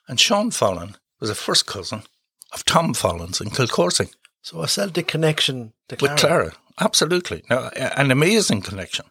And 0.08 0.20
Sean 0.20 0.50
Fallon 0.50 0.96
was 1.20 1.30
a 1.30 1.36
first 1.36 1.68
cousin 1.68 2.04
of 2.54 2.66
Tom 2.66 2.94
Fallon's 2.94 3.42
in 3.42 3.50
Kilcorsing. 3.50 4.12
So 4.42 4.64
a 4.64 4.88
the 4.88 5.04
connection 5.04 5.74
to 5.90 5.98
Clara. 5.98 6.14
With 6.14 6.22
Clara, 6.22 6.52
absolutely. 6.80 7.44
Now, 7.50 7.68
an 7.76 8.12
amazing 8.12 8.62
connection. 8.62 9.06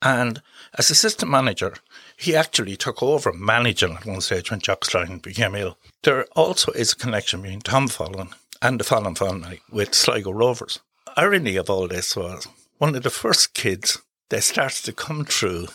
And 0.00 0.40
as 0.78 0.90
assistant 0.90 1.30
manager, 1.30 1.74
he 2.16 2.34
actually 2.34 2.76
took 2.76 3.02
over 3.02 3.32
managing 3.32 3.92
at 3.92 4.06
one 4.06 4.22
stage 4.22 4.50
when 4.50 4.60
Jock 4.60 4.86
Stein 4.86 5.18
became 5.18 5.54
ill. 5.54 5.76
There 6.04 6.24
also 6.34 6.72
is 6.72 6.92
a 6.92 6.96
connection 6.96 7.42
between 7.42 7.60
Tom 7.60 7.86
Fallon 7.86 8.30
and 8.62 8.80
the 8.80 8.84
Fallon 8.84 9.14
family 9.14 9.60
with 9.70 9.94
Sligo 9.94 10.30
Rovers. 10.30 10.80
Irony 11.16 11.56
of 11.56 11.68
all 11.68 11.86
this 11.86 12.16
was 12.16 12.48
one 12.78 12.96
of 12.96 13.02
the 13.02 13.10
first 13.10 13.52
kids 13.52 14.00
that 14.30 14.42
started 14.42 14.84
to 14.84 14.92
come 14.92 15.26
through 15.26 15.66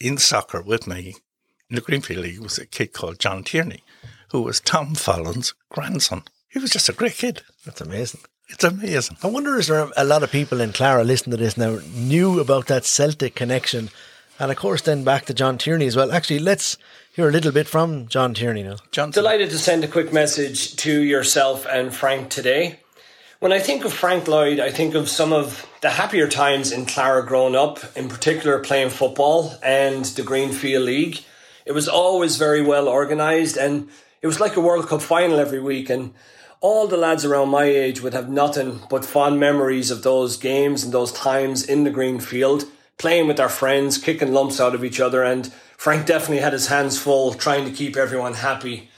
in 0.00 0.18
soccer 0.18 0.62
with 0.62 0.86
me 0.86 1.16
in 1.68 1.76
the 1.76 1.82
Greenfield 1.82 2.22
League 2.22 2.40
was 2.40 2.58
a 2.58 2.66
kid 2.66 2.92
called 2.92 3.18
John 3.18 3.44
Tierney, 3.44 3.82
who 4.30 4.42
was 4.42 4.60
Tom 4.60 4.94
Fallon's 4.94 5.54
grandson. 5.70 6.22
He 6.48 6.58
was 6.58 6.70
just 6.70 6.88
a 6.88 6.94
great 6.94 7.14
kid. 7.14 7.42
That's 7.64 7.80
amazing. 7.80 8.20
It's 8.48 8.64
amazing. 8.64 9.18
I 9.22 9.26
wonder 9.26 9.58
is 9.58 9.66
there 9.66 9.90
a 9.96 10.04
lot 10.04 10.22
of 10.22 10.32
people 10.32 10.60
in 10.60 10.72
Clara 10.72 11.04
listening 11.04 11.36
to 11.36 11.42
this 11.42 11.58
now 11.58 11.80
knew 11.94 12.40
about 12.40 12.66
that 12.68 12.86
Celtic 12.86 13.34
connection, 13.34 13.90
and 14.38 14.50
of 14.50 14.56
course 14.56 14.80
then 14.80 15.04
back 15.04 15.26
to 15.26 15.34
John 15.34 15.58
Tierney 15.58 15.86
as 15.86 15.96
well. 15.96 16.10
Actually, 16.10 16.38
let's 16.38 16.78
hear 17.12 17.28
a 17.28 17.32
little 17.32 17.52
bit 17.52 17.66
from 17.66 18.08
John 18.08 18.32
Tierney 18.32 18.62
now. 18.62 18.76
John, 18.90 19.10
delighted 19.10 19.50
to 19.50 19.58
send 19.58 19.84
a 19.84 19.88
quick 19.88 20.14
message 20.14 20.76
to 20.76 21.02
yourself 21.02 21.66
and 21.68 21.94
Frank 21.94 22.30
today. 22.30 22.80
When 23.40 23.52
I 23.52 23.60
think 23.60 23.84
of 23.84 23.92
Frank 23.92 24.26
Lloyd, 24.26 24.58
I 24.58 24.72
think 24.72 24.96
of 24.96 25.08
some 25.08 25.32
of 25.32 25.64
the 25.80 25.90
happier 25.90 26.26
times 26.26 26.72
in 26.72 26.86
Clara 26.86 27.24
growing 27.24 27.54
up, 27.54 27.78
in 27.96 28.08
particular 28.08 28.58
playing 28.58 28.90
football 28.90 29.54
and 29.62 30.04
the 30.04 30.24
Greenfield 30.24 30.82
League. 30.82 31.20
It 31.64 31.70
was 31.70 31.86
always 31.86 32.36
very 32.36 32.62
well 32.62 32.88
organised 32.88 33.56
and 33.56 33.90
it 34.22 34.26
was 34.26 34.40
like 34.40 34.56
a 34.56 34.60
World 34.60 34.88
Cup 34.88 35.02
final 35.02 35.38
every 35.38 35.60
week. 35.60 35.88
And 35.88 36.14
all 36.60 36.88
the 36.88 36.96
lads 36.96 37.24
around 37.24 37.50
my 37.50 37.62
age 37.62 38.02
would 38.02 38.12
have 38.12 38.28
nothing 38.28 38.80
but 38.90 39.04
fond 39.04 39.38
memories 39.38 39.92
of 39.92 40.02
those 40.02 40.36
games 40.36 40.82
and 40.82 40.92
those 40.92 41.12
times 41.12 41.62
in 41.62 41.84
the 41.84 41.90
Greenfield, 41.90 42.64
playing 42.96 43.28
with 43.28 43.38
our 43.38 43.48
friends, 43.48 43.98
kicking 43.98 44.32
lumps 44.32 44.60
out 44.60 44.74
of 44.74 44.84
each 44.84 44.98
other. 44.98 45.22
And 45.22 45.46
Frank 45.76 46.06
definitely 46.06 46.42
had 46.42 46.54
his 46.54 46.66
hands 46.66 46.98
full 46.98 47.34
trying 47.34 47.66
to 47.66 47.70
keep 47.70 47.96
everyone 47.96 48.34
happy. 48.34 48.90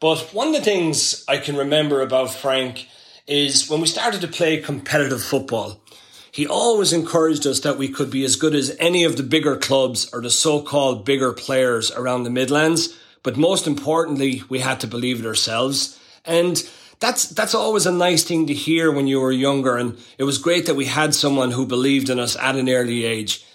But 0.00 0.34
one 0.34 0.48
of 0.48 0.52
the 0.52 0.60
things 0.60 1.24
I 1.26 1.38
can 1.38 1.56
remember 1.56 2.02
about 2.02 2.34
Frank 2.34 2.88
is 3.26 3.68
when 3.68 3.80
we 3.80 3.86
started 3.86 4.20
to 4.20 4.28
play 4.28 4.60
competitive 4.60 5.22
football 5.22 5.80
he 6.36 6.46
always 6.46 6.92
encouraged 6.92 7.46
us 7.46 7.60
that 7.60 7.78
we 7.78 7.88
could 7.88 8.10
be 8.10 8.22
as 8.22 8.36
good 8.36 8.54
as 8.54 8.76
any 8.78 9.04
of 9.04 9.16
the 9.16 9.22
bigger 9.22 9.56
clubs 9.56 10.12
or 10.12 10.20
the 10.20 10.28
so-called 10.28 11.02
bigger 11.02 11.32
players 11.32 11.90
around 11.90 12.24
the 12.24 12.30
Midlands. 12.30 12.94
But 13.22 13.38
most 13.38 13.66
importantly, 13.66 14.42
we 14.50 14.58
had 14.58 14.78
to 14.80 14.86
believe 14.86 15.18
it 15.18 15.26
ourselves. 15.26 15.98
And 16.26 16.62
that's, 17.00 17.26
that's 17.30 17.54
always 17.54 17.86
a 17.86 17.90
nice 17.90 18.22
thing 18.22 18.48
to 18.48 18.52
hear 18.52 18.92
when 18.92 19.06
you 19.06 19.18
were 19.18 19.32
younger. 19.32 19.78
And 19.78 19.96
it 20.18 20.24
was 20.24 20.36
great 20.36 20.66
that 20.66 20.76
we 20.76 20.84
had 20.84 21.14
someone 21.14 21.52
who 21.52 21.64
believed 21.64 22.10
in 22.10 22.18
us 22.20 22.36
at 22.36 22.56
an 22.56 22.68
early 22.68 23.06
age. 23.06 23.46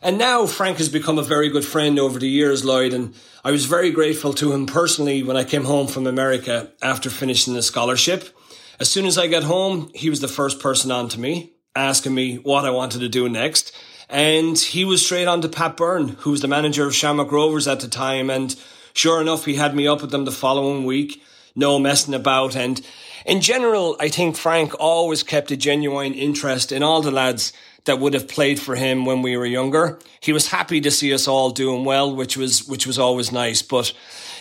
And 0.00 0.16
now 0.16 0.46
Frank 0.46 0.78
has 0.78 0.88
become 0.88 1.18
a 1.18 1.22
very 1.22 1.50
good 1.50 1.66
friend 1.66 1.98
over 1.98 2.18
the 2.18 2.30
years, 2.30 2.64
Lloyd, 2.64 2.94
and 2.94 3.14
I 3.44 3.50
was 3.50 3.66
very 3.66 3.90
grateful 3.90 4.32
to 4.32 4.54
him 4.54 4.64
personally 4.64 5.22
when 5.22 5.36
I 5.36 5.44
came 5.44 5.64
home 5.64 5.86
from 5.86 6.06
America 6.06 6.70
after 6.80 7.10
finishing 7.10 7.52
the 7.52 7.60
scholarship. 7.60 8.34
As 8.82 8.90
soon 8.90 9.06
as 9.06 9.16
I 9.16 9.28
got 9.28 9.44
home, 9.44 9.92
he 9.94 10.10
was 10.10 10.18
the 10.18 10.26
first 10.26 10.58
person 10.58 10.90
on 10.90 11.08
to 11.10 11.20
me 11.20 11.52
asking 11.76 12.16
me 12.16 12.38
what 12.38 12.64
I 12.64 12.70
wanted 12.70 12.98
to 13.02 13.08
do 13.08 13.28
next. 13.28 13.70
And 14.08 14.58
he 14.58 14.84
was 14.84 15.06
straight 15.06 15.28
on 15.28 15.40
to 15.42 15.48
Pat 15.48 15.76
Byrne, 15.76 16.08
who 16.08 16.32
was 16.32 16.40
the 16.40 16.48
manager 16.48 16.84
of 16.84 16.92
Shamrock 16.92 17.30
Rovers 17.30 17.68
at 17.68 17.78
the 17.78 17.86
time. 17.86 18.28
And 18.28 18.56
sure 18.92 19.20
enough, 19.20 19.44
he 19.44 19.54
had 19.54 19.76
me 19.76 19.86
up 19.86 20.00
with 20.00 20.10
them 20.10 20.24
the 20.24 20.32
following 20.32 20.84
week. 20.84 21.22
No 21.54 21.78
messing 21.78 22.12
about. 22.12 22.56
And 22.56 22.84
in 23.24 23.40
general, 23.40 23.94
I 24.00 24.08
think 24.08 24.36
Frank 24.36 24.72
always 24.80 25.22
kept 25.22 25.52
a 25.52 25.56
genuine 25.56 26.12
interest 26.12 26.72
in 26.72 26.82
all 26.82 27.02
the 27.02 27.12
lads 27.12 27.52
that 27.84 28.00
would 28.00 28.14
have 28.14 28.26
played 28.26 28.58
for 28.58 28.74
him 28.74 29.06
when 29.06 29.22
we 29.22 29.36
were 29.36 29.46
younger. 29.46 30.00
He 30.18 30.32
was 30.32 30.48
happy 30.48 30.80
to 30.80 30.90
see 30.90 31.14
us 31.14 31.28
all 31.28 31.50
doing 31.50 31.84
well, 31.84 32.12
which 32.12 32.36
was, 32.36 32.66
which 32.66 32.84
was 32.84 32.98
always 32.98 33.30
nice. 33.30 33.62
But 33.62 33.92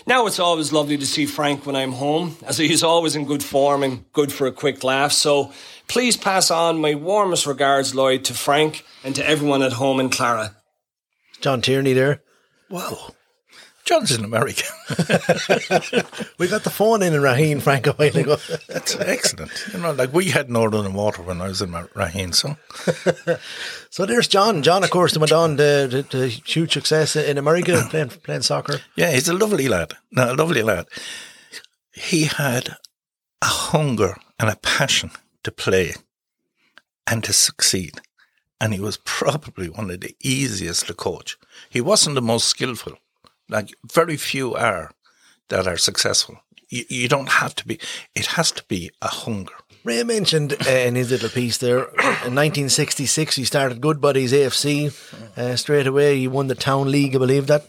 now 0.05 0.27
it's 0.27 0.39
always 0.39 0.71
lovely 0.71 0.97
to 0.97 1.05
see 1.05 1.25
Frank 1.25 1.65
when 1.65 1.75
I'm 1.75 1.93
home, 1.93 2.37
as 2.43 2.57
he's 2.57 2.83
always 2.83 3.15
in 3.15 3.25
good 3.25 3.43
form 3.43 3.83
and 3.83 4.11
good 4.13 4.31
for 4.31 4.47
a 4.47 4.51
quick 4.51 4.83
laugh. 4.83 5.11
So 5.11 5.51
Please 5.91 6.15
pass 6.15 6.49
on 6.49 6.79
my 6.79 6.95
warmest 6.95 7.45
regards, 7.45 7.93
Lloyd, 7.93 8.23
to 8.23 8.33
Frank 8.33 8.85
and 9.03 9.13
to 9.13 9.27
everyone 9.27 9.61
at 9.61 9.73
home 9.73 9.99
in 9.99 10.07
Clara. 10.07 10.55
John 11.41 11.61
Tierney 11.61 11.91
there. 11.91 12.21
Wow. 12.69 13.09
John's 13.91 14.11
in 14.17 14.23
America. 14.23 14.63
we 16.37 16.47
got 16.47 16.63
the 16.63 16.71
phone 16.73 17.03
in 17.03 17.13
in 17.13 17.21
Raheen, 17.21 17.61
Frank, 17.61 17.87
a 17.87 17.91
while 17.91 18.15
ago. 18.15 18.37
That's 18.69 18.95
excellent. 18.95 19.51
You 19.73 19.79
know, 19.79 19.91
like 19.91 20.13
we 20.13 20.29
had 20.29 20.49
Northern 20.49 20.93
Water 20.93 21.21
when 21.21 21.41
I 21.41 21.49
was 21.49 21.61
in 21.61 21.71
Raheen, 21.71 22.33
so. 22.33 22.55
so 23.89 24.05
there's 24.05 24.29
John. 24.29 24.63
John, 24.63 24.85
of 24.85 24.91
course, 24.91 25.17
went 25.17 25.33
on 25.33 25.57
to, 25.57 26.03
to 26.03 26.27
huge 26.27 26.71
success 26.71 27.17
in 27.17 27.37
America 27.37 27.85
playing, 27.89 28.09
playing 28.09 28.43
soccer. 28.43 28.79
Yeah, 28.95 29.11
he's 29.11 29.27
a 29.27 29.33
lovely 29.33 29.67
lad. 29.67 29.95
No, 30.09 30.31
a 30.31 30.35
lovely 30.35 30.63
lad. 30.63 30.85
He 31.91 32.23
had 32.23 32.77
a 33.41 33.47
hunger 33.47 34.15
and 34.39 34.49
a 34.49 34.55
passion 34.55 35.11
to 35.43 35.51
play 35.51 35.95
and 37.05 37.25
to 37.25 37.33
succeed. 37.33 37.99
And 38.61 38.73
he 38.73 38.79
was 38.79 38.99
probably 39.03 39.67
one 39.67 39.91
of 39.91 39.99
the 39.99 40.15
easiest 40.23 40.87
to 40.87 40.93
coach. 40.93 41.37
He 41.69 41.81
wasn't 41.81 42.15
the 42.15 42.21
most 42.21 42.47
skillful. 42.47 42.93
Like 43.51 43.75
very 43.85 44.17
few 44.17 44.55
are 44.55 44.91
that 45.49 45.67
are 45.67 45.77
successful. 45.77 46.39
You, 46.69 46.85
you 46.89 47.07
don't 47.07 47.29
have 47.29 47.53
to 47.55 47.67
be, 47.67 47.79
it 48.15 48.25
has 48.37 48.51
to 48.53 48.63
be 48.67 48.89
a 49.01 49.09
hunger. 49.09 49.53
Ray 49.83 50.03
mentioned 50.03 50.53
uh, 50.65 50.69
in 50.69 50.95
his 50.95 51.11
little 51.11 51.29
piece 51.29 51.57
there, 51.57 51.79
in 51.79 52.35
1966, 52.35 53.35
he 53.35 53.43
started 53.43 53.81
Goodbody's 53.81 54.31
AFC. 54.31 54.93
Uh, 55.37 55.55
straight 55.55 55.87
away, 55.87 56.17
he 56.17 56.27
won 56.27 56.47
the 56.47 56.55
Town 56.55 56.89
League, 56.89 57.15
I 57.15 57.19
believe 57.19 57.47
that. 57.47 57.67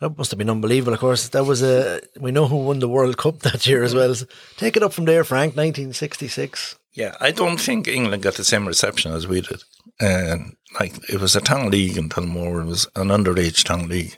That 0.00 0.16
must 0.16 0.30
have 0.30 0.38
been 0.38 0.50
unbelievable, 0.50 0.94
of 0.94 1.00
course. 1.00 1.28
That 1.30 1.44
was 1.44 1.60
a. 1.60 2.00
We 2.20 2.30
know 2.30 2.46
who 2.46 2.58
won 2.58 2.78
the 2.78 2.88
World 2.88 3.16
Cup 3.18 3.38
that 3.40 3.66
year 3.66 3.82
as 3.82 3.94
well. 3.94 4.14
So 4.14 4.26
take 4.56 4.76
it 4.76 4.82
up 4.84 4.92
from 4.92 5.06
there, 5.06 5.24
Frank, 5.24 5.56
1966. 5.56 6.76
Yeah, 6.94 7.16
I 7.20 7.32
don't 7.32 7.60
think 7.60 7.88
England 7.88 8.22
got 8.22 8.34
the 8.34 8.44
same 8.44 8.66
reception 8.66 9.12
as 9.12 9.26
we 9.26 9.40
did. 9.40 9.62
And 10.00 10.56
like 10.78 10.94
it 11.10 11.20
was 11.20 11.34
a 11.34 11.40
town 11.40 11.70
league 11.70 11.96
in 11.96 12.08
Tullamore, 12.08 12.62
it 12.62 12.66
was 12.66 12.86
an 12.94 13.08
underage 13.08 13.64
town 13.64 13.88
league. 13.88 14.16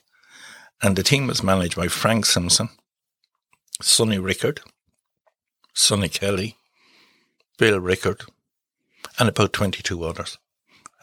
And 0.82 0.96
the 0.96 1.02
team 1.02 1.26
was 1.26 1.42
managed 1.42 1.76
by 1.76 1.88
Frank 1.88 2.24
Simpson, 2.26 2.70
Sonny 3.82 4.18
Rickard, 4.18 4.60
Sonny 5.74 6.08
Kelly, 6.08 6.56
Bill 7.58 7.78
Rickard, 7.80 8.22
and 9.18 9.28
about 9.28 9.52
22 9.52 10.02
others. 10.04 10.38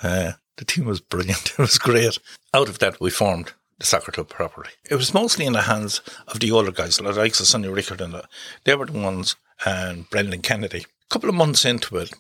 Uh, 0.02 0.34
the 0.58 0.66
team 0.66 0.86
was 0.86 1.00
brilliant. 1.00 1.52
It 1.58 1.60
was 1.60 1.78
great. 1.78 2.18
Out 2.54 2.70
of 2.70 2.80
that, 2.80 3.00
we 3.00 3.10
formed 3.10 3.54
the 3.80 3.86
soccer 3.86 4.12
club 4.12 4.30
properly. 4.30 4.70
It 4.90 4.96
was 4.96 5.14
mostly 5.14 5.46
in 5.46 5.54
the 5.54 5.64
hands 5.64 6.02
of 6.28 6.40
the 6.40 6.52
older 6.52 6.72
guys, 6.72 7.00
like 7.00 7.18
of 7.18 7.36
Sonny 7.36 7.68
Rickard, 7.68 8.02
and 8.02 8.14
the, 8.14 8.28
they 8.64 8.76
were 8.76 8.88
the 8.88 9.00
ones, 9.00 9.36
and 9.66 10.10
Brendan 10.10 10.42
Kennedy. 10.42 10.80
A 10.80 11.10
couple 11.10 11.30
of 11.30 11.36
months 11.36 11.66
into 11.66 11.98
it, 11.98 12.12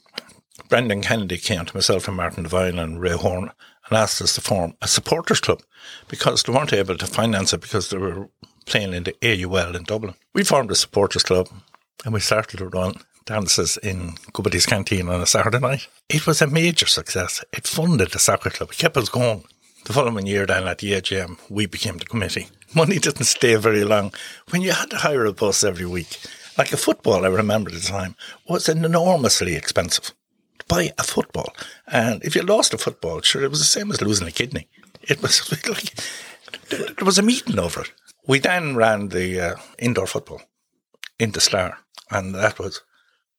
Brendan 0.69 1.01
Kennedy 1.01 1.37
came 1.37 1.65
to 1.65 1.75
myself 1.75 2.07
and 2.07 2.17
Martin 2.17 2.43
Devine 2.43 2.79
and 2.79 3.01
Ray 3.01 3.11
Horn 3.11 3.51
and 3.89 3.97
asked 3.97 4.21
us 4.21 4.35
to 4.35 4.41
form 4.41 4.75
a 4.81 4.87
supporters 4.87 5.39
club 5.39 5.61
because 6.07 6.43
they 6.43 6.53
weren't 6.53 6.73
able 6.73 6.97
to 6.97 7.07
finance 7.07 7.53
it 7.53 7.61
because 7.61 7.89
they 7.89 7.97
were 7.97 8.29
playing 8.65 8.93
in 8.93 9.03
the 9.03 9.15
AUL 9.23 9.75
in 9.75 9.83
Dublin. 9.83 10.15
We 10.33 10.43
formed 10.43 10.71
a 10.71 10.75
supporters 10.75 11.23
club 11.23 11.49
and 12.05 12.13
we 12.13 12.19
started 12.19 12.57
to 12.57 12.67
run 12.67 12.95
dances 13.25 13.77
in 13.77 14.15
Goodbody's 14.33 14.65
Canteen 14.65 15.09
on 15.09 15.21
a 15.21 15.25
Saturday 15.25 15.59
night. 15.59 15.87
It 16.09 16.25
was 16.25 16.41
a 16.41 16.47
major 16.47 16.87
success. 16.87 17.43
It 17.53 17.67
funded 17.67 18.11
the 18.11 18.19
soccer 18.19 18.49
club. 18.49 18.71
It 18.71 18.77
kept 18.77 18.97
us 18.97 19.09
going. 19.09 19.43
The 19.85 19.93
following 19.93 20.27
year 20.27 20.45
then 20.45 20.67
at 20.67 20.79
the 20.79 20.93
AGM, 20.93 21.37
we 21.49 21.65
became 21.65 21.97
the 21.97 22.05
committee. 22.05 22.47
Money 22.75 22.99
didn't 22.99 23.25
stay 23.25 23.55
very 23.55 23.83
long. 23.83 24.13
When 24.49 24.61
you 24.61 24.71
had 24.71 24.89
to 24.89 24.97
hire 24.97 25.25
a 25.25 25.33
bus 25.33 25.63
every 25.63 25.85
week, 25.85 26.19
like 26.57 26.73
a 26.73 26.77
football, 26.77 27.23
I 27.23 27.29
remember 27.29 27.69
at 27.69 27.75
the 27.75 27.81
time, 27.81 28.15
was 28.49 28.67
enormously 28.67 29.55
expensive 29.55 30.13
buy 30.67 30.91
a 30.97 31.03
football. 31.03 31.53
And 31.87 32.23
if 32.23 32.35
you 32.35 32.41
lost 32.41 32.73
a 32.73 32.77
football, 32.77 33.21
sure, 33.21 33.43
it 33.43 33.49
was 33.49 33.59
the 33.59 33.65
same 33.65 33.91
as 33.91 34.01
losing 34.01 34.27
a 34.27 34.31
kidney. 34.31 34.67
It 35.01 35.21
was 35.21 35.51
like, 35.67 35.93
there 36.69 37.05
was 37.05 37.17
a 37.17 37.23
meeting 37.23 37.59
over 37.59 37.81
it. 37.81 37.91
We 38.27 38.39
then 38.39 38.75
ran 38.75 39.09
the 39.09 39.39
uh, 39.39 39.55
indoor 39.79 40.07
football 40.07 40.41
in 41.17 41.31
the 41.31 41.41
Star, 41.41 41.79
and 42.11 42.35
that 42.35 42.59
was 42.59 42.81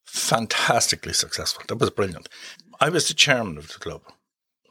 fantastically 0.07 1.13
successful. 1.13 1.63
That 1.69 1.77
was 1.79 1.91
brilliant. 1.91 2.29
I 2.81 2.89
was 2.89 3.09
the 3.09 3.15
chairman 3.15 3.59
of 3.59 3.69
the 3.69 3.79
club. 3.79 4.03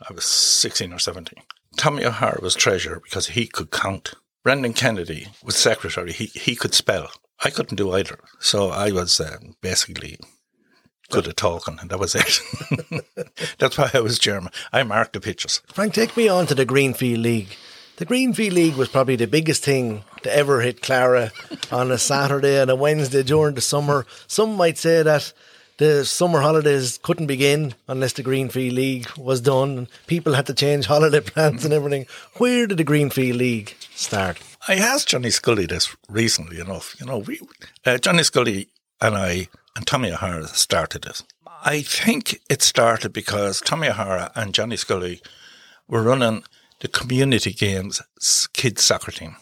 I 0.09 0.13
was 0.13 0.25
16 0.25 0.91
or 0.91 0.99
17. 0.99 1.43
Tommy 1.75 2.05
O'Hara 2.05 2.39
was 2.41 2.55
treasurer 2.55 2.99
because 2.99 3.27
he 3.27 3.45
could 3.45 3.71
count. 3.71 4.13
Brendan 4.43 4.73
Kennedy 4.73 5.27
was 5.43 5.55
secretary. 5.55 6.11
He, 6.13 6.25
he 6.25 6.55
could 6.55 6.73
spell. 6.73 7.11
I 7.43 7.49
couldn't 7.49 7.75
do 7.77 7.91
either. 7.91 8.19
So 8.39 8.69
I 8.69 8.91
was 8.91 9.19
uh, 9.19 9.37
basically 9.61 10.17
good 11.09 11.27
at 11.27 11.37
talking, 11.37 11.77
and 11.79 11.89
that 11.89 11.99
was 11.99 12.15
it. 12.15 12.39
That's 13.59 13.77
why 13.77 13.89
I 13.93 13.99
was 14.01 14.19
chairman. 14.19 14.51
I 14.73 14.83
marked 14.83 15.13
the 15.13 15.19
pitches. 15.19 15.61
Frank, 15.67 15.93
take 15.93 16.15
me 16.17 16.27
on 16.27 16.47
to 16.47 16.55
the 16.55 16.65
Greenfield 16.65 17.19
League. 17.19 17.55
The 17.97 18.05
Greenfield 18.05 18.53
League 18.53 18.75
was 18.75 18.89
probably 18.89 19.15
the 19.15 19.25
biggest 19.25 19.63
thing 19.63 20.03
to 20.21 20.35
ever 20.35 20.61
hit 20.61 20.81
Clara 20.83 21.31
on 21.71 21.91
a 21.91 21.97
Saturday 21.97 22.61
and 22.61 22.69
a 22.69 22.75
Wednesday 22.75 23.23
during 23.23 23.55
the 23.55 23.61
summer. 23.61 24.05
Some 24.27 24.55
might 24.55 24.77
say 24.77 25.01
that 25.01 25.33
the 25.77 26.05
summer 26.05 26.41
holidays 26.41 26.99
couldn't 27.01 27.27
begin 27.27 27.73
unless 27.87 28.13
the 28.13 28.23
Greenfield 28.23 28.73
League 28.73 29.09
was 29.17 29.41
done 29.41 29.77
and 29.77 29.87
people 30.05 30.33
had 30.33 30.45
to 30.47 30.53
change 30.53 30.85
holiday 30.85 31.21
plans 31.25 31.65
and 31.65 31.73
everything. 31.73 32.05
Where 32.35 32.67
did 32.67 32.77
the 32.77 32.83
Greenfield 32.83 33.37
League 33.37 33.75
start? 33.95 34.39
I 34.67 34.75
asked 34.75 35.07
Johnny 35.07 35.29
Scully 35.29 35.65
this 35.65 35.95
recently 36.09 36.59
enough. 36.59 36.95
You 36.99 37.05
know, 37.05 37.19
we, 37.19 37.39
uh, 37.85 37.97
Johnny 37.97 38.23
Scully 38.23 38.69
and 39.01 39.15
I 39.15 39.49
and 39.77 39.85
Tommy 39.85 40.11
O'Hara 40.11 40.47
started 40.47 41.05
it. 41.05 41.21
I 41.63 41.83
think 41.83 42.41
it 42.49 42.63
started 42.63 43.13
because 43.13 43.61
Tommy 43.61 43.89
O'Hara 43.89 44.31
and 44.33 44.51
Johnny 44.53 44.75
Scully 44.75 45.21
were 45.87 46.01
running 46.01 46.43
the 46.79 46.87
community 46.87 47.53
games 47.53 48.01
kids 48.53 48.83
soccer 48.83 49.11
team. 49.11 49.35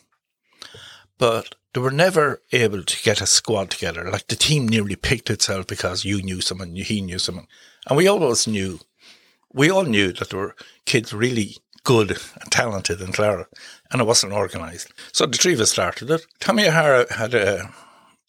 But 1.17 1.55
they 1.73 1.79
were 1.79 1.89
never 1.89 2.41
able 2.51 2.83
to 2.83 3.03
get 3.03 3.21
a 3.21 3.25
squad 3.25 3.69
together. 3.69 4.11
Like 4.11 4.27
the 4.27 4.36
team 4.36 4.67
nearly 4.67 4.97
picked 4.97 5.29
itself 5.29 5.67
because 5.67 6.03
you 6.03 6.21
knew 6.21 6.41
someone, 6.41 6.75
he 6.75 6.99
knew 6.99 7.17
someone. 7.17 7.47
And 7.88 7.95
we 7.95 8.05
always 8.05 8.45
knew, 8.45 8.81
we 9.53 9.71
all 9.71 9.83
knew 9.83 10.11
that 10.11 10.31
there 10.31 10.39
were 10.39 10.55
kids 10.86 11.13
really 11.13 11.55
good 11.86 12.11
and 12.11 12.51
talented 12.51 12.99
in 12.99 13.13
Clara, 13.13 13.47
and 13.89 14.01
it 14.01 14.07
wasn't 14.07 14.33
organised. 14.33 14.91
So 15.13 15.25
the 15.25 15.38
three 15.38 15.53
of 15.53 15.61
us 15.61 15.71
started 15.71 16.11
it. 16.11 16.25
Tommy 16.41 16.67
O'Hara 16.67 17.13
had 17.13 17.33
a, 17.33 17.73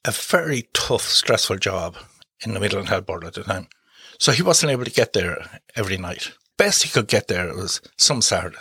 a 0.07 0.13
very 0.13 0.69
tough, 0.73 1.03
stressful 1.03 1.57
job 1.57 1.97
in 2.45 2.55
the 2.55 2.61
Midland 2.61 2.89
Health 2.89 3.07
Board 3.07 3.25
at 3.25 3.35
the 3.35 3.43
time. 3.43 3.69
So 4.19 4.33
he 4.33 4.43
wasn't 4.43 4.73
able 4.73 4.85
to 4.85 4.91
get 4.91 5.13
there 5.13 5.61
every 5.75 5.97
night. 5.97 6.33
Best 6.57 6.85
he 6.85 6.89
could 6.89 7.09
get 7.09 7.29
there 7.29 7.55
was 7.55 7.81
some 7.97 8.23
Saturday. 8.23 8.57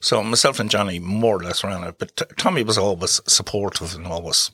So 0.00 0.22
myself 0.22 0.60
and 0.60 0.70
Johnny 0.70 0.98
more 0.98 1.36
or 1.36 1.42
less 1.42 1.64
ran 1.64 1.84
it, 1.84 1.98
but 1.98 2.16
t- 2.16 2.24
Tommy 2.38 2.62
was 2.62 2.78
always 2.78 3.20
supportive 3.26 3.94
and 3.94 4.06
always 4.06 4.50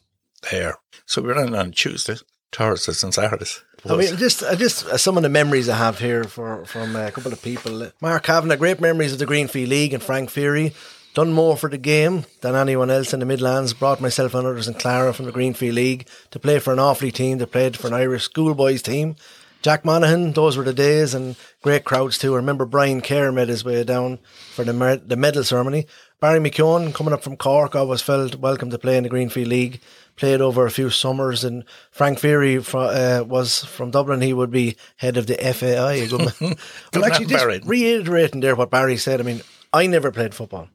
there. 0.50 0.78
So 1.06 1.22
we 1.22 1.32
ran 1.32 1.54
on 1.54 1.72
Tuesday, 1.72 2.16
Thursdays 2.52 3.04
and 3.04 3.14
Saturdays. 3.14 3.62
I 3.88 3.96
mean, 3.96 4.16
just 4.16 4.42
uh, 4.42 4.56
just 4.56 4.86
uh, 4.86 4.98
some 4.98 5.16
of 5.16 5.22
the 5.22 5.28
memories 5.28 5.68
I 5.68 5.76
have 5.76 5.98
here 5.98 6.24
for 6.24 6.64
from 6.66 6.94
uh, 6.96 7.06
a 7.06 7.10
couple 7.10 7.32
of 7.32 7.40
people. 7.42 7.90
Mark 8.00 8.24
Kavanagh, 8.24 8.56
great 8.56 8.80
memories 8.80 9.12
of 9.12 9.18
the 9.18 9.26
Greenfield 9.26 9.70
League 9.70 9.94
and 9.94 10.02
Frank 10.02 10.30
Feary. 10.30 10.74
Done 11.12 11.32
more 11.32 11.56
for 11.56 11.68
the 11.68 11.78
game 11.78 12.24
than 12.40 12.54
anyone 12.54 12.88
else 12.88 13.12
in 13.12 13.18
the 13.18 13.26
Midlands. 13.26 13.74
Brought 13.74 14.00
myself 14.00 14.32
and 14.32 14.46
others 14.46 14.68
in 14.68 14.74
Clara 14.74 15.12
from 15.12 15.26
the 15.26 15.32
Greenfield 15.32 15.74
League 15.74 16.06
to 16.30 16.38
play 16.38 16.60
for 16.60 16.72
an 16.72 16.78
Offaly 16.78 17.12
team 17.12 17.38
that 17.38 17.50
played 17.50 17.76
for 17.76 17.88
an 17.88 17.94
Irish 17.94 18.24
schoolboys 18.24 18.80
team. 18.80 19.16
Jack 19.62 19.84
Monaghan, 19.84 20.32
those 20.32 20.56
were 20.56 20.64
the 20.64 20.72
days, 20.72 21.12
and 21.12 21.36
great 21.62 21.84
crowds 21.84 22.16
too. 22.16 22.34
I 22.34 22.36
remember 22.36 22.64
Brian 22.64 23.00
Kerr 23.02 23.32
made 23.32 23.48
his 23.48 23.64
way 23.64 23.82
down 23.84 24.18
for 24.54 24.64
the 24.64 24.72
mer- 24.72 24.96
the 24.96 25.16
medal 25.16 25.44
ceremony. 25.44 25.86
Barry 26.20 26.38
McKeown, 26.38 26.94
coming 26.94 27.12
up 27.12 27.22
from 27.22 27.36
Cork, 27.36 27.74
I 27.74 27.80
always 27.80 28.02
felt 28.02 28.36
welcome 28.36 28.70
to 28.70 28.78
play 28.78 28.96
in 28.96 29.02
the 29.02 29.08
Greenfield 29.08 29.48
League. 29.48 29.80
Played 30.16 30.40
over 30.40 30.64
a 30.64 30.70
few 30.70 30.90
summers, 30.90 31.44
and 31.44 31.64
Frank 31.90 32.20
Feary 32.20 32.56
uh, 32.58 33.24
was 33.24 33.64
from 33.64 33.90
Dublin. 33.90 34.20
He 34.20 34.32
would 34.32 34.50
be 34.50 34.76
head 34.96 35.16
of 35.16 35.26
the 35.26 35.34
FAI. 35.34 36.06
Man. 36.40 37.04
actually, 37.04 37.26
just 37.26 37.66
reiterating 37.66 38.40
there 38.40 38.54
what 38.54 38.70
Barry 38.70 38.96
said. 38.96 39.20
I 39.20 39.24
mean, 39.24 39.42
I 39.72 39.86
never 39.86 40.10
played 40.10 40.34
football. 40.34 40.68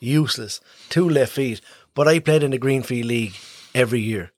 Useless, 0.00 0.60
two 0.88 1.08
left 1.08 1.32
feet. 1.32 1.60
But 1.94 2.08
I 2.08 2.18
played 2.18 2.42
in 2.42 2.52
the 2.52 2.58
Greenfield 2.58 3.06
League 3.06 3.34
every 3.74 4.00
year 4.00 4.32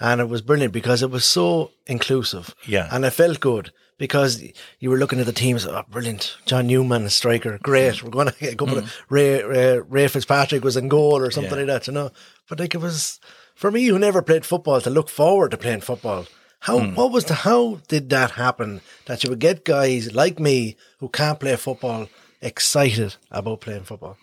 and 0.00 0.20
it 0.20 0.28
was 0.28 0.42
brilliant 0.42 0.72
because 0.72 1.02
it 1.02 1.10
was 1.10 1.24
so 1.24 1.70
inclusive. 1.86 2.54
Yeah. 2.66 2.88
And 2.90 3.04
it 3.04 3.10
felt 3.10 3.40
good 3.40 3.72
because 3.98 4.42
you 4.80 4.90
were 4.90 4.98
looking 4.98 5.20
at 5.20 5.26
the 5.26 5.32
teams. 5.32 5.66
Oh, 5.66 5.82
brilliant! 5.88 6.36
John 6.46 6.66
Newman, 6.66 7.08
striker, 7.10 7.58
great. 7.62 8.02
We're 8.02 8.10
going 8.10 8.28
to 8.28 8.34
get 8.38 8.54
a 8.54 8.56
couple 8.56 8.74
mm. 8.74 8.82
of 8.82 9.04
Ray, 9.08 9.42
Ray, 9.42 9.78
Ray 9.78 10.08
Fitzpatrick 10.08 10.64
was 10.64 10.76
in 10.76 10.88
goal 10.88 11.18
or 11.18 11.30
something 11.30 11.52
yeah. 11.52 11.58
like 11.58 11.66
that, 11.66 11.86
you 11.86 11.92
know. 11.92 12.10
But 12.48 12.60
like 12.60 12.74
it 12.74 12.78
was 12.78 13.20
for 13.54 13.70
me, 13.70 13.86
who 13.86 13.98
never 13.98 14.22
played 14.22 14.44
football, 14.44 14.80
to 14.80 14.90
look 14.90 15.08
forward 15.08 15.52
to 15.52 15.56
playing 15.56 15.82
football. 15.82 16.26
How 16.60 16.80
mm. 16.80 16.96
what 16.96 17.12
was 17.12 17.26
the 17.26 17.34
how 17.34 17.80
did 17.88 18.10
that 18.10 18.32
happen 18.32 18.80
that 19.06 19.22
you 19.22 19.30
would 19.30 19.38
get 19.38 19.64
guys 19.64 20.14
like 20.14 20.40
me 20.40 20.76
who 20.98 21.08
can't 21.08 21.38
play 21.38 21.56
football 21.56 22.08
excited 22.40 23.16
about 23.30 23.60
playing 23.60 23.84
football? 23.84 24.16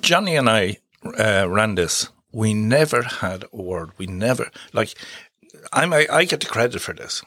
Johnny 0.00 0.36
and 0.36 0.48
I 0.48 0.78
uh, 1.18 1.46
ran 1.48 1.74
this 1.74 2.08
we 2.36 2.52
never 2.52 3.02
had 3.02 3.44
a 3.50 3.62
word. 3.62 3.92
We 3.96 4.06
never 4.06 4.50
like. 4.74 4.94
I'm 5.72 5.94
I, 5.94 6.06
I 6.12 6.24
get 6.24 6.40
the 6.40 6.46
credit 6.46 6.82
for 6.82 6.92
this, 6.92 7.22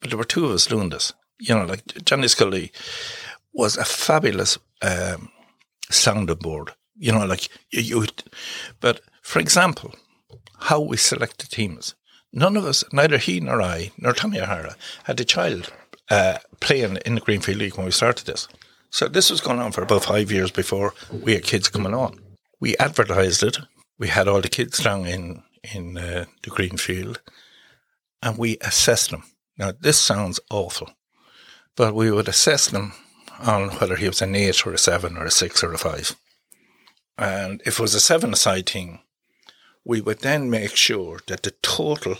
but 0.00 0.10
there 0.10 0.18
were 0.18 0.24
two 0.24 0.44
of 0.44 0.50
us 0.50 0.66
doing 0.66 0.90
this. 0.90 1.14
You 1.38 1.54
know, 1.54 1.64
like 1.64 1.86
Johnny 2.04 2.28
Scully 2.28 2.70
was 3.54 3.78
a 3.78 3.86
fabulous 3.86 4.58
um, 4.82 5.30
board. 6.40 6.74
You 6.94 7.12
know, 7.12 7.24
like 7.24 7.48
you, 7.70 7.80
you. 7.80 8.06
But 8.80 9.00
for 9.22 9.38
example, 9.38 9.94
how 10.58 10.80
we 10.80 10.98
select 10.98 11.38
the 11.38 11.46
teams. 11.46 11.94
None 12.32 12.56
of 12.56 12.66
us, 12.66 12.84
neither 12.92 13.16
he 13.16 13.40
nor 13.40 13.62
I, 13.62 13.90
nor 13.96 14.12
Tommy 14.12 14.40
O'Hara, 14.40 14.76
had 15.04 15.18
a 15.18 15.24
child 15.24 15.72
uh, 16.10 16.38
playing 16.60 16.98
in 17.06 17.14
the 17.14 17.20
Greenfield 17.22 17.58
League 17.58 17.76
when 17.76 17.86
we 17.86 17.92
started 17.92 18.26
this. 18.26 18.46
So 18.90 19.08
this 19.08 19.30
was 19.30 19.40
going 19.40 19.60
on 19.60 19.72
for 19.72 19.82
about 19.82 20.04
five 20.04 20.30
years 20.30 20.50
before 20.50 20.94
we 21.10 21.34
had 21.34 21.44
kids 21.44 21.68
coming 21.68 21.94
on. 21.94 22.18
We 22.58 22.76
advertised 22.76 23.42
it 23.42 23.58
we 24.00 24.08
had 24.08 24.26
all 24.26 24.40
the 24.40 24.48
kids 24.48 24.82
down 24.82 25.06
in 25.06 25.42
in 25.74 25.98
uh, 25.98 26.24
the 26.42 26.50
green 26.50 26.78
field, 26.78 27.20
and 28.22 28.38
we 28.38 28.56
assessed 28.62 29.10
them. 29.10 29.24
Now 29.58 29.72
this 29.78 29.98
sounds 29.98 30.40
awful, 30.50 30.90
but 31.76 31.94
we 31.94 32.10
would 32.10 32.26
assess 32.26 32.68
them 32.68 32.94
on 33.38 33.68
whether 33.76 33.96
he 33.96 34.08
was 34.08 34.22
an 34.22 34.34
eight 34.34 34.66
or 34.66 34.72
a 34.72 34.78
seven 34.78 35.16
or 35.16 35.26
a 35.26 35.30
six 35.30 35.62
or 35.62 35.72
a 35.72 35.78
five. 35.78 36.16
And 37.18 37.62
if 37.66 37.78
it 37.78 37.82
was 37.82 37.94
a 37.94 38.00
seven 38.00 38.32
aside 38.32 38.70
thing, 38.70 39.00
we 39.84 40.00
would 40.00 40.20
then 40.20 40.48
make 40.48 40.74
sure 40.76 41.20
that 41.26 41.42
the 41.42 41.52
total 41.62 42.16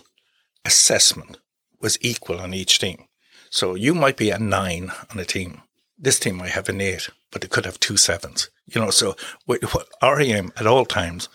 assessment 0.66 1.38
was 1.80 1.98
equal 2.02 2.38
on 2.38 2.52
each 2.52 2.78
team. 2.78 3.06
So 3.48 3.74
you 3.74 3.94
might 3.94 4.18
be 4.18 4.30
a 4.30 4.38
nine 4.38 4.92
on 5.10 5.18
a 5.18 5.24
team. 5.24 5.62
This 6.02 6.18
team 6.18 6.36
might 6.36 6.50
have 6.50 6.68
an 6.68 6.80
eight, 6.80 7.08
but 7.30 7.44
it 7.44 7.50
could 7.50 7.66
have 7.66 7.78
two 7.78 7.96
sevens. 7.96 8.48
You 8.66 8.80
know, 8.80 8.90
so 8.90 9.16
what 9.46 9.60
our 10.00 10.20
aim 10.20 10.52
at 10.56 10.66
all 10.66 10.86
times 10.86 11.28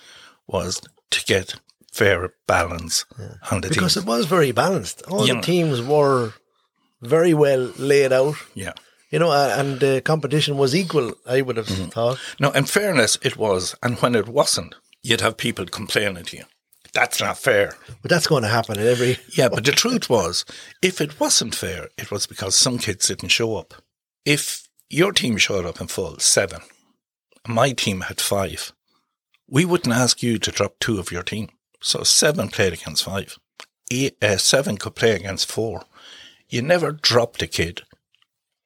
was 0.47 0.82
to 1.11 1.24
get 1.26 1.55
fair 1.93 2.34
balance 2.47 3.05
on 3.51 3.61
the 3.61 3.70
Because 3.70 3.93
team. 3.93 4.03
it 4.03 4.07
was 4.07 4.26
very 4.26 4.51
balanced. 4.51 5.03
All 5.07 5.22
You 5.22 5.28
the 5.28 5.34
know. 5.36 5.41
teams 5.41 5.82
were 5.82 6.34
very 7.01 7.34
well 7.34 7.72
laid 7.78 8.11
out. 8.11 8.36
Yeah. 8.53 8.74
You 9.11 9.20
know, 9.20 9.30
uh, 9.32 9.53
and 9.57 9.80
the 9.80 10.01
competition 10.01 10.57
was 10.57 10.76
equal, 10.76 11.13
I 11.28 11.41
would 11.41 11.57
have 11.57 11.68
Mm-hmm. 11.68 11.89
thought. 11.89 12.20
No, 12.39 12.49
in 12.51 12.66
fairness, 12.66 13.18
it 13.22 13.38
was. 13.38 13.76
And 13.84 13.97
when 13.99 14.16
it 14.16 14.28
wasn't, 14.28 14.76
you'd 15.03 15.22
have 15.22 15.38
people 15.38 15.66
complaining 15.68 16.26
to 16.26 16.38
you. 16.38 16.43
That's 16.93 17.20
not 17.22 17.38
fair. 17.38 17.76
But 18.01 18.09
that's 18.09 18.28
going 18.28 18.43
to 18.43 18.49
happen 18.49 18.80
in 18.80 18.88
every. 18.88 19.18
Yeah, 19.38 19.49
but 19.49 19.63
the 19.66 19.72
truth 19.74 20.09
was, 20.09 20.43
if 20.82 20.99
it 21.01 21.20
wasn't 21.20 21.53
fair, 21.53 21.89
it 21.97 22.09
was 22.09 22.26
because 22.26 22.55
some 22.55 22.78
kids 22.78 23.07
didn't 23.07 23.30
show 23.30 23.57
up. 23.57 23.74
If 24.26 24.67
your 24.89 25.11
team 25.11 25.38
showed 25.38 25.65
up 25.65 25.80
in 25.80 25.88
full, 25.88 26.17
seven, 26.17 26.61
and 27.45 27.53
my 27.53 27.71
team 27.73 28.01
had 28.01 28.19
five, 28.19 28.73
we 29.47 29.65
wouldn't 29.65 29.95
ask 29.95 30.23
you 30.23 30.39
to 30.39 30.51
drop 30.51 30.80
two 30.80 30.97
of 30.97 31.11
your 31.11 31.21
team. 31.21 31.49
So 31.80 32.01
seven 32.01 32.49
played 32.49 32.73
against 32.73 33.03
five. 33.03 33.38
Eight, 33.91 34.17
uh, 34.23 34.38
seven 34.38 34.78
could 34.78 34.95
play 34.95 35.11
against 35.11 35.51
four. 35.51 35.84
You 36.49 36.63
never 36.63 36.91
dropped 36.91 37.43
a 37.43 37.47
kid 37.47 37.84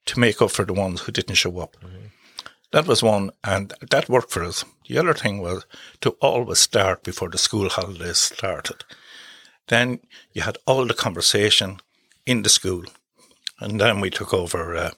to 0.06 0.20
make 0.20 0.42
up 0.42 0.52
for 0.52 0.64
the 0.64 0.74
ones 0.74 1.02
who 1.02 1.12
didn't 1.12 1.36
show 1.36 1.60
up. 1.60 1.76
That 2.72 2.88
was 2.88 3.04
one, 3.04 3.32
and 3.44 3.74
that 3.90 4.08
worked 4.08 4.32
for 4.32 4.44
us. 4.44 4.64
The 4.88 4.98
other 4.98 5.14
thing 5.14 5.42
was 5.42 5.66
to 6.02 6.12
always 6.22 6.60
start 6.60 7.04
before 7.04 7.30
the 7.30 7.38
school 7.38 7.68
holidays 7.68 8.18
started. 8.20 8.86
Then 9.68 10.00
you 10.32 10.44
had 10.44 10.58
all 10.66 10.86
the 10.86 10.94
conversation 10.94 11.82
in 12.26 12.44
the 12.44 12.50
school, 12.50 12.84
and 13.60 13.82
then 13.82 14.00
we 14.00 14.10
took 14.10 14.34
over 14.34 14.76
uh, 14.76 14.92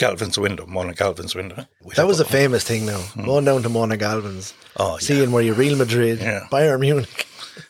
Galvin's 0.00 0.38
window, 0.38 0.66
Mona 0.66 0.94
Galvin's 0.94 1.34
window. 1.34 1.66
We 1.82 1.94
That 1.94 2.06
was 2.06 2.20
a 2.20 2.24
famous 2.24 2.64
thing 2.64 2.86
now. 2.86 2.98
Hmm. 2.98 3.24
Going 3.24 3.44
down 3.44 3.62
to 3.62 3.68
Mona 3.68 3.96
Galvin's. 3.96 4.54
Oh, 4.76 4.92
yeah. 4.94 4.98
seeing 4.98 5.30
where 5.32 5.42
you're 5.42 5.54
Real 5.54 5.76
Madrid, 5.76 6.18
Yeah. 6.20 6.46
Bayern 6.50 6.80
Munich. 6.80 7.26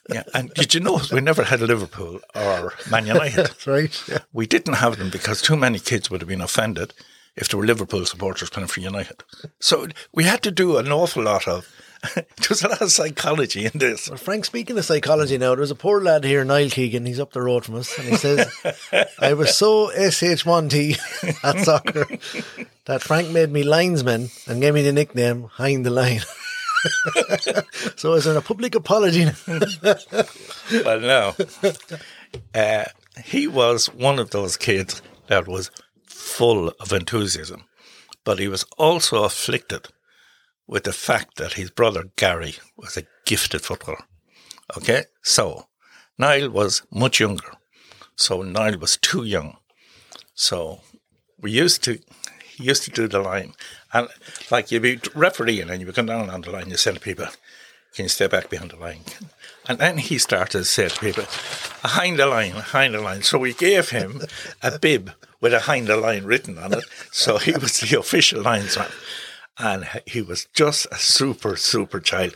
Yeah, 0.09 0.22
and 0.35 0.53
did 0.55 0.72
you 0.74 0.81
know 0.81 1.01
we 1.12 1.20
never 1.20 1.43
had 1.45 1.61
Liverpool 1.61 2.20
or 2.35 2.74
Man 2.91 3.07
United? 3.07 3.37
That's 3.49 3.66
right. 3.66 4.03
Yeah. 4.09 4.18
We 4.33 4.47
didn't 4.47 4.74
have 4.74 4.99
them 4.99 5.11
because 5.11 5.43
too 5.43 5.57
many 5.57 5.78
kids 5.81 6.11
would 6.11 6.20
have 6.20 6.28
been 6.28 6.41
offended 6.41 6.95
if 7.37 7.49
there 7.49 7.59
were 7.59 7.66
Liverpool 7.66 8.05
supporters 8.07 8.51
playing 8.51 8.68
for 8.68 8.81
United. 8.81 9.22
So 9.59 9.89
we 10.12 10.24
had 10.24 10.43
to 10.43 10.51
do 10.51 10.76
an 10.78 10.91
awful 10.93 11.22
lot 11.24 11.49
of. 11.49 11.68
There's 12.14 12.62
a 12.62 12.68
lot 12.68 12.80
of 12.80 12.90
psychology 12.90 13.66
in 13.66 13.72
this. 13.74 14.09
Well, 14.09 14.16
Frank, 14.16 14.44
speaking 14.46 14.78
of 14.78 14.84
psychology 14.84 15.36
now, 15.36 15.55
there's 15.55 15.70
a 15.70 15.74
poor 15.74 16.01
lad 16.01 16.24
here, 16.24 16.44
Niall 16.44 16.70
Keegan. 16.70 17.05
He's 17.05 17.20
up 17.20 17.32
the 17.32 17.42
road 17.42 17.64
from 17.64 17.74
us, 17.74 17.96
and 17.98 18.09
he 18.09 18.16
says, 18.16 18.51
"I 19.18 19.34
was 19.34 19.57
so 19.57 19.88
sh1t 19.88 21.44
at 21.44 21.64
soccer 21.64 22.07
that 22.86 23.03
Frank 23.03 23.30
made 23.30 23.51
me 23.51 23.62
linesman 23.62 24.30
and 24.46 24.61
gave 24.62 24.74
me 24.74 24.82
the 24.82 24.92
nickname 24.92 25.44
Hind 25.44 25.84
the 25.84 25.90
Line." 25.90 26.22
so, 27.96 28.14
is 28.14 28.24
there 28.24 28.38
a 28.38 28.42
public 28.42 28.74
apology? 28.74 29.26
now? 29.26 29.32
well, 30.84 31.01
no. 31.01 31.34
Uh, 32.55 32.84
he 33.22 33.46
was 33.46 33.92
one 33.92 34.18
of 34.18 34.30
those 34.30 34.57
kids 34.57 35.03
that 35.26 35.46
was 35.46 35.70
full 36.07 36.72
of 36.80 36.92
enthusiasm, 36.92 37.64
but 38.24 38.38
he 38.38 38.48
was 38.48 38.64
also 38.78 39.24
afflicted 39.24 39.88
with 40.71 40.85
the 40.85 40.93
fact 40.93 41.37
that 41.37 41.55
his 41.55 41.68
brother 41.68 42.05
Gary 42.14 42.55
was 42.77 42.97
a 42.97 43.03
gifted 43.27 43.61
footballer. 43.61 44.05
Okay, 44.77 45.03
so 45.21 45.66
Niall 46.16 46.49
was 46.49 46.83
much 46.93 47.18
younger, 47.18 47.51
so 48.14 48.43
Niall 48.43 48.79
was 48.79 48.97
too 48.97 49.25
young. 49.25 49.57
So 50.33 50.81
we 51.41 51.51
used 51.51 51.83
to 51.85 51.99
he 52.55 52.64
used 52.64 52.85
to 52.85 52.91
do 52.91 53.09
the 53.09 53.18
line, 53.18 53.55
and 53.93 54.09
like 54.51 54.71
you'd 54.71 54.83
be 54.83 55.01
refereeing, 55.12 55.68
and 55.71 55.81
you 55.81 55.87
would 55.87 55.97
come 55.97 56.07
down 56.07 56.31
on 56.31 56.43
the 56.43 56.53
line, 56.53 56.71
you 56.71 56.77
say 56.77 56.93
to 56.93 57.01
people, 57.01 57.27
"Can 57.95 58.05
you 58.05 58.09
stay 58.09 58.29
back 58.29 58.49
behind 58.49 58.71
the 58.71 58.77
line?" 58.77 59.03
And 59.66 59.81
then 59.81 59.99
he 59.99 60.18
started 60.18 60.59
to 60.59 60.64
say 60.64 60.89
to 60.89 61.01
people, 61.01 61.25
"Behind 61.83 62.16
the 62.16 62.27
line, 62.27 62.53
behind 62.53 62.95
the 62.95 63.01
line." 63.01 63.23
So 63.23 63.39
we 63.39 63.55
gave 63.55 63.91
him 63.91 64.23
a 64.62 64.79
bib 64.79 65.14
with 65.41 65.53
a 65.53 65.57
"behind 65.57 65.89
the 65.89 65.97
line" 65.97 66.25
written 66.25 66.59
on 66.59 66.75
it, 66.75 66.85
so 67.11 67.39
he 67.39 67.53
was 67.53 67.81
the 67.81 67.99
official 67.99 68.43
linesman, 68.43 68.93
and 69.61 69.89
he 70.07 70.23
was 70.23 70.47
just 70.53 70.87
a 70.91 70.97
super, 70.97 71.57
super 71.57 72.01
child, 72.01 72.35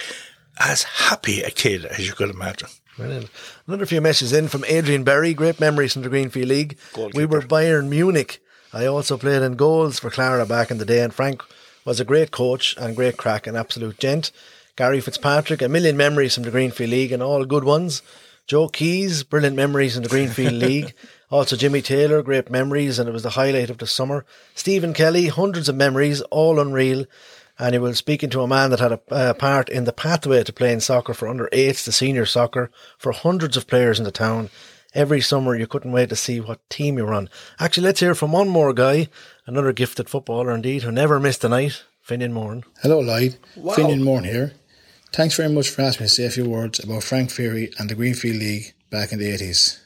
as 0.60 0.82
happy 0.84 1.42
a 1.42 1.50
kid 1.50 1.84
as 1.84 2.06
you 2.06 2.12
could 2.12 2.30
imagine. 2.30 2.68
Brilliant. 2.96 3.28
Another 3.66 3.86
few 3.86 4.00
messages 4.00 4.32
in 4.32 4.46
from 4.48 4.64
Adrian 4.66 5.02
Berry. 5.02 5.34
Great 5.34 5.58
memories 5.58 5.94
from 5.94 6.02
the 6.02 6.08
Greenfield 6.08 6.48
League. 6.48 6.78
Goalkeeper. 6.92 7.18
We 7.18 7.26
were 7.26 7.40
Bayern 7.40 7.88
Munich. 7.88 8.40
I 8.72 8.86
also 8.86 9.16
played 9.16 9.42
in 9.42 9.54
goals 9.54 9.98
for 9.98 10.10
Clara 10.10 10.46
back 10.46 10.70
in 10.70 10.78
the 10.78 10.84
day, 10.84 11.00
and 11.00 11.12
Frank 11.12 11.42
was 11.84 11.98
a 12.00 12.04
great 12.04 12.30
coach 12.30 12.76
and 12.76 12.96
great 12.96 13.16
crack, 13.16 13.46
an 13.46 13.56
absolute 13.56 13.98
gent. 13.98 14.30
Gary 14.76 15.00
Fitzpatrick, 15.00 15.62
a 15.62 15.68
million 15.68 15.96
memories 15.96 16.34
from 16.34 16.42
the 16.44 16.50
Greenfield 16.50 16.90
League, 16.90 17.12
and 17.12 17.22
all 17.22 17.44
good 17.44 17.64
ones. 17.64 18.02
Joe 18.46 18.68
Keys, 18.68 19.22
brilliant 19.22 19.56
memories 19.56 19.96
in 19.96 20.02
the 20.02 20.08
Greenfield 20.08 20.52
League. 20.66 20.94
Also 21.34 21.56
Jimmy 21.56 21.82
Taylor, 21.82 22.22
great 22.22 22.48
memories, 22.48 23.00
and 23.00 23.08
it 23.08 23.12
was 23.12 23.24
the 23.24 23.30
highlight 23.30 23.68
of 23.68 23.78
the 23.78 23.88
summer. 23.88 24.24
Stephen 24.54 24.94
Kelly, 24.94 25.26
hundreds 25.26 25.68
of 25.68 25.74
memories, 25.74 26.20
all 26.30 26.60
unreal. 26.60 27.06
And 27.58 27.74
he 27.74 27.80
was 27.80 27.98
speaking 27.98 28.30
to 28.30 28.42
a 28.42 28.46
man 28.46 28.70
that 28.70 28.78
had 28.78 28.92
a 28.92 29.00
uh, 29.10 29.34
part 29.34 29.68
in 29.68 29.82
the 29.82 29.92
pathway 29.92 30.44
to 30.44 30.52
playing 30.52 30.78
soccer 30.78 31.12
for 31.12 31.26
under 31.26 31.48
eights 31.50 31.84
to 31.86 31.90
senior 31.92 32.24
soccer 32.24 32.70
for 32.98 33.10
hundreds 33.10 33.56
of 33.56 33.66
players 33.66 33.98
in 33.98 34.04
the 34.04 34.12
town. 34.12 34.48
Every 34.94 35.20
summer, 35.20 35.56
you 35.56 35.66
couldn't 35.66 35.90
wait 35.90 36.08
to 36.10 36.14
see 36.14 36.38
what 36.38 36.70
team 36.70 36.98
you 36.98 37.04
were 37.04 37.12
on. 37.12 37.28
Actually, 37.58 37.88
let's 37.88 37.98
hear 37.98 38.14
from 38.14 38.30
one 38.30 38.48
more 38.48 38.72
guy, 38.72 39.08
another 39.44 39.72
gifted 39.72 40.08
footballer 40.08 40.54
indeed, 40.54 40.84
who 40.84 40.92
never 40.92 41.18
missed 41.18 41.42
a 41.42 41.48
night, 41.48 41.82
Finian 42.08 42.30
Moran. 42.30 42.62
Hello, 42.80 43.00
Lloyd. 43.00 43.38
Finian 43.56 44.04
Moran 44.04 44.22
here. 44.22 44.52
Thanks 45.10 45.36
very 45.36 45.48
much 45.52 45.68
for 45.68 45.82
asking 45.82 46.04
me 46.04 46.08
to 46.10 46.14
say 46.14 46.26
a 46.26 46.30
few 46.30 46.48
words 46.48 46.78
about 46.78 47.02
Frank 47.02 47.32
Ferry 47.32 47.72
and 47.80 47.90
the 47.90 47.96
Greenfield 47.96 48.36
League 48.36 48.74
back 48.88 49.10
in 49.10 49.18
the 49.18 49.32
80s. 49.32 49.80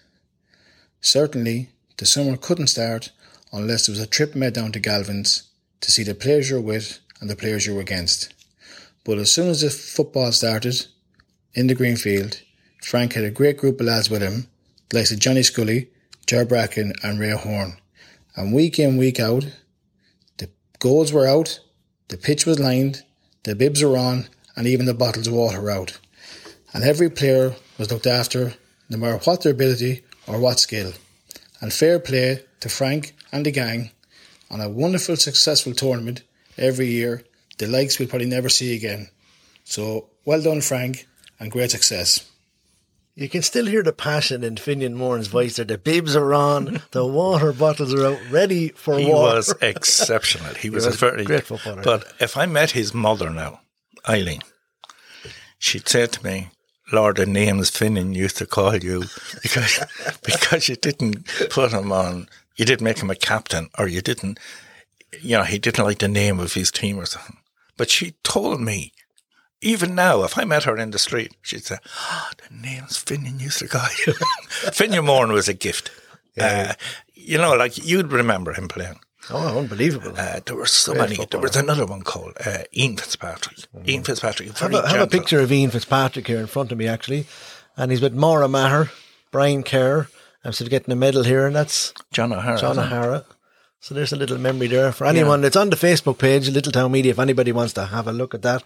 Certainly, 1.00 1.70
the 1.96 2.06
summer 2.06 2.36
couldn't 2.36 2.68
start 2.68 3.12
unless 3.52 3.86
there 3.86 3.92
was 3.92 4.00
a 4.00 4.06
trip 4.06 4.34
made 4.34 4.54
down 4.54 4.72
to 4.72 4.80
Galvin's 4.80 5.48
to 5.80 5.90
see 5.90 6.02
the 6.02 6.14
players 6.14 6.50
you're 6.50 6.60
with 6.60 6.98
and 7.20 7.30
the 7.30 7.36
players 7.36 7.66
you 7.66 7.74
were 7.74 7.80
against. 7.80 8.32
But 9.04 9.18
as 9.18 9.32
soon 9.32 9.48
as 9.48 9.62
the 9.62 9.70
football 9.70 10.32
started 10.32 10.86
in 11.54 11.66
the 11.66 11.74
Greenfield, 11.74 12.42
Frank 12.82 13.14
had 13.14 13.24
a 13.24 13.30
great 13.30 13.56
group 13.56 13.80
of 13.80 13.86
lads 13.86 14.10
with 14.10 14.22
him, 14.22 14.48
of 14.92 15.18
Johnny 15.18 15.42
Scully, 15.42 15.88
Jar 16.26 16.44
Bracken, 16.44 16.92
and 17.02 17.18
Ray 17.18 17.30
Horn. 17.30 17.78
And 18.36 18.54
week 18.54 18.78
in, 18.78 18.96
week 18.96 19.18
out, 19.18 19.46
the 20.36 20.50
goals 20.78 21.12
were 21.12 21.26
out, 21.26 21.60
the 22.08 22.16
pitch 22.16 22.46
was 22.46 22.58
lined, 22.58 23.02
the 23.44 23.54
bibs 23.54 23.82
were 23.82 23.96
on, 23.96 24.28
and 24.56 24.66
even 24.66 24.86
the 24.86 24.94
bottles 24.94 25.26
of 25.26 25.34
water 25.34 25.70
out. 25.70 25.98
And 26.72 26.84
every 26.84 27.10
player 27.10 27.54
was 27.78 27.90
looked 27.90 28.06
after, 28.06 28.54
no 28.88 28.98
matter 28.98 29.18
what 29.18 29.42
their 29.42 29.52
ability 29.52 30.04
or 30.28 30.38
what 30.38 30.60
skill. 30.60 30.92
And 31.60 31.72
fair 31.72 31.98
play 31.98 32.44
to 32.60 32.68
Frank 32.68 33.14
and 33.32 33.44
the 33.46 33.50
gang 33.50 33.90
on 34.50 34.60
a 34.60 34.68
wonderful, 34.68 35.16
successful 35.16 35.74
tournament 35.74 36.22
every 36.56 36.86
year, 36.86 37.24
the 37.58 37.66
likes 37.66 37.98
we'll 37.98 38.08
probably 38.08 38.26
never 38.28 38.48
see 38.48 38.74
again. 38.76 39.08
So, 39.64 40.08
well 40.24 40.40
done, 40.42 40.60
Frank, 40.60 41.06
and 41.38 41.50
great 41.50 41.70
success. 41.70 42.24
You 43.14 43.28
can 43.28 43.42
still 43.42 43.66
hear 43.66 43.82
the 43.82 43.92
passion 43.92 44.44
in 44.44 44.54
Finian 44.54 44.94
Moran's 44.94 45.26
voice 45.26 45.56
there. 45.56 45.64
The 45.64 45.76
bibs 45.76 46.14
are 46.14 46.32
on, 46.32 46.80
the 46.92 47.04
water 47.04 47.52
bottles 47.52 47.92
are 47.92 48.06
out, 48.12 48.20
ready 48.30 48.68
for 48.68 48.96
He 48.96 49.06
war. 49.06 49.34
was 49.34 49.52
exceptional. 49.60 50.54
He 50.54 50.70
was, 50.74 50.86
was 50.86 50.94
a 50.94 50.98
very 50.98 51.24
great 51.24 51.44
footballer. 51.44 51.82
But 51.82 52.12
if 52.20 52.36
I 52.36 52.46
met 52.46 52.70
his 52.70 52.94
mother 52.94 53.28
now, 53.30 53.60
Eileen, 54.08 54.40
she'd 55.58 55.88
say 55.88 56.06
to 56.06 56.24
me, 56.24 56.50
Lord, 56.92 57.16
the 57.16 57.26
names 57.26 57.70
Finnan 57.70 58.14
used 58.14 58.36
to 58.38 58.46
call 58.46 58.76
you 58.76 59.04
because 59.42 59.80
because 60.24 60.68
you 60.68 60.76
didn't 60.76 61.26
put 61.50 61.72
him 61.72 61.92
on, 61.92 62.28
you 62.56 62.64
didn't 62.64 62.84
make 62.84 63.00
him 63.00 63.10
a 63.10 63.16
captain, 63.16 63.68
or 63.78 63.88
you 63.88 64.00
didn't, 64.00 64.38
you 65.20 65.36
know, 65.36 65.44
he 65.44 65.58
didn't 65.58 65.84
like 65.84 65.98
the 65.98 66.08
name 66.08 66.40
of 66.40 66.54
his 66.54 66.70
team 66.70 66.98
or 66.98 67.06
something. 67.06 67.36
But 67.76 67.90
she 67.90 68.14
told 68.24 68.60
me, 68.60 68.92
even 69.60 69.94
now, 69.94 70.22
if 70.24 70.38
I 70.38 70.44
met 70.44 70.64
her 70.64 70.76
in 70.76 70.90
the 70.90 70.98
street, 70.98 71.36
she'd 71.42 71.64
say, 71.64 71.78
"Ah, 71.96 72.30
the 72.38 72.54
name's 72.54 73.02
Finnan 73.02 73.40
used 73.40 73.58
to 73.58 73.68
call 73.68 73.88
you." 74.06 74.12
Finnan 74.72 75.04
Moran 75.04 75.32
was 75.32 75.48
a 75.48 75.54
gift. 75.54 75.90
Uh, 76.40 76.74
you 77.14 77.36
know, 77.36 77.54
like 77.54 77.76
you'd 77.84 78.12
remember 78.12 78.52
him 78.52 78.68
playing. 78.68 79.00
Oh, 79.30 79.58
unbelievable. 79.58 80.14
Uh, 80.16 80.40
there 80.44 80.56
were 80.56 80.66
so 80.66 80.92
Great 80.92 81.10
many. 81.10 81.26
There 81.26 81.40
was 81.40 81.56
another 81.56 81.86
one 81.86 82.02
called 82.02 82.32
uh, 82.44 82.64
Ian 82.76 82.96
Fitzpatrick. 82.96 83.58
Ian 83.86 84.04
Fitzpatrick. 84.04 84.56
have 84.58 84.72
a, 84.72 84.88
have 84.88 85.00
a 85.00 85.06
picture 85.06 85.40
of 85.40 85.52
Ian 85.52 85.70
Fitzpatrick 85.70 86.26
here 86.26 86.38
in 86.38 86.46
front 86.46 86.72
of 86.72 86.78
me, 86.78 86.86
actually. 86.86 87.26
And 87.76 87.90
he's 87.90 88.00
with 88.00 88.14
Maura 88.14 88.48
Maher, 88.48 88.90
Brian 89.30 89.62
Kerr. 89.62 90.08
I'm 90.44 90.52
sort 90.52 90.66
of 90.66 90.70
getting 90.70 90.92
a 90.92 90.96
medal 90.96 91.24
here, 91.24 91.46
and 91.46 91.54
that's 91.54 91.92
John 92.12 92.32
O'Hara. 92.32 92.58
John? 92.58 92.78
O'Hara. 92.78 93.24
So 93.80 93.94
there's 93.94 94.12
a 94.12 94.16
little 94.16 94.38
memory 94.38 94.66
there 94.66 94.92
for 94.92 95.06
anyone. 95.06 95.44
It's 95.44 95.56
on 95.56 95.70
the 95.70 95.76
Facebook 95.76 96.18
page, 96.18 96.48
Little 96.48 96.72
Town 96.72 96.90
Media, 96.90 97.12
if 97.12 97.18
anybody 97.18 97.52
wants 97.52 97.72
to 97.74 97.86
have 97.86 98.08
a 98.08 98.12
look 98.12 98.34
at 98.34 98.42
that. 98.42 98.64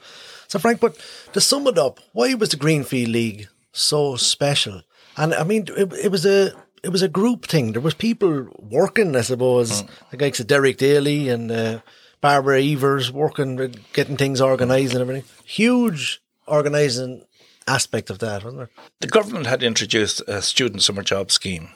So, 0.49 0.59
Frank, 0.59 0.81
but 0.81 0.97
to 1.33 1.41
sum 1.41 1.67
it 1.67 1.79
up, 1.79 2.01
why 2.13 2.35
was 2.35 2.51
the 2.51 2.57
Greenfield 2.57 3.11
League 3.11 3.49
so 3.73 4.17
special? 4.17 4.83
And 5.17 5.35
I 5.35 5.45
mean, 5.45 5.67
it, 5.77 5.93
it 5.93 6.11
was 6.11 6.25
a 6.25 6.53
it 6.83 6.91
was 6.91 7.03
a 7.03 7.09
group 7.09 7.47
thing. 7.47 7.73
There 7.73 7.81
was 7.81 7.95
people 7.95 8.49
working, 8.59 9.15
I 9.17 9.21
suppose. 9.21 9.83
Mm. 9.83 9.89
The 10.11 10.17
guys 10.17 10.41
at 10.41 10.47
Derek 10.47 10.79
Daly 10.79 11.29
and 11.29 11.51
uh, 11.51 11.81
Barbara 12.21 12.63
Evers 12.63 13.13
working, 13.13 13.75
getting 13.93 14.17
things 14.17 14.41
organised 14.41 14.93
and 14.93 15.03
everything. 15.03 15.25
Huge 15.45 16.21
organising 16.47 17.25
aspect 17.67 18.11
of 18.11 18.19
that, 18.19 18.45
wasn't 18.45 18.59
there? 18.59 18.71
The 19.01 19.07
government 19.07 19.47
had 19.47 19.63
introduced 19.63 20.23
a 20.27 20.43
student 20.43 20.83
summer 20.83 21.03
job 21.03 21.31
scheme 21.31 21.69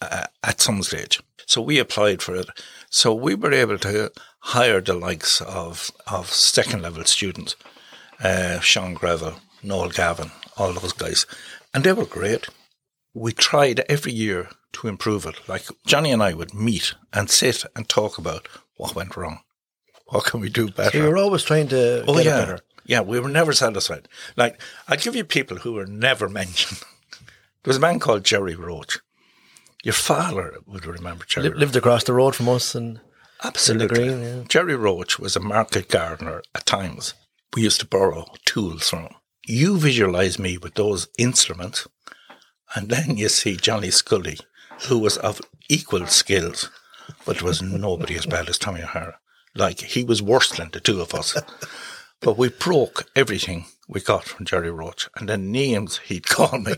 uh, 0.00 0.24
at 0.42 0.60
some 0.60 0.82
stage. 0.82 1.20
So 1.46 1.62
we 1.62 1.78
applied 1.78 2.20
for 2.20 2.34
it. 2.34 2.48
So 2.90 3.14
we 3.14 3.34
were 3.34 3.52
able 3.52 3.78
to 3.78 4.10
hire 4.40 4.80
the 4.80 4.94
likes 4.94 5.40
of, 5.40 5.90
of 6.06 6.30
second 6.32 6.82
level 6.82 7.04
students, 7.04 7.56
uh, 8.22 8.60
Sean 8.60 8.94
Greville, 8.94 9.40
Noel 9.62 9.90
Gavin, 9.90 10.30
all 10.56 10.72
those 10.72 10.92
guys. 10.92 11.26
And 11.72 11.84
they 11.84 11.92
were 11.92 12.04
great. 12.04 12.48
We 13.14 13.32
tried 13.32 13.80
every 13.88 14.12
year 14.12 14.48
to 14.74 14.88
improve 14.88 15.26
it. 15.26 15.48
Like 15.48 15.64
Johnny 15.86 16.10
and 16.12 16.22
I 16.22 16.34
would 16.34 16.54
meet 16.54 16.94
and 17.12 17.30
sit 17.30 17.64
and 17.74 17.88
talk 17.88 18.18
about 18.18 18.48
what 18.76 18.94
went 18.94 19.16
wrong. 19.16 19.40
What 20.06 20.24
can 20.24 20.40
we 20.40 20.48
do 20.50 20.70
better? 20.70 20.90
So 20.92 20.98
you 21.04 21.10
were 21.10 21.16
always 21.18 21.42
trying 21.42 21.68
to 21.68 22.04
Oh 22.06 22.18
yeah, 22.18 22.38
better. 22.40 22.58
yeah. 22.86 23.00
We 23.00 23.20
were 23.20 23.28
never 23.28 23.52
satisfied. 23.52 24.08
Like 24.36 24.60
I 24.86 24.96
give 24.96 25.16
you 25.16 25.24
people 25.24 25.58
who 25.58 25.72
were 25.72 25.86
never 25.86 26.28
mentioned. 26.40 26.80
There 27.64 27.70
was 27.70 27.76
a 27.76 27.80
man 27.80 27.98
called 27.98 28.24
Jerry 28.24 28.54
Roach. 28.54 28.98
Your 29.84 29.94
father 29.94 30.58
would 30.66 30.86
remember 30.86 31.24
Jerry. 31.24 31.48
Li- 31.50 31.54
lived 31.56 31.76
across 31.76 32.04
the 32.04 32.12
road 32.14 32.34
from 32.34 32.48
us 32.48 32.74
and 32.74 33.00
Absolutely. 33.44 33.96
Green, 34.08 34.22
yeah. 34.22 34.42
Jerry 34.48 34.74
Roach 34.74 35.18
was 35.18 35.36
a 35.36 35.40
market 35.40 35.88
gardener 35.88 36.42
at 36.54 36.66
times. 36.66 37.14
We 37.54 37.62
used 37.62 37.80
to 37.80 37.86
borrow 37.86 38.26
tools 38.44 38.88
from 38.88 39.04
him. 39.04 39.12
You 39.46 39.78
visualize 39.78 40.38
me 40.38 40.58
with 40.58 40.74
those 40.74 41.06
instruments, 41.18 41.86
and 42.74 42.88
then 42.88 43.16
you 43.16 43.28
see 43.28 43.56
Johnny 43.56 43.90
Scully, 43.90 44.38
who 44.88 44.98
was 44.98 45.16
of 45.18 45.40
equal 45.68 46.06
skills, 46.06 46.70
but 47.24 47.42
was 47.42 47.62
nobody 47.62 48.16
as 48.16 48.26
bad 48.26 48.48
as 48.48 48.58
Tommy 48.58 48.82
O'Hara. 48.82 49.18
Like 49.54 49.80
he 49.80 50.04
was 50.04 50.22
worse 50.22 50.50
than 50.50 50.70
the 50.72 50.80
two 50.80 51.00
of 51.00 51.14
us. 51.14 51.36
But 52.20 52.36
we 52.36 52.48
broke 52.48 53.06
everything 53.14 53.66
we 53.88 54.00
got 54.00 54.24
from 54.24 54.44
Jerry 54.44 54.72
Roach, 54.72 55.08
and 55.14 55.28
then 55.28 55.52
names 55.52 55.98
he'd 55.98 56.26
call 56.36 56.58
me. 56.58 56.72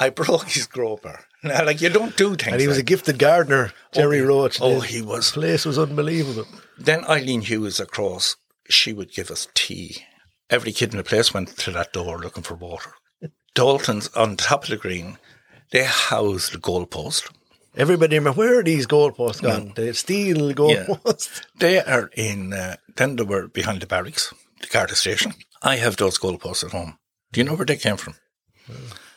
I 0.00 0.08
broke 0.08 0.48
his 0.48 0.66
groper. 0.66 1.20
Now, 1.42 1.66
like 1.66 1.82
you 1.82 1.90
don't 1.90 2.16
do 2.16 2.34
things. 2.34 2.52
and 2.52 2.60
he 2.60 2.66
was 2.66 2.78
a 2.78 2.82
gifted 2.82 3.18
gardener, 3.18 3.72
Jerry 3.92 4.20
oh, 4.20 4.22
he- 4.22 4.26
Roach. 4.26 4.58
oh, 4.62 4.80
The 4.80 4.86
he 4.86 5.02
was. 5.02 5.32
place 5.32 5.66
was 5.66 5.78
unbelievable. 5.78 6.46
Then 6.78 7.04
Eileen 7.04 7.42
Hughes 7.42 7.78
across, 7.78 8.36
she 8.70 8.94
would 8.94 9.12
give 9.12 9.30
us 9.30 9.48
tea. 9.52 9.98
Every 10.48 10.72
kid 10.72 10.92
in 10.92 10.96
the 10.96 11.04
place 11.04 11.34
went 11.34 11.54
to 11.58 11.70
that 11.72 11.92
door 11.92 12.16
looking 12.18 12.42
for 12.42 12.54
water. 12.54 12.92
Dalton's 13.58 14.06
on 14.14 14.36
top 14.36 14.62
of 14.62 14.70
the 14.70 14.76
green, 14.76 15.18
they 15.72 15.82
housed 15.82 16.52
the 16.52 16.58
goalpost. 16.58 17.28
Everybody 17.76 18.16
remember 18.16 18.38
where 18.38 18.60
are 18.60 18.62
these 18.62 18.86
goalposts 18.86 19.42
gone? 19.42 19.72
The 19.74 19.94
steel 19.94 20.52
goalposts. 20.52 21.42
They 21.58 21.80
are 21.80 22.08
in, 22.14 22.52
uh, 22.52 22.76
then 22.94 23.16
they 23.16 23.24
were 23.24 23.48
behind 23.48 23.80
the 23.80 23.88
barracks, 23.88 24.32
the 24.60 24.68
Garda 24.68 24.94
station. 24.94 25.32
I 25.60 25.74
have 25.74 25.96
those 25.96 26.20
goalposts 26.20 26.62
at 26.62 26.70
home. 26.70 27.00
Do 27.32 27.40
you 27.40 27.44
know 27.44 27.56
where 27.56 27.66
they 27.66 27.74
came 27.74 27.96
from? 27.96 28.14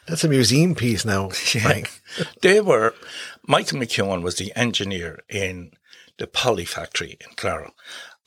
That's 0.07 0.23
a 0.23 0.27
museum 0.27 0.73
piece 0.73 1.05
now, 1.05 1.29
Frank. 1.61 2.01
They 2.41 2.61
were, 2.61 2.95
Michael 3.47 3.77
McEwen 3.77 4.23
was 4.23 4.37
the 4.37 4.51
engineer 4.55 5.19
in 5.29 5.73
the 6.17 6.25
Poly 6.25 6.65
factory 6.65 7.15
in 7.21 7.35
Clara, 7.35 7.73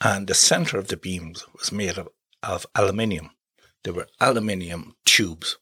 and 0.00 0.28
the 0.28 0.34
centre 0.34 0.78
of 0.78 0.86
the 0.86 0.96
beams 0.96 1.44
was 1.58 1.72
made 1.72 1.98
of, 1.98 2.08
of 2.40 2.66
aluminium. 2.76 3.30
They 3.82 3.90
were 3.90 4.06
aluminium 4.20 4.94
tubes, 5.04 5.56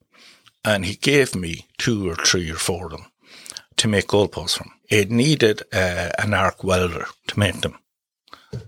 and 0.64 0.84
he 0.84 0.96
gave 0.96 1.34
me 1.34 1.66
two 1.78 2.08
or 2.08 2.16
three 2.16 2.50
or 2.50 2.56
four 2.56 2.86
of 2.86 2.92
them 2.92 3.06
to 3.76 3.88
make 3.88 4.08
goalposts 4.08 4.58
from. 4.58 4.70
It 4.88 5.10
needed 5.10 5.62
uh, 5.72 6.10
an 6.18 6.34
arc 6.34 6.62
welder 6.62 7.06
to 7.28 7.38
make 7.38 7.60
them, 7.60 7.78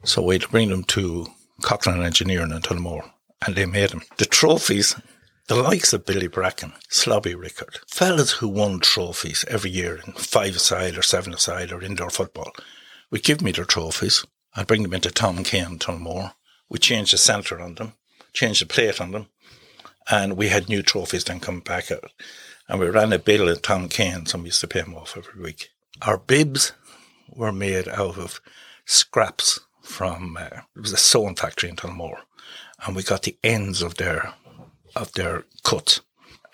so 0.02 0.22
we'd 0.22 0.50
bring 0.50 0.70
them 0.70 0.84
to 0.84 1.26
Cochran 1.62 2.02
Engineering 2.02 2.50
in 2.50 2.60
Tullamore, 2.60 3.10
and 3.46 3.54
they 3.54 3.66
made 3.66 3.90
them. 3.90 4.02
The 4.16 4.24
trophies 4.24 4.96
the 5.46 5.54
likes 5.54 5.92
of 5.92 6.06
Billy 6.06 6.26
Bracken, 6.26 6.72
Slobby 6.88 7.38
Rickard, 7.38 7.80
fellas 7.86 8.32
who 8.32 8.48
won 8.48 8.80
trophies 8.80 9.44
every 9.46 9.70
year 9.70 10.00
in 10.06 10.14
five-a-side 10.14 10.96
or 10.96 11.02
seven-a-side 11.02 11.70
or 11.70 11.82
indoor 11.82 12.08
football, 12.08 12.50
would 13.10 13.22
give 13.22 13.42
me 13.42 13.52
their 13.52 13.66
trophies. 13.66 14.24
I'd 14.56 14.66
bring 14.66 14.82
them 14.82 14.94
into 14.94 15.10
Tom 15.10 15.44
Kane, 15.44 15.78
Tullamore. 15.78 16.32
We 16.70 16.78
changed 16.78 17.12
the 17.12 17.18
centre 17.18 17.60
on 17.60 17.74
them, 17.74 17.92
changed 18.32 18.62
the 18.62 18.66
plate 18.66 19.02
on 19.02 19.10
them, 19.10 19.26
and 20.10 20.36
we 20.36 20.48
had 20.48 20.68
new 20.68 20.82
trophies 20.82 21.24
then 21.24 21.40
come 21.40 21.60
back 21.60 21.90
out. 21.90 22.12
And 22.68 22.80
we 22.80 22.88
ran 22.88 23.12
a 23.12 23.18
bill 23.18 23.48
in 23.48 23.58
Tom 23.58 23.88
Kane, 23.88 24.26
and 24.32 24.42
we 24.42 24.46
used 24.46 24.60
to 24.60 24.68
pay 24.68 24.80
them 24.80 24.94
off 24.94 25.16
every 25.16 25.40
week. 25.40 25.70
Our 26.02 26.18
bibs 26.18 26.72
were 27.28 27.52
made 27.52 27.88
out 27.88 28.18
of 28.18 28.40
scraps 28.86 29.60
from, 29.82 30.36
uh, 30.38 30.60
it 30.76 30.80
was 30.80 30.92
a 30.92 30.96
sewing 30.96 31.36
factory 31.36 31.68
in 31.68 31.76
Tullamore. 31.76 32.20
And 32.86 32.96
we 32.96 33.02
got 33.02 33.22
the 33.22 33.36
ends 33.42 33.82
of 33.82 33.96
their 33.96 34.34
of 34.96 35.12
their 35.12 35.44
cuts. 35.64 36.00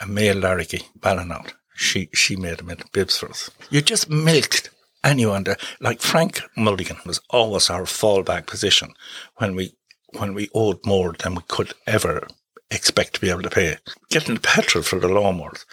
And 0.01 0.15
Maya 0.15 0.35
Larricky, 0.35 0.85
Ballinot, 0.99 1.53
she, 1.75 2.09
she 2.15 2.37
made 2.37 2.59
them 2.59 2.71
into 2.71 2.87
bibs 2.93 3.19
for 3.19 3.29
us. 3.29 3.51
You 3.71 3.83
just 3.83 4.09
milked 4.09 4.71
anyone 5.05 5.45
there. 5.45 5.59
Like 5.81 6.01
Frank 6.01 6.41
Mulligan 6.57 6.99
was 7.05 7.21
always 7.31 7.69
our 7.69 7.83
fallback 7.83 8.47
position 8.47 8.95
when 9.37 9.55
we, 9.55 9.77
when 10.19 10.35
we 10.35 10.49
owed 10.55 10.85
more 10.87 11.15
than 11.19 11.35
we 11.35 11.43
could 11.49 11.75
ever 11.87 12.27
expect 12.71 13.15
to 13.15 13.21
be 13.21 13.31
able 13.31 13.43
to 13.43 13.51
pay. 13.51 13.77
Getting 14.09 14.35
the 14.35 14.41
petrol 14.41 14.83
for 14.85 14.99
the 14.99 15.09
lawnmowers, 15.09 15.65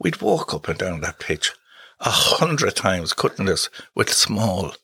we'd 0.00 0.20
walk 0.20 0.54
up 0.54 0.68
and 0.68 0.78
down 0.78 1.00
that 1.00 1.18
pitch 1.18 1.52
a 2.00 2.10
hundred 2.10 2.76
times 2.76 3.12
cutting 3.12 3.46
this 3.46 3.70
with 3.94 4.12
small 4.12 4.74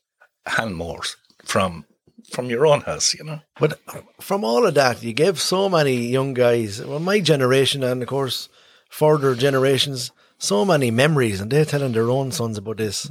hand 0.45 0.75
mowers 0.75 1.17
from, 1.43 1.85
from 2.31 2.49
your 2.49 2.65
own 2.65 2.81
house, 2.81 3.13
you 3.13 3.23
know. 3.23 3.41
But 3.59 3.79
from 4.19 4.43
all 4.43 4.65
of 4.65 4.73
that, 4.75 5.03
you 5.03 5.13
give 5.13 5.39
so 5.39 5.69
many 5.69 6.07
young 6.07 6.33
guys, 6.33 6.83
well, 6.83 6.99
my 6.99 7.19
generation 7.19 7.83
and 7.83 8.01
of 8.01 8.07
course 8.07 8.49
further 8.89 9.35
generations, 9.35 10.11
so 10.37 10.65
many 10.65 10.91
memories, 10.91 11.39
and 11.39 11.51
they're 11.51 11.65
telling 11.65 11.93
their 11.93 12.09
own 12.09 12.31
sons 12.31 12.57
about 12.57 12.77
this. 12.77 13.09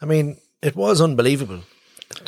I 0.00 0.06
mean, 0.06 0.38
it 0.62 0.74
was 0.74 1.00
unbelievable 1.00 1.62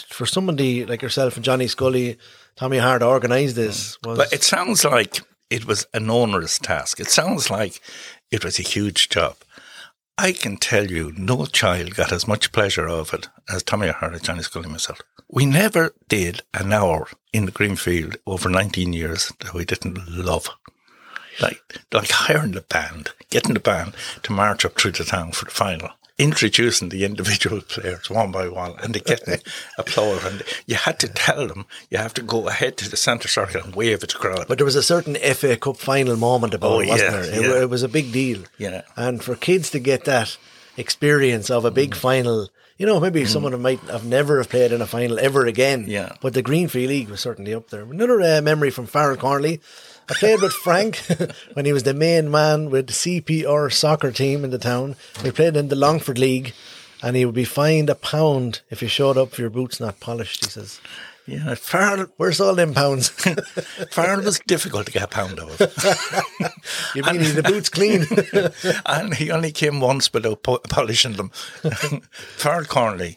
for 0.08 0.26
somebody 0.26 0.86
like 0.86 1.02
yourself 1.02 1.36
and 1.36 1.44
Johnny 1.44 1.66
Scully, 1.66 2.18
Tommy 2.56 2.78
Hart 2.78 3.00
to 3.00 3.06
organise 3.06 3.54
this. 3.54 3.98
Was 4.04 4.18
But 4.18 4.32
it 4.32 4.44
sounds 4.44 4.84
like 4.84 5.20
it 5.50 5.66
was 5.66 5.86
an 5.94 6.10
onerous 6.10 6.58
task. 6.58 7.00
It 7.00 7.08
sounds 7.08 7.50
like 7.50 7.80
it 8.30 8.44
was 8.44 8.58
a 8.58 8.62
huge 8.62 9.08
job. 9.08 9.36
I 10.16 10.32
can 10.32 10.56
tell 10.56 10.86
you, 10.86 11.12
no 11.16 11.46
child 11.46 11.96
got 11.96 12.12
as 12.12 12.28
much 12.28 12.52
pleasure 12.52 12.88
of 12.88 13.12
it 13.12 13.28
as 13.48 13.62
Tommy 13.62 13.88
O'Hara, 13.88 14.20
Johnny 14.20 14.42
Scully, 14.42 14.68
myself. 14.68 15.00
We 15.28 15.44
never 15.44 15.92
did 16.08 16.42
an 16.52 16.72
hour 16.72 17.08
in 17.32 17.46
the 17.46 17.50
Greenfield 17.50 18.16
over 18.26 18.48
19 18.48 18.92
years 18.92 19.32
that 19.40 19.54
we 19.54 19.64
didn't 19.64 20.08
love. 20.08 20.48
Like, 21.40 21.60
like 21.92 22.10
hiring 22.12 22.52
the 22.52 22.60
band, 22.60 23.10
getting 23.30 23.54
the 23.54 23.60
band 23.60 23.94
to 24.22 24.32
march 24.32 24.64
up 24.64 24.78
through 24.78 24.92
the 24.92 25.04
town 25.04 25.32
for 25.32 25.46
the 25.46 25.50
final, 25.50 25.90
introducing 26.18 26.88
the 26.90 27.04
individual 27.04 27.60
players 27.68 28.08
one 28.10 28.30
by 28.32 28.48
one, 28.48 28.74
and 28.82 28.94
they 28.94 29.00
getting 29.00 29.38
applause. 29.78 30.24
And 30.24 30.42
you 30.66 30.76
had 30.76 30.98
to 31.00 31.08
tell 31.08 31.46
them 31.48 31.66
you 31.90 31.98
have 31.98 32.14
to 32.14 32.22
go 32.22 32.48
ahead 32.48 32.76
to 32.78 32.90
the 32.90 32.96
centre 32.96 33.28
circle 33.28 33.62
and 33.62 33.74
wave 33.74 34.02
at 34.02 34.10
the 34.10 34.18
crowd. 34.18 34.46
But 34.48 34.58
there 34.58 34.64
was 34.64 34.76
a 34.76 34.82
certain 34.82 35.14
FA 35.16 35.56
Cup 35.56 35.76
final 35.76 36.16
moment 36.16 36.54
about 36.54 36.72
Oh, 36.72 36.80
it, 36.80 36.88
wasn't 36.88 37.12
yeah, 37.12 37.20
there? 37.20 37.34
It, 37.34 37.42
yeah. 37.48 37.62
it 37.62 37.70
was 37.70 37.82
a 37.82 37.88
big 37.88 38.12
deal. 38.12 38.42
Yeah. 38.58 38.82
And 38.96 39.22
for 39.22 39.34
kids 39.34 39.70
to 39.70 39.78
get 39.78 40.04
that 40.04 40.36
experience 40.76 41.50
of 41.50 41.64
a 41.64 41.70
big 41.70 41.92
Mm. 41.92 41.96
final, 41.96 42.48
you 42.78 42.86
know, 42.86 42.98
maybe 42.98 43.24
someone 43.24 43.52
who 43.52 43.58
might 43.58 43.80
have 43.82 44.04
never 44.04 44.38
have 44.38 44.48
played 44.48 44.72
in 44.72 44.82
a 44.82 44.86
final 44.86 45.18
ever 45.20 45.46
again. 45.46 45.84
Yeah. 45.86 46.14
But 46.20 46.34
the 46.34 46.42
Greenfield 46.42 46.88
League 46.88 47.08
was 47.08 47.20
certainly 47.20 47.54
up 47.54 47.70
there. 47.70 47.82
Another 47.82 48.20
uh, 48.20 48.40
memory 48.42 48.70
from 48.70 48.86
Farrell 48.86 49.16
Cornley. 49.16 49.60
I 50.08 50.14
played 50.14 50.42
with 50.42 50.52
Frank 50.52 50.96
when 51.54 51.64
he 51.64 51.72
was 51.72 51.84
the 51.84 51.94
main 51.94 52.30
man 52.30 52.70
with 52.70 52.88
the 52.88 52.92
CPR 52.92 53.72
soccer 53.72 54.12
team 54.12 54.44
in 54.44 54.50
the 54.50 54.58
town. 54.58 54.96
We 55.22 55.30
played 55.30 55.56
in 55.56 55.68
the 55.68 55.76
Longford 55.76 56.18
League 56.18 56.52
and 57.02 57.16
he 57.16 57.24
would 57.24 57.34
be 57.34 57.44
fined 57.44 57.90
a 57.90 57.94
pound 57.94 58.60
if 58.70 58.82
you 58.82 58.88
showed 58.88 59.16
up 59.16 59.32
for 59.32 59.40
your 59.40 59.50
boots 59.50 59.80
not 59.80 60.00
polished, 60.00 60.44
he 60.44 60.50
says. 60.50 60.80
Yeah, 61.26 61.54
Farrell, 61.54 62.06
Where's 62.18 62.38
all 62.38 62.54
them 62.54 62.74
pounds? 62.74 63.08
Farrell 63.90 64.22
was 64.22 64.40
difficult 64.40 64.86
to 64.86 64.92
get 64.92 65.04
a 65.04 65.06
pound 65.06 65.40
out 65.40 65.58
of. 65.58 65.60
you 66.94 67.02
mean 67.02 67.34
the 67.34 67.42
boots 67.42 67.70
clean? 67.70 68.04
and 68.84 69.14
he 69.14 69.30
only 69.30 69.52
came 69.52 69.80
once 69.80 70.12
without 70.12 70.42
po- 70.42 70.60
polishing 70.68 71.14
them. 71.14 71.30
Farrell 71.30 72.64
Cornley 72.64 73.16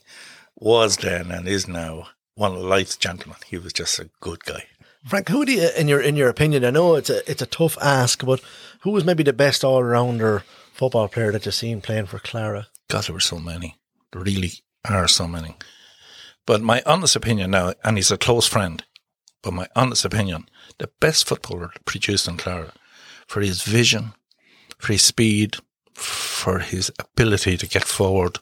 was 0.55 0.97
then 0.97 1.31
and 1.31 1.49
is 1.49 1.67
now 1.67 2.07
one 2.35 2.53
of 2.53 2.61
life's 2.61 2.95
gentlemen. 2.95 3.37
He 3.45 3.57
was 3.57 3.73
just 3.73 3.99
a 3.99 4.09
good 4.21 4.45
guy. 4.45 4.63
Frank, 5.05 5.29
who 5.29 5.45
do 5.45 5.53
you, 5.53 5.69
in 5.77 5.87
your 5.87 6.01
in 6.01 6.15
your 6.15 6.29
opinion? 6.29 6.65
I 6.65 6.71
know 6.71 6.95
it's 6.95 7.09
a 7.09 7.29
it's 7.29 7.41
a 7.41 7.45
tough 7.45 7.77
ask, 7.81 8.25
but 8.25 8.41
who 8.81 8.91
was 8.91 9.05
maybe 9.05 9.23
the 9.23 9.33
best 9.33 9.63
all 9.63 9.83
rounder 9.83 10.43
football 10.73 11.07
player 11.07 11.31
that 11.31 11.45
you've 11.45 11.55
seen 11.55 11.81
playing 11.81 12.07
for 12.07 12.19
Clara? 12.19 12.67
God, 12.89 13.05
there 13.05 13.13
were 13.13 13.19
so 13.19 13.39
many. 13.39 13.77
There 14.11 14.21
really 14.21 14.51
are 14.85 15.07
so 15.07 15.27
many. 15.27 15.55
But 16.45 16.61
my 16.61 16.81
honest 16.85 17.15
opinion 17.15 17.51
now, 17.51 17.73
and 17.83 17.97
he's 17.97 18.11
a 18.11 18.17
close 18.17 18.47
friend, 18.47 18.83
but 19.41 19.53
my 19.53 19.67
honest 19.75 20.05
opinion, 20.05 20.47
the 20.77 20.89
best 20.99 21.27
footballer 21.27 21.71
produced 21.85 22.27
in 22.27 22.37
Clara 22.37 22.73
for 23.27 23.41
his 23.41 23.63
vision, 23.63 24.13
for 24.77 24.93
his 24.93 25.01
speed, 25.01 25.57
for 25.93 26.59
his 26.59 26.91
ability 26.99 27.57
to 27.57 27.67
get 27.67 27.83
forward, 27.83 28.39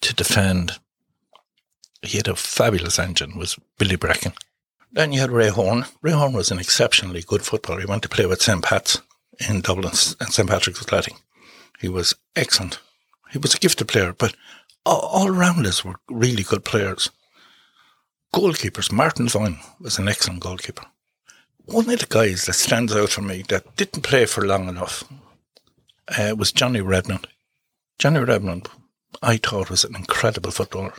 to 0.00 0.14
defend. 0.14 0.78
He 2.02 2.18
had 2.18 2.28
a 2.28 2.36
fabulous 2.36 2.98
engine, 2.98 3.36
was 3.36 3.58
Billy 3.78 3.96
Bracken. 3.96 4.32
Then 4.92 5.12
you 5.12 5.20
had 5.20 5.30
Ray 5.30 5.48
Horn. 5.48 5.84
Ray 6.02 6.12
Horn 6.12 6.32
was 6.32 6.50
an 6.50 6.58
exceptionally 6.58 7.22
good 7.22 7.42
footballer. 7.42 7.80
He 7.80 7.86
went 7.86 8.02
to 8.02 8.08
play 8.08 8.26
with 8.26 8.42
St. 8.42 8.62
Pat's 8.62 9.00
in 9.48 9.60
Dublin, 9.60 9.92
and 10.20 10.32
St. 10.32 10.48
Patrick's 10.48 10.80
Athletic. 10.80 11.14
He 11.80 11.88
was 11.88 12.14
excellent. 12.34 12.80
He 13.30 13.38
was 13.38 13.54
a 13.54 13.58
gifted 13.58 13.88
player, 13.88 14.12
but 14.12 14.34
all, 14.84 15.00
all 15.00 15.28
around 15.28 15.66
us 15.66 15.84
were 15.84 15.96
really 16.08 16.42
good 16.42 16.64
players. 16.64 17.10
Goalkeepers. 18.34 18.90
Martin 18.90 19.28
Vine 19.28 19.58
was 19.80 19.98
an 19.98 20.08
excellent 20.08 20.40
goalkeeper. 20.40 20.84
One 21.64 21.88
of 21.90 22.00
the 22.00 22.06
guys 22.06 22.46
that 22.46 22.54
stands 22.54 22.94
out 22.94 23.10
for 23.10 23.22
me 23.22 23.44
that 23.48 23.76
didn't 23.76 24.02
play 24.02 24.26
for 24.26 24.46
long 24.46 24.68
enough 24.68 25.04
uh, 26.16 26.34
was 26.36 26.52
Johnny 26.52 26.80
Redmond. 26.80 27.26
Johnny 27.98 28.20
Redmond, 28.20 28.68
I 29.22 29.36
thought, 29.36 29.70
was 29.70 29.84
an 29.84 29.94
incredible 29.94 30.50
footballer. 30.50 30.94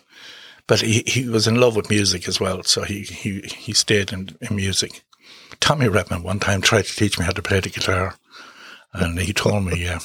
But 0.70 0.82
he, 0.82 1.04
he 1.08 1.28
was 1.28 1.48
in 1.48 1.60
love 1.60 1.76
with 1.76 1.90
music 1.90 2.28
as 2.28 2.40
well, 2.40 2.62
so 2.62 2.84
he, 2.84 3.02
he, 3.02 3.42
he 3.42 3.74
stayed 3.74 4.14
in, 4.14 4.38
in 4.40 4.56
music. 4.56 5.02
Tommy 5.60 5.88
Redmond 5.88 6.24
one 6.24 6.40
time 6.40 6.62
tried 6.62 6.86
to 6.86 6.96
teach 6.96 7.18
me 7.18 7.26
how 7.26 7.32
to 7.32 7.42
play 7.42 7.60
the 7.60 7.70
guitar, 7.70 8.14
and 8.94 9.18
he 9.20 9.34
told 9.34 9.66
me 9.66 9.88
uh, 9.88 9.98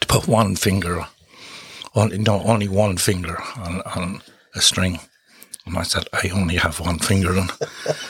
to 0.00 0.06
put 0.08 0.26
one 0.26 0.56
finger, 0.56 1.06
only, 1.94 2.18
no, 2.18 2.42
only 2.42 2.66
one 2.66 2.96
finger 2.96 3.40
on, 3.56 3.80
on 3.82 4.22
a 4.56 4.60
string. 4.60 4.98
And 5.64 5.78
I 5.78 5.84
said, 5.84 6.08
I 6.12 6.28
only 6.30 6.56
have 6.56 6.80
one 6.80 6.98
finger 6.98 7.38
on. 7.38 7.48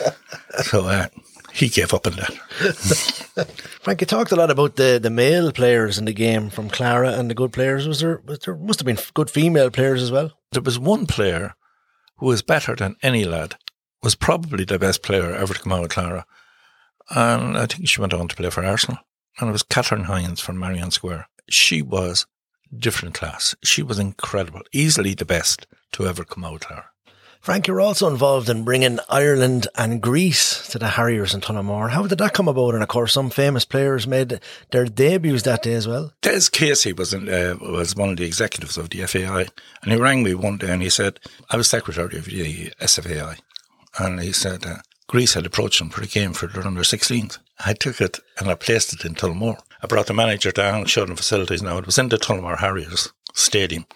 so 0.62 0.86
uh, 0.86 1.08
he 1.52 1.68
gave 1.68 1.92
up 1.92 2.06
on 2.06 2.14
that. 2.14 3.46
Frank, 3.82 4.00
you 4.00 4.06
talked 4.06 4.32
a 4.32 4.36
lot 4.36 4.50
about 4.50 4.76
the, 4.76 4.98
the 5.02 5.10
male 5.10 5.52
players 5.52 5.98
in 5.98 6.06
the 6.06 6.14
game 6.14 6.48
from 6.48 6.70
Clara 6.70 7.12
and 7.12 7.28
the 7.28 7.34
good 7.34 7.52
players. 7.52 7.86
Was 7.86 8.00
there, 8.00 8.22
was 8.24 8.38
there 8.38 8.56
must 8.56 8.80
have 8.80 8.86
been 8.86 8.98
good 9.12 9.28
female 9.28 9.70
players 9.70 10.02
as 10.02 10.10
well? 10.10 10.32
There 10.52 10.62
was 10.62 10.78
one 10.78 11.06
player 11.06 11.54
who 12.18 12.26
was 12.26 12.42
better 12.42 12.76
than 12.76 12.96
any 13.02 13.24
lad, 13.24 13.56
was 14.02 14.14
probably 14.14 14.64
the 14.64 14.78
best 14.78 15.02
player 15.02 15.34
ever 15.34 15.54
to 15.54 15.60
come 15.60 15.72
out 15.72 15.84
of 15.84 15.90
Clara. 15.90 16.26
And 17.10 17.56
I 17.56 17.66
think 17.66 17.88
she 17.88 18.00
went 18.00 18.14
on 18.14 18.28
to 18.28 18.36
play 18.36 18.50
for 18.50 18.64
Arsenal. 18.64 19.00
And 19.38 19.48
it 19.48 19.52
was 19.52 19.62
Catherine 19.62 20.04
Hines 20.04 20.40
from 20.40 20.58
Marion 20.58 20.90
Square. 20.90 21.28
She 21.48 21.80
was 21.80 22.26
different 22.76 23.14
class. 23.14 23.54
She 23.64 23.82
was 23.82 23.98
incredible, 23.98 24.62
easily 24.72 25.14
the 25.14 25.24
best 25.24 25.66
to 25.92 26.06
ever 26.06 26.24
come 26.24 26.44
out 26.44 26.54
of 26.54 26.60
Clara. 26.60 26.90
Frank, 27.40 27.66
you're 27.66 27.80
also 27.80 28.08
involved 28.08 28.48
in 28.48 28.64
bringing 28.64 28.98
Ireland 29.08 29.68
and 29.76 30.02
Greece 30.02 30.68
to 30.68 30.78
the 30.78 30.88
Harriers 30.88 31.34
in 31.34 31.40
Tullamore. 31.40 31.90
How 31.90 32.06
did 32.06 32.18
that 32.18 32.34
come 32.34 32.48
about? 32.48 32.74
And 32.74 32.82
of 32.82 32.88
course, 32.88 33.12
some 33.12 33.30
famous 33.30 33.64
players 33.64 34.06
made 34.06 34.40
their 34.70 34.84
debuts 34.84 35.44
that 35.44 35.62
day 35.62 35.74
as 35.74 35.88
well. 35.88 36.12
Des 36.20 36.50
Casey 36.50 36.92
was 36.92 37.14
in, 37.14 37.28
uh, 37.28 37.56
was 37.60 37.96
one 37.96 38.10
of 38.10 38.16
the 38.16 38.26
executives 38.26 38.76
of 38.76 38.90
the 38.90 39.06
FAI, 39.06 39.46
and 39.82 39.92
he 39.92 39.96
rang 39.96 40.22
me 40.22 40.34
one 40.34 40.58
day 40.58 40.70
and 40.70 40.82
he 40.82 40.90
said, 40.90 41.20
"I 41.48 41.56
was 41.56 41.68
secretary 41.68 42.18
of 42.18 42.26
the 42.26 42.72
SFAI," 42.80 43.38
and 43.98 44.20
he 44.20 44.32
said 44.32 44.66
uh, 44.66 44.78
Greece 45.06 45.34
had 45.34 45.46
approached 45.46 45.80
him 45.80 45.90
for 45.90 46.02
a 46.02 46.06
game 46.06 46.34
for 46.34 46.48
their 46.48 46.66
under 46.66 46.82
16s. 46.82 47.38
I 47.64 47.72
took 47.72 48.00
it 48.00 48.18
and 48.38 48.50
I 48.50 48.56
placed 48.56 48.92
it 48.92 49.04
in 49.04 49.14
Tullamore. 49.14 49.58
I 49.82 49.86
brought 49.86 50.06
the 50.06 50.14
manager 50.14 50.50
down, 50.50 50.84
showed 50.84 51.08
him 51.08 51.16
facilities. 51.16 51.62
Now 51.62 51.78
it 51.78 51.86
was 51.86 51.98
in 51.98 52.08
the 52.08 52.18
Tullamore 52.18 52.58
Harriers 52.58 53.12
Stadium, 53.32 53.86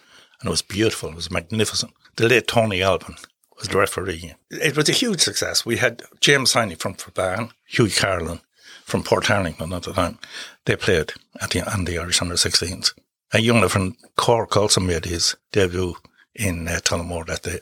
and 0.41 0.49
it 0.49 0.51
was 0.51 0.63
beautiful. 0.63 1.11
It 1.11 1.17
was 1.17 1.31
magnificent. 1.31 1.93
The 2.17 2.29
late 2.29 2.47
Tony 2.47 2.83
Alban 2.83 3.17
was 3.63 3.69
the 3.69 3.79
referee. 3.79 4.35
It 4.51 4.77
was 4.77 4.89
a 4.89 4.93
huge 4.93 5.21
success. 5.21 5.65
We 5.65 5.77
had 5.77 6.03
James 6.21 6.53
Heine 6.53 6.77
from 6.77 6.95
Ferbane, 6.95 7.53
Hugh 7.65 7.89
Carlin 7.89 8.41
from 8.85 9.03
Port 9.03 9.25
Portarlington 9.25 9.75
at 9.75 9.85
the 9.85 9.93
time. 9.93 10.19
They 10.65 10.77
played 10.77 11.13
at 11.41 11.51
the, 11.51 11.63
on 11.73 11.85
the 11.85 11.99
Irish 11.99 12.21
under 12.21 12.35
16s. 12.35 12.93
A 13.33 13.41
young 13.41 13.67
from 13.69 13.97
Cork 14.17 14.57
also 14.57 14.81
made 14.81 15.07
his 15.07 15.37
debut 15.53 15.95
in 16.35 16.69
uh, 16.69 16.81
Tullamore 16.83 17.27
that 17.27 17.43
day. 17.43 17.61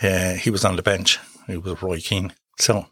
Uh, 0.00 0.34
he 0.34 0.50
was 0.50 0.64
on 0.64 0.76
the 0.76 0.82
bench. 0.82 1.18
He 1.46 1.56
was 1.56 1.82
Roy 1.82 1.98
Keane. 1.98 2.32
So 2.58 2.86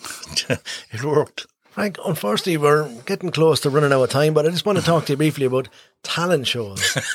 it 0.48 1.04
worked. 1.04 1.46
Frank, 1.70 1.98
unfortunately, 2.04 2.56
we're 2.56 2.88
getting 3.06 3.30
close 3.30 3.60
to 3.60 3.70
running 3.70 3.92
out 3.92 4.02
of 4.02 4.10
time, 4.10 4.34
but 4.34 4.44
I 4.44 4.50
just 4.50 4.66
want 4.66 4.78
to 4.78 4.84
talk 4.84 5.06
to 5.06 5.12
you 5.12 5.16
briefly 5.16 5.46
about 5.46 5.68
talent 6.02 6.46
shows. 6.48 6.80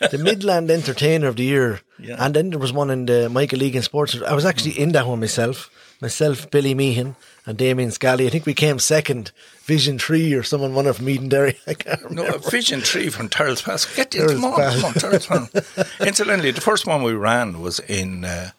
the 0.00 0.18
Midland 0.22 0.70
Entertainer 0.70 1.28
of 1.28 1.36
the 1.36 1.44
Year, 1.44 1.80
Yeah. 1.98 2.16
and 2.18 2.34
then 2.34 2.50
there 2.50 2.58
was 2.58 2.72
one 2.72 2.90
in 2.90 3.04
the 3.06 3.28
Michael 3.28 3.62
Egan 3.62 3.82
Sports. 3.82 4.16
I 4.22 4.32
was 4.32 4.46
actually 4.46 4.78
in 4.78 4.92
that 4.92 5.06
one 5.06 5.20
myself. 5.20 5.70
Myself, 6.00 6.48
Billy 6.50 6.74
Meehan, 6.74 7.16
and 7.44 7.58
Damien 7.58 7.90
Scally. 7.90 8.26
I 8.26 8.30
think 8.30 8.46
we 8.46 8.54
came 8.54 8.78
second. 8.78 9.32
Vision 9.64 9.98
Tree 9.98 10.32
or 10.32 10.42
someone 10.44 10.72
won 10.72 10.86
it 10.86 10.94
from 10.94 11.06
Edenderry. 11.06 11.56
I 11.66 11.74
can't 11.74 12.00
remember. 12.04 12.30
No, 12.32 12.38
Vision 12.38 12.80
Tree 12.80 13.08
from 13.10 13.28
Tyrrellspass. 13.28 13.94
Get 13.96 14.14
you, 14.14 14.26
come 14.26 14.44
on, 14.44 14.54
come 14.54 14.84
on, 14.86 14.92
Tyrrellspass. 14.94 16.00
Incidentally, 16.06 16.52
the 16.52 16.60
first 16.62 16.86
one 16.86 17.02
we 17.02 17.12
ran 17.12 17.60
was 17.60 17.78
in 17.80 18.24
uh, 18.24 18.52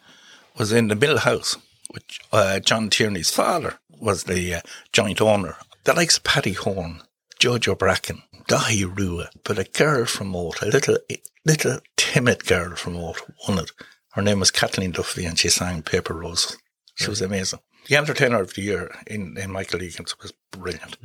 was 0.58 0.70
in 0.70 0.88
the 0.88 0.94
Mill 0.94 1.18
House, 1.18 1.56
which 1.88 2.20
uh, 2.32 2.60
John 2.60 2.88
Tierney's 2.90 3.30
father 3.30 3.79
was 4.00 4.24
the 4.24 4.54
uh, 4.56 4.60
joint 4.92 5.20
owner. 5.20 5.56
The 5.84 5.94
likes 5.94 6.18
of 6.18 6.24
Paddy 6.24 6.52
Horn, 6.52 7.02
Jojo 7.38 7.76
Bracken, 7.78 8.22
Dahi 8.48 8.84
Rua, 8.84 9.30
but 9.44 9.58
a 9.58 9.64
girl 9.64 10.04
from 10.04 10.34
Oat, 10.34 10.62
a 10.62 10.66
little 10.66 10.98
little 11.44 11.80
timid 11.96 12.46
girl 12.46 12.76
from 12.76 12.96
Oat, 12.96 13.22
won 13.48 13.58
it. 13.58 13.72
Her 14.12 14.22
name 14.22 14.40
was 14.40 14.50
Kathleen 14.50 14.90
Duffy, 14.90 15.24
and 15.24 15.38
she 15.38 15.48
sang 15.48 15.82
Paper 15.82 16.14
Roses. 16.14 16.58
She 16.96 17.08
was 17.08 17.22
amazing. 17.22 17.60
The 17.86 17.96
Entertainer 17.96 18.40
of 18.40 18.54
the 18.54 18.62
Year 18.62 18.94
in, 19.06 19.36
in 19.38 19.50
Michael 19.50 19.82
Egan's 19.82 20.18
was 20.20 20.32
brilliant. 20.50 20.96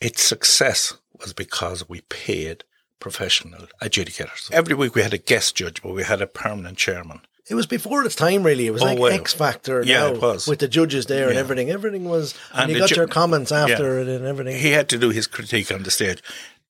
Its 0.00 0.22
success 0.22 0.94
was 1.20 1.32
because 1.32 1.88
we 1.88 2.00
paid 2.02 2.64
professional 2.98 3.66
adjudicators. 3.80 4.50
Every 4.50 4.74
week 4.74 4.94
we 4.94 5.02
had 5.02 5.14
a 5.14 5.18
guest 5.18 5.56
judge, 5.56 5.82
but 5.82 5.94
we 5.94 6.02
had 6.02 6.20
a 6.20 6.26
permanent 6.26 6.76
chairman. 6.78 7.20
It 7.50 7.54
was 7.56 7.66
before 7.66 8.04
its 8.04 8.14
time, 8.14 8.44
really. 8.44 8.66
It 8.66 8.70
was 8.72 8.82
Oh, 8.82 8.86
like 8.86 8.98
well. 8.98 9.12
X 9.12 9.32
Factor. 9.32 9.82
Yeah, 9.84 10.00
now, 10.00 10.14
it 10.14 10.20
was. 10.22 10.46
with 10.46 10.60
the 10.60 10.68
judges 10.68 11.06
there 11.06 11.28
and 11.28 11.36
everything. 11.36 11.70
Everything 11.70 12.04
was, 12.04 12.34
and, 12.52 12.62
And 12.62 12.72
you 12.72 12.78
got 12.78 12.90
ju- 12.90 12.94
your 12.96 13.08
comments 13.08 13.50
after 13.50 13.96
Yeah. 13.96 14.02
it 14.02 14.08
and 14.08 14.26
everything. 14.26 14.56
He 14.60 14.70
had 14.70 14.88
to 14.90 14.98
do 14.98 15.10
his 15.10 15.26
critique 15.26 15.72
on 15.72 15.82
the 15.82 15.90
stage. 15.90 16.22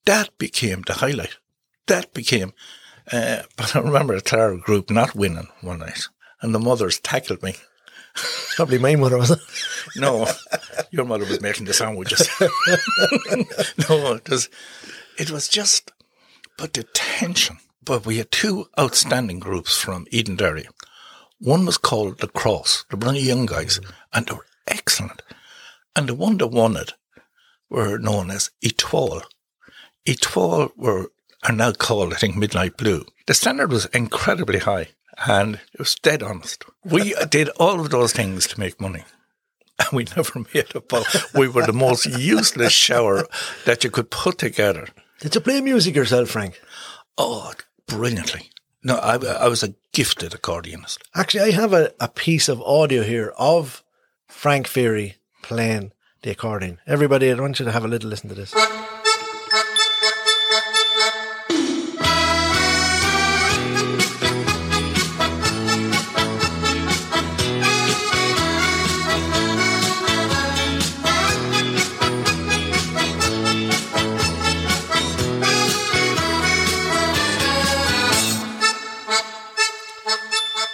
That 0.07 0.37
became 0.39 0.83
the 0.83 0.95
highlight. 0.95 1.37
That 1.89 2.15
became. 2.15 2.53
Uh, 3.13 3.43
but 3.57 3.77
I 3.77 3.81
remember 3.81 4.15
a 4.15 4.21
Clara 4.23 4.57
group 4.59 4.89
not 4.91 5.15
winning 5.15 5.49
one 5.61 5.81
night, 5.81 6.09
and 6.41 6.55
the 6.55 6.59
mothers 6.59 6.99
tackled 7.01 7.43
me. 7.43 7.55
Probably 8.57 8.79
my 8.79 8.95
mother 8.97 9.19
was 9.19 9.31
it? 9.31 9.39
No, 9.97 10.27
your 10.91 11.05
mother 11.05 11.25
was 11.25 11.41
making 11.41 11.67
the 11.67 11.75
sandwiches. 11.75 12.29
no, 13.89 14.15
it 14.15 14.29
was, 14.29 14.49
it 15.19 15.31
was 15.31 15.49
just, 15.49 15.91
but 16.57 16.73
the 16.73 16.85
tension. 16.95 17.59
But 17.85 18.07
we 18.07 18.19
had 18.19 18.31
two 18.31 18.67
outstanding 18.79 19.41
groups 19.41 19.77
from 19.77 20.07
Edenderry. 20.07 20.67
One 21.39 21.67
was 21.67 21.79
called 21.79 22.19
the 22.19 22.29
Cross. 22.29 22.85
Were 22.91 23.09
only 23.09 23.21
young 23.21 23.47
guys, 23.47 23.81
mm. 23.81 23.91
and 24.13 24.27
they 24.27 24.35
were 24.35 24.47
excellent. 24.69 25.23
And 25.97 26.09
the 26.09 26.15
one 26.15 26.39
that 26.39 26.49
won 26.49 26.77
it 26.77 26.95
were 27.69 27.99
known 27.99 28.31
as 28.31 28.51
Etoile. 28.63 29.23
Etoile 30.07 30.73
were 30.77 31.11
are 31.45 31.55
now 31.55 31.73
called, 31.73 32.13
I 32.13 32.17
think, 32.17 32.37
Midnight 32.37 32.77
Blue. 32.77 33.05
The 33.27 33.35
standard 33.35 33.73
was 33.73 33.87
incredibly 33.87 34.61
high, 34.61 34.89
and 35.27 35.57
it 35.73 35.79
was 35.79 35.97
dead 35.97 36.23
honest. 36.23 36.65
We 36.85 37.15
did 37.31 37.49
all 37.51 37.81
of 37.81 37.91
those 37.91 38.13
things 38.13 38.47
to 38.49 38.61
make 38.61 38.81
money. 38.81 39.05
And 39.79 39.89
we 39.93 40.07
never 40.17 40.45
made 40.55 40.75
a 40.75 40.81
ball. 40.81 41.05
We 41.35 41.49
were 41.49 41.67
the 41.67 41.73
most 41.73 42.07
useless 42.07 42.73
shower 42.73 43.27
that 43.65 43.83
you 43.83 43.91
could 43.91 44.11
put 44.11 44.39
together. 44.39 44.87
Did 45.21 45.35
you 45.35 45.41
play 45.41 45.61
music 45.61 45.97
yourself, 45.97 46.31
Frank? 46.31 46.61
Oh, 47.19 47.53
brilliantly. 47.93 48.51
No, 48.83 48.97
I, 48.97 49.15
I 49.17 49.49
was 49.49 49.63
a 49.63 49.75
gifted 49.93 50.33
accordionist. 50.33 50.99
Actually, 51.15 51.45
I 51.45 51.51
have 51.53 51.73
a, 51.73 51.93
a 52.01 52.09
piece 52.09 52.49
of 52.49 52.61
audio 52.63 53.03
here 53.03 53.33
of 53.39 53.85
Frank 54.27 54.67
Ferry 54.67 55.17
playing 55.43 55.93
the 56.23 56.31
accordion. 56.31 56.81
Everybody, 56.87 57.31
I 57.31 57.35
want 57.35 57.59
you 57.59 57.65
to 57.65 57.73
have 57.73 57.85
a 57.85 57.89
little 57.89 58.11
listen 58.11 58.29
to 58.29 58.35
this. 58.35 58.55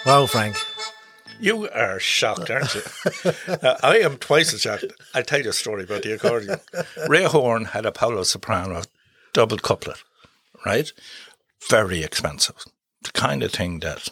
Wow, 0.09 0.25
Frank. 0.25 0.57
You 1.39 1.69
are 1.69 1.99
shocked, 1.99 2.49
aren't 2.49 2.73
you? 2.73 2.81
Uh, 3.47 3.77
I 3.83 3.99
am 3.99 4.17
twice 4.17 4.51
as 4.55 4.61
shocked. 4.61 4.85
I'll 5.13 5.21
tell 5.21 5.39
you 5.39 5.51
a 5.51 5.53
story 5.53 5.83
about 5.83 6.01
the 6.01 6.13
accordion. 6.13 6.59
Ray 7.07 7.25
Horn 7.25 7.65
had 7.65 7.85
a 7.85 7.91
Paolo 7.91 8.23
Soprani 8.23 8.87
double 9.33 9.59
couplet, 9.59 10.03
right? 10.65 10.91
Very 11.69 12.01
expensive. 12.01 12.55
The 13.03 13.11
kind 13.11 13.43
of 13.43 13.51
thing 13.51 13.81
that 13.81 14.09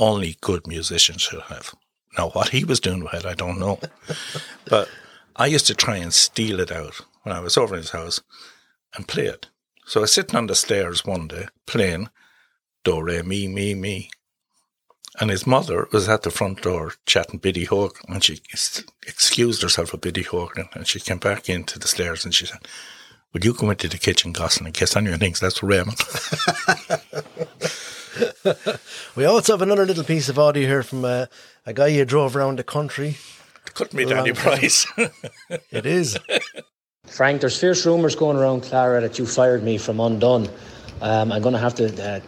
only 0.00 0.36
good 0.40 0.66
musicians 0.66 1.22
should 1.22 1.42
have. 1.42 1.76
Now, 2.18 2.30
what 2.30 2.48
he 2.48 2.64
was 2.64 2.80
doing 2.80 3.04
with 3.04 3.14
it, 3.14 3.24
I 3.24 3.34
don't 3.34 3.60
know. 3.60 3.78
But 4.64 4.88
I 5.36 5.46
used 5.46 5.68
to 5.68 5.76
try 5.76 5.98
and 5.98 6.12
steal 6.12 6.58
it 6.58 6.72
out 6.72 7.02
when 7.22 7.36
I 7.36 7.38
was 7.38 7.56
over 7.56 7.76
in 7.76 7.82
his 7.82 7.90
house 7.90 8.20
and 8.96 9.06
play 9.06 9.26
it. 9.26 9.46
So 9.86 10.00
I 10.00 10.02
was 10.02 10.12
sitting 10.12 10.34
on 10.34 10.48
the 10.48 10.56
stairs 10.56 11.04
one 11.04 11.28
day 11.28 11.46
playing 11.66 12.08
Do 12.82 13.00
Re 13.00 13.22
Mi 13.22 13.46
Mi 13.46 13.74
Mi. 13.74 14.10
And 15.20 15.30
his 15.30 15.46
mother 15.46 15.88
was 15.92 16.08
at 16.08 16.22
the 16.22 16.30
front 16.30 16.62
door 16.62 16.92
chatting 17.04 17.40
Biddy 17.40 17.64
Hogan, 17.64 18.02
and 18.08 18.22
she 18.22 18.40
excused 19.06 19.62
herself 19.62 19.92
with 19.92 20.00
Biddy 20.00 20.22
Hogan, 20.22 20.68
and 20.74 20.86
she 20.86 21.00
came 21.00 21.18
back 21.18 21.48
into 21.48 21.78
the 21.78 21.88
stairs 21.88 22.24
and 22.24 22.32
she 22.32 22.46
said, 22.46 22.60
Would 23.32 23.44
you 23.44 23.52
come 23.52 23.70
into 23.70 23.88
the 23.88 23.98
kitchen, 23.98 24.32
Gosling, 24.32 24.74
in 24.80 24.88
on 24.96 25.06
your 25.06 25.16
thinks 25.16 25.40
that's 25.40 25.62
Raymond? 25.62 25.98
We 29.16 29.24
also 29.24 29.52
have 29.52 29.62
another 29.62 29.86
little 29.86 30.04
piece 30.04 30.28
of 30.28 30.38
audio 30.38 30.66
here 30.66 30.82
from 30.82 31.04
uh, 31.04 31.26
a 31.66 31.72
guy 31.72 31.88
you 31.88 32.04
drove 32.04 32.36
around 32.36 32.58
the 32.58 32.64
country. 32.64 33.16
Couldn't 33.74 33.96
be 33.96 34.04
Danny 34.04 34.32
Price. 34.32 34.86
It 35.70 35.86
is. 35.86 36.18
Frank, 37.06 37.40
there's 37.40 37.58
fierce 37.58 37.86
rumours 37.86 38.14
going 38.16 38.36
around, 38.36 38.62
Clara, 38.62 39.00
that 39.00 39.18
you 39.18 39.26
fired 39.26 39.62
me 39.62 39.78
from 39.78 39.98
Undone. 39.98 40.48
Um, 41.00 41.32
I'm 41.32 41.42
going 41.42 41.54
to 41.54 41.60
have 41.60 41.74
to 41.76 41.86
uh, 42.02 42.20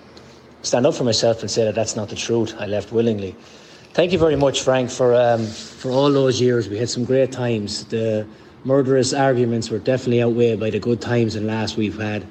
stand 0.62 0.86
up 0.86 0.94
for 0.94 1.04
myself 1.04 1.40
and 1.40 1.50
say 1.50 1.64
that 1.64 1.74
that's 1.74 1.96
not 1.96 2.08
the 2.08 2.16
truth. 2.16 2.54
I 2.58 2.66
left 2.66 2.92
willingly. 2.92 3.34
Thank 3.92 4.12
you 4.12 4.18
very 4.18 4.36
much, 4.36 4.62
Frank, 4.62 4.90
for 4.90 5.14
um, 5.14 5.46
for 5.46 5.90
all 5.90 6.12
those 6.12 6.40
years. 6.40 6.68
We 6.68 6.78
had 6.78 6.88
some 6.88 7.04
great 7.04 7.32
times. 7.32 7.84
The 7.86 8.26
murderous 8.64 9.12
arguments 9.12 9.70
were 9.70 9.78
definitely 9.78 10.22
outweighed 10.22 10.60
by 10.60 10.70
the 10.70 10.78
good 10.78 11.00
times 11.00 11.34
and 11.34 11.46
laughs 11.46 11.76
we've 11.76 11.98
had 11.98 12.26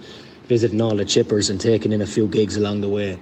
visiting 0.49 0.81
all 0.81 0.95
the 0.95 1.05
chippers 1.05 1.49
and 1.49 1.61
taking 1.61 1.93
in 1.93 2.01
a 2.01 2.07
few 2.07 2.27
gigs 2.27 2.57
along 2.57 2.81
the 2.81 2.89
way. 2.89 3.19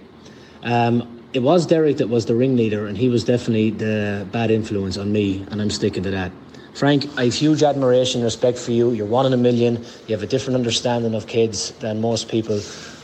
Um, 0.64 1.22
it 1.34 1.40
was 1.40 1.66
Derek 1.68 1.98
that 1.98 2.08
was 2.08 2.26
the 2.26 2.34
ringleader, 2.34 2.88
and 2.88 2.98
he 2.98 3.10
was 3.10 3.26
definitely 3.26 3.70
the 3.72 4.26
bad 4.32 4.50
influence 4.50 4.98
on 4.98 5.12
me, 5.12 5.46
and 5.52 5.62
I'm 5.62 5.70
sticking 5.70 6.04
to 6.04 6.12
that. 6.12 6.32
Frank, 6.74 7.06
I 7.18 7.26
have 7.26 7.34
huge 7.34 7.64
admiration 7.64 8.22
and 8.22 8.26
respect 8.26 8.58
for 8.58 8.72
you. 8.72 8.92
You're 8.92 9.06
one 9.08 9.26
in 9.26 9.34
a 9.34 9.38
million. 9.38 9.84
You 10.08 10.16
have 10.16 10.24
a 10.24 10.28
different 10.28 10.56
understanding 10.56 11.14
of 11.16 11.28
kids 11.28 11.72
than 11.80 12.00
most 12.00 12.30
people, 12.30 12.62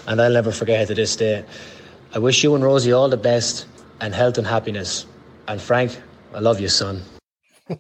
and 0.08 0.22
I'll 0.22 0.32
never 0.32 0.52
forget 0.52 0.84
it 0.84 0.86
to 0.88 0.96
this 0.96 1.16
day. 1.18 1.44
I 2.14 2.20
wish 2.20 2.44
you 2.44 2.54
and 2.54 2.64
Rosie 2.64 2.92
all 2.94 3.10
the 3.10 3.18
best 3.18 3.66
and 4.00 4.14
health 4.14 4.38
and 4.38 4.46
happiness. 4.46 5.08
And 5.48 5.60
Frank, 5.60 6.00
I 6.34 6.40
love 6.40 6.60
you, 6.60 6.70
son. 6.70 7.02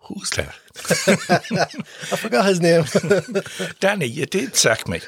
Who's 0.00 0.30
that? 0.30 0.54
I 2.12 2.16
forgot 2.16 2.44
his 2.44 2.60
name. 2.60 2.84
Danny, 3.80 4.06
you 4.06 4.26
did 4.26 4.54
sack 4.54 4.86
me. 4.86 5.00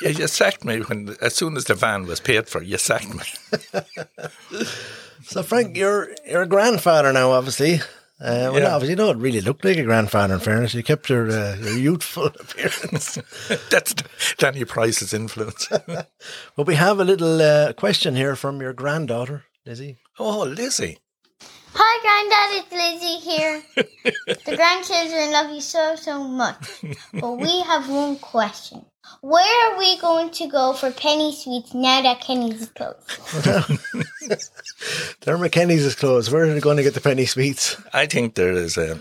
Yeah, 0.00 0.10
you 0.10 0.28
sacked 0.28 0.64
me 0.64 0.80
when, 0.80 1.16
as 1.20 1.34
soon 1.34 1.56
as 1.56 1.64
the 1.64 1.74
van 1.74 2.06
was 2.06 2.20
paid 2.20 2.48
for, 2.48 2.62
you 2.62 2.78
sacked 2.78 3.12
me. 3.12 3.82
so, 5.24 5.42
Frank, 5.42 5.76
you're 5.76 6.10
you're 6.28 6.42
a 6.42 6.46
grandfather 6.46 7.12
now, 7.12 7.32
obviously. 7.32 7.80
Uh, 8.22 8.50
well, 8.52 8.58
Yeah. 8.60 8.74
obviously, 8.74 8.90
you 8.90 8.96
don't 8.96 9.18
really 9.18 9.40
looked 9.40 9.64
like 9.64 9.78
a 9.78 9.82
grandfather. 9.84 10.34
In 10.34 10.40
fairness, 10.40 10.74
you 10.74 10.82
kept 10.82 11.08
your 11.08 11.30
uh, 11.30 11.56
your 11.56 11.78
youthful 11.78 12.26
appearance. 12.40 13.18
That's 13.70 13.94
Danny 14.36 14.64
Price's 14.66 15.14
influence. 15.14 15.68
well, 15.88 16.64
we 16.66 16.74
have 16.74 17.00
a 17.00 17.04
little 17.04 17.40
uh, 17.40 17.72
question 17.72 18.14
here 18.16 18.36
from 18.36 18.60
your 18.60 18.74
granddaughter, 18.74 19.44
Lizzie. 19.64 19.98
Oh, 20.18 20.40
Lizzie. 20.42 20.98
Hi, 21.72 21.92
Granddad, 22.02 22.66
it's 22.66 22.72
Lizzie 22.72 23.20
here. 23.30 23.62
the 24.44 24.56
grandchildren 24.56 25.30
love 25.32 25.50
you 25.54 25.60
so, 25.60 25.94
so 25.96 26.24
much. 26.24 26.82
But 27.14 27.38
we 27.38 27.60
have 27.62 27.88
one 27.88 28.16
question. 28.16 28.84
Where 29.20 29.72
are 29.72 29.78
we 29.78 29.98
going 29.98 30.30
to 30.30 30.48
go 30.48 30.72
for 30.72 30.90
penny 30.90 31.34
sweets 31.34 31.74
now 31.74 32.02
that 32.02 32.20
Kenny's 32.20 32.62
is 32.62 32.68
closed? 32.68 34.50
Dermot 35.20 35.52
Kenny's 35.52 35.84
is 35.84 35.94
closed. 35.94 36.32
Where 36.32 36.44
are 36.44 36.54
they 36.54 36.60
going 36.60 36.78
to 36.78 36.82
get 36.82 36.94
the 36.94 37.00
penny 37.00 37.26
sweets? 37.26 37.76
I 37.92 38.06
think 38.06 38.34
there 38.34 38.52
is 38.52 38.78
a 38.78 38.98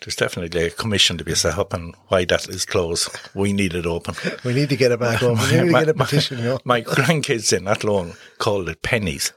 there's 0.00 0.16
definitely 0.16 0.66
a 0.66 0.70
commission 0.70 1.16
to 1.18 1.24
be 1.24 1.34
set 1.34 1.58
up 1.58 1.72
and 1.72 1.94
why 2.08 2.26
that 2.26 2.48
is 2.48 2.66
closed. 2.66 3.08
We 3.34 3.52
need 3.52 3.74
it 3.74 3.86
open. 3.86 4.14
We 4.44 4.52
need 4.52 4.68
to 4.68 4.76
get 4.76 4.92
it 4.92 5.00
back 5.00 5.22
open. 5.22 5.42
We 5.42 5.62
need 5.62 5.72
to 5.72 5.72
get 5.72 5.88
a 5.88 5.94
petition. 5.94 6.38
You 6.38 6.44
know? 6.44 6.58
my 6.64 6.82
grandkids 6.82 7.56
in 7.56 7.64
that 7.64 7.84
long 7.84 8.14
called 8.38 8.68
it 8.68 8.82
pennies. 8.82 9.32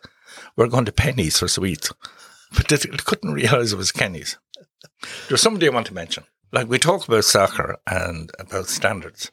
We're 0.57 0.67
going 0.67 0.85
to 0.85 0.91
pennies 0.91 1.39
for 1.39 1.47
sweets. 1.47 1.93
But 2.55 2.67
they 2.67 2.77
couldn't 2.77 3.33
realise 3.33 3.71
it 3.71 3.77
was 3.77 3.91
Kenny's. 3.91 4.37
There's 5.27 5.41
somebody 5.41 5.67
I 5.67 5.73
want 5.73 5.87
to 5.87 5.93
mention. 5.93 6.25
Like 6.51 6.67
we 6.67 6.79
talk 6.79 7.07
about 7.07 7.25
soccer 7.25 7.77
and 7.87 8.31
about 8.39 8.67
standards 8.67 9.31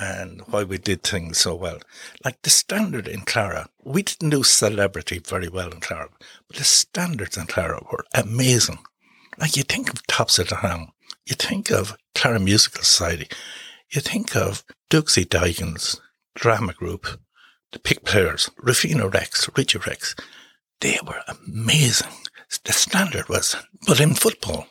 and 0.00 0.40
why 0.46 0.64
we 0.64 0.78
did 0.78 1.02
things 1.02 1.38
so 1.38 1.54
well. 1.54 1.78
Like 2.24 2.40
the 2.42 2.50
standard 2.50 3.06
in 3.06 3.20
Clara, 3.20 3.68
we 3.84 4.02
didn't 4.02 4.30
do 4.30 4.42
celebrity 4.42 5.18
very 5.18 5.48
well 5.48 5.70
in 5.70 5.80
Clara, 5.80 6.08
but 6.48 6.56
the 6.56 6.64
standards 6.64 7.36
in 7.36 7.46
Clara 7.46 7.84
were 7.92 8.06
amazing. 8.14 8.78
Like 9.38 9.56
you 9.56 9.62
think 9.62 9.92
of 9.92 10.06
Tops 10.06 10.38
of 10.38 10.48
the 10.48 10.56
Town, 10.56 10.92
you 11.26 11.34
think 11.34 11.70
of 11.70 11.96
Clara 12.14 12.40
Musical 12.40 12.82
Society, 12.82 13.28
you 13.90 14.00
think 14.00 14.34
of 14.34 14.64
Duxie 14.88 15.26
Dykens 15.26 16.00
drama 16.34 16.72
group, 16.72 17.20
the 17.72 17.78
Pick 17.78 18.04
Players, 18.04 18.50
Rufino 18.56 19.08
Rex, 19.08 19.48
Richie 19.56 19.78
Rex. 19.78 20.16
They 20.80 20.98
were 21.06 21.20
amazing. 21.28 22.12
The 22.64 22.72
standard 22.72 23.28
was, 23.28 23.54
but 23.86 24.00
in 24.00 24.14
football, 24.14 24.66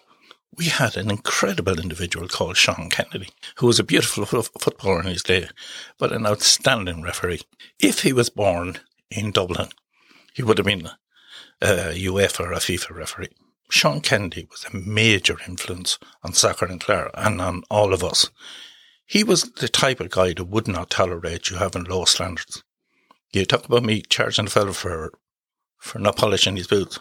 we 0.59 0.65
had 0.65 0.97
an 0.97 1.09
incredible 1.09 1.79
individual 1.79 2.27
called 2.27 2.57
Sean 2.57 2.89
Kennedy, 2.89 3.29
who 3.55 3.67
was 3.67 3.79
a 3.79 3.83
beautiful 3.83 4.25
fo- 4.25 4.41
footballer 4.41 4.99
in 4.99 5.07
his 5.07 5.23
day, 5.23 5.47
but 5.97 6.11
an 6.11 6.27
outstanding 6.27 7.01
referee. 7.01 7.39
If 7.79 8.01
he 8.01 8.11
was 8.11 8.29
born 8.29 8.77
in 9.09 9.31
Dublin, 9.31 9.69
he 10.33 10.43
would 10.43 10.57
have 10.57 10.67
been 10.67 10.89
a 11.61 11.93
UEFA 11.95 12.41
or 12.41 12.51
a 12.51 12.57
FIFA 12.57 12.93
referee. 12.93 13.29
Sean 13.71 14.01
Kennedy 14.01 14.47
was 14.51 14.65
a 14.65 14.75
major 14.75 15.37
influence 15.47 15.97
on 16.23 16.33
soccer 16.33 16.65
in 16.65 16.79
Clare 16.79 17.09
and 17.13 17.39
on 17.39 17.63
all 17.69 17.93
of 17.93 18.03
us. 18.03 18.29
He 19.05 19.23
was 19.23 19.43
the 19.43 19.69
type 19.69 20.01
of 20.01 20.09
guy 20.09 20.33
that 20.33 20.43
would 20.43 20.67
not 20.67 20.89
tolerate 20.89 21.49
you 21.49 21.55
having 21.55 21.85
low 21.85 22.03
standards. 22.03 22.63
You 23.31 23.45
talk 23.45 23.65
about 23.65 23.83
me 23.83 24.01
charging 24.01 24.47
a 24.47 24.49
fellow 24.49 24.73
for 24.73 25.13
for 25.77 25.99
not 25.99 26.17
polishing 26.17 26.57
his 26.57 26.67
boots. 26.67 26.99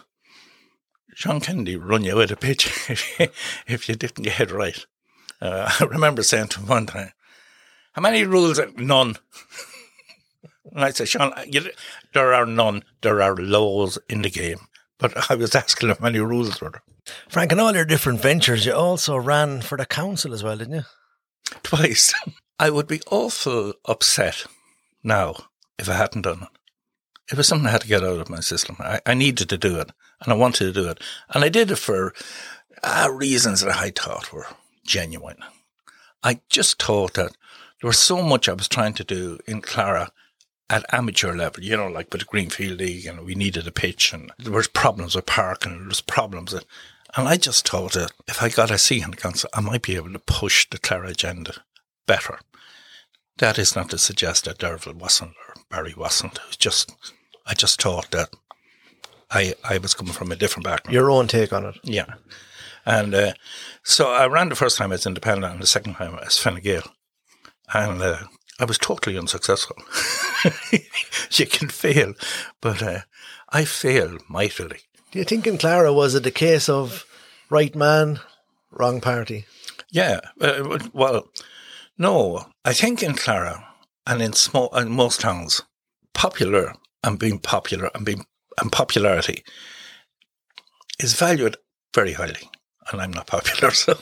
Sean 1.19 1.41
Kennedy 1.41 1.75
run 1.75 2.05
you 2.05 2.13
out 2.15 2.21
of 2.23 2.29
the 2.29 2.35
pitch 2.37 2.67
if 3.67 3.89
you 3.89 3.95
didn't 3.95 4.23
get 4.23 4.39
it 4.39 4.51
right. 4.51 4.85
Uh, 5.41 5.69
I 5.81 5.83
remember 5.83 6.23
saying 6.23 6.47
to 6.47 6.61
him 6.61 6.67
one 6.67 6.85
time, 6.85 7.11
"How 7.91 8.01
many 8.01 8.23
rules? 8.23 8.57
are- 8.57 8.71
None." 8.77 9.17
and 10.71 10.85
I 10.85 10.91
said, 10.91 11.09
"Sean, 11.09 11.33
you, 11.45 11.71
there 12.13 12.33
are 12.33 12.45
none. 12.45 12.83
There 13.01 13.21
are 13.21 13.35
laws 13.35 13.97
in 14.07 14.21
the 14.21 14.29
game." 14.29 14.59
But 14.97 15.29
I 15.29 15.35
was 15.35 15.55
asking 15.55 15.89
how 15.89 15.97
many 15.99 16.19
rules 16.19 16.61
were 16.61 16.69
there. 16.69 16.81
Frank, 17.27 17.51
in 17.51 17.59
all 17.59 17.75
your 17.75 17.83
different 17.83 18.21
ventures, 18.21 18.65
you 18.65 18.71
also 18.73 19.17
ran 19.17 19.59
for 19.59 19.77
the 19.77 19.85
council 19.85 20.33
as 20.33 20.41
well, 20.41 20.55
didn't 20.57 20.73
you? 20.75 20.83
twice. 21.63 22.13
I 22.59 22.69
would 22.69 22.87
be 22.87 23.01
awful 23.11 23.73
upset 23.85 24.45
now 25.03 25.35
if 25.77 25.89
I 25.89 25.95
hadn't 25.95 26.21
done 26.21 26.43
it. 26.43 26.58
It 27.31 27.37
was 27.37 27.47
something 27.47 27.67
I 27.67 27.71
had 27.71 27.81
to 27.81 27.87
get 27.87 28.03
out 28.03 28.19
of 28.19 28.29
my 28.29 28.39
system. 28.39 28.77
I, 28.79 28.99
I 29.05 29.13
needed 29.13 29.49
to 29.49 29.57
do 29.57 29.79
it 29.79 29.91
and 30.21 30.33
I 30.33 30.35
wanted 30.35 30.65
to 30.65 30.81
do 30.81 30.89
it. 30.89 31.01
And 31.33 31.43
I 31.43 31.49
did 31.49 31.71
it 31.71 31.77
for 31.77 32.13
uh, 32.83 33.09
reasons 33.11 33.61
that 33.61 33.75
I 33.75 33.91
thought 33.91 34.33
were 34.33 34.47
genuine. 34.85 35.37
I 36.23 36.41
just 36.49 36.81
thought 36.81 37.13
that 37.13 37.31
there 37.81 37.87
was 37.87 37.99
so 37.99 38.21
much 38.21 38.49
I 38.49 38.53
was 38.53 38.67
trying 38.67 38.93
to 38.95 39.03
do 39.03 39.39
in 39.47 39.61
Clara 39.61 40.11
at 40.69 40.85
amateur 40.93 41.33
level, 41.33 41.63
you 41.63 41.75
know, 41.75 41.87
like 41.87 42.11
with 42.11 42.21
the 42.21 42.25
Greenfield 42.25 42.79
League 42.79 43.05
and 43.05 43.25
we 43.25 43.35
needed 43.35 43.67
a 43.67 43.71
pitch 43.71 44.13
and 44.13 44.31
there 44.37 44.51
was 44.51 44.67
problems 44.67 45.15
with 45.15 45.25
park 45.25 45.65
and 45.65 45.81
there 45.81 45.87
was 45.87 46.01
problems. 46.01 46.53
With, 46.53 46.65
and 47.15 47.27
I 47.27 47.37
just 47.37 47.67
thought 47.67 47.93
that 47.93 48.11
if 48.27 48.43
I 48.43 48.49
got 48.49 48.69
a 48.69 48.77
seat 48.77 49.03
in 49.03 49.11
the 49.11 49.17
council, 49.17 49.49
I 49.53 49.61
might 49.61 49.81
be 49.81 49.95
able 49.95 50.13
to 50.13 50.19
push 50.19 50.69
the 50.69 50.77
Clara 50.77 51.09
agenda 51.09 51.55
better. 52.05 52.39
That 53.37 53.57
is 53.57 53.75
not 53.75 53.89
to 53.91 53.97
suggest 53.97 54.45
that 54.45 54.59
Derville 54.59 54.93
wasn't 54.93 55.31
or 55.47 55.55
Barry 55.69 55.93
wasn't. 55.95 56.35
It 56.35 56.47
was 56.47 56.57
just, 56.57 56.93
I 57.49 57.55
just 57.55 57.81
thought 57.81 58.11
that 58.11 58.29
I, 59.31 59.55
I 59.67 59.79
was 59.79 59.95
coming 59.95 60.13
from 60.13 60.31
a 60.31 60.35
different 60.35 60.65
background. 60.65 60.93
Your 60.93 61.09
own 61.09 61.27
take 61.27 61.51
on 61.51 61.65
it. 61.65 61.79
Yeah. 61.83 62.05
And 62.85 63.13
uh, 63.13 63.33
so 63.83 64.11
I 64.11 64.27
ran 64.27 64.49
the 64.49 64.55
first 64.55 64.77
time 64.77 64.91
as 64.91 65.05
independent 65.05 65.53
and 65.53 65.61
the 65.61 65.67
second 65.67 65.95
time 65.95 66.17
as 66.23 66.37
Fine 66.37 66.61
Gael. 66.61 66.83
And 67.73 68.01
uh, 68.01 68.19
I 68.59 68.65
was 68.65 68.77
totally 68.77 69.17
unsuccessful. 69.17 69.77
you 71.31 71.45
can 71.47 71.69
fail, 71.69 72.13
but 72.61 72.81
uh, 72.83 72.99
I 73.49 73.65
failed 73.65 74.21
mightily. 74.29 74.81
Do 75.11 75.19
you 75.19 75.25
think 75.25 75.47
in 75.47 75.57
Clara 75.57 75.91
was 75.91 76.13
it 76.13 76.23
the 76.23 76.31
case 76.31 76.69
of 76.69 77.05
right 77.49 77.75
man, 77.75 78.19
wrong 78.71 79.01
party? 79.01 79.45
Yeah. 79.91 80.19
Uh, 80.39 80.79
well, 80.93 81.27
no, 81.97 82.45
I 82.63 82.73
think 82.73 83.01
in 83.01 83.15
Clara 83.15 83.67
and 84.05 84.21
in 84.21 84.33
small, 84.33 84.75
in 84.75 84.91
most 84.91 85.21
towns, 85.21 85.63
popular 86.13 86.75
and 87.03 87.19
being 87.19 87.39
popular 87.39 87.89
and 87.93 88.05
being 88.05 88.25
and 88.59 88.71
popularity 88.71 89.43
is 90.99 91.13
valued 91.13 91.57
very 91.93 92.13
highly. 92.13 92.49
And 92.91 93.01
I'm 93.01 93.13
not 93.13 93.27
popular, 93.27 93.71
so 93.73 93.95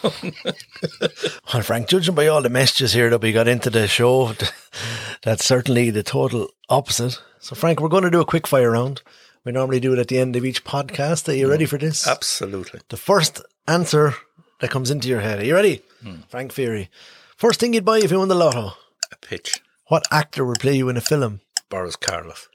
Well, 1.53 1.61
Frank, 1.61 1.89
judging 1.89 2.15
by 2.15 2.27
all 2.27 2.41
the 2.41 2.49
messages 2.49 2.93
here 2.93 3.09
that 3.09 3.21
we 3.21 3.33
got 3.33 3.47
into 3.47 3.69
the 3.69 3.87
show, 3.87 4.33
that's 5.23 5.45
certainly 5.45 5.89
the 5.89 6.03
total 6.03 6.49
opposite. 6.69 7.21
So, 7.39 7.55
Frank, 7.55 7.81
we're 7.81 7.89
going 7.89 8.03
to 8.03 8.11
do 8.11 8.21
a 8.21 8.25
quick 8.25 8.47
fire 8.47 8.71
round. 8.71 9.01
We 9.43 9.51
normally 9.51 9.79
do 9.79 9.93
it 9.93 9.99
at 9.99 10.07
the 10.07 10.19
end 10.19 10.35
of 10.35 10.45
each 10.45 10.63
podcast. 10.63 11.27
Are 11.27 11.35
you 11.35 11.47
mm. 11.47 11.51
ready 11.51 11.65
for 11.65 11.77
this? 11.77 12.07
absolutely. 12.07 12.79
The 12.89 12.97
first 12.97 13.41
answer 13.67 14.13
that 14.59 14.71
comes 14.71 14.89
into 14.89 15.09
your 15.09 15.21
head. 15.21 15.39
Are 15.39 15.45
you 15.45 15.55
ready? 15.55 15.81
Mm. 16.03 16.29
Frank 16.29 16.53
Fury. 16.53 16.89
First 17.35 17.59
thing 17.59 17.73
you'd 17.73 17.85
buy 17.85 17.99
if 17.99 18.11
you 18.11 18.19
won 18.19 18.29
the 18.29 18.35
lotto. 18.35 18.73
A 19.11 19.15
pitch. 19.21 19.61
What 19.87 20.05
actor 20.11 20.45
would 20.45 20.59
play 20.59 20.75
you 20.75 20.89
in 20.89 20.97
a 20.97 21.01
film? 21.01 21.41
Boris 21.69 21.95
Karloff. 21.95 22.47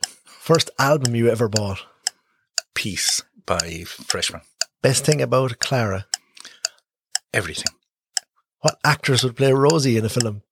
First 0.43 0.71
album 0.77 1.15
you 1.15 1.31
ever 1.31 1.49
bought? 1.49 1.87
Peace 2.75 3.23
by 3.47 3.85
Freshman. 3.87 4.41
Best 4.83 5.05
thing 5.05 5.23
about 5.23 5.61
Clara? 5.61 6.07
Everything. 7.33 7.73
What 8.59 8.77
actress 8.85 9.23
would 9.23 9.37
play 9.37 9.53
Rosie 9.53 9.97
in 9.97 10.05
a 10.05 10.09
film? 10.09 10.43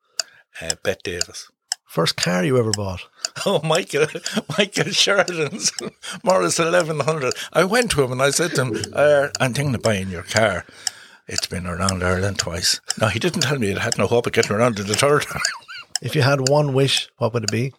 Uh, 0.62 0.76
Bette 0.84 1.00
Davis. 1.02 1.50
First 1.88 2.16
car 2.16 2.44
you 2.44 2.56
ever 2.56 2.70
bought? 2.70 3.08
Oh, 3.44 3.60
Michael, 3.64 4.06
Michael 4.56 4.92
Sheridan's 4.92 5.72
Morris 6.22 6.60
1100. 6.60 7.34
I 7.52 7.64
went 7.64 7.90
to 7.90 8.04
him 8.04 8.12
and 8.12 8.22
I 8.22 8.30
said 8.30 8.54
to 8.54 8.66
him, 8.66 8.76
uh, 8.92 9.28
I'm 9.40 9.54
thinking 9.54 9.74
of 9.74 9.82
buying 9.82 10.08
your 10.08 10.22
car. 10.22 10.66
It's 11.26 11.48
been 11.48 11.66
around 11.66 12.04
Ireland 12.04 12.38
twice. 12.38 12.80
No, 13.00 13.08
he 13.08 13.18
didn't 13.18 13.40
tell 13.40 13.58
me 13.58 13.72
it 13.72 13.78
had 13.78 13.98
no 13.98 14.06
hope 14.06 14.28
of 14.28 14.34
getting 14.34 14.54
around 14.54 14.76
to 14.76 14.84
the 14.84 14.94
third. 14.94 15.26
If 16.00 16.14
you 16.14 16.22
had 16.22 16.48
one 16.48 16.72
wish, 16.72 17.10
what 17.18 17.34
would 17.34 17.44
it 17.44 17.50
be? 17.50 17.74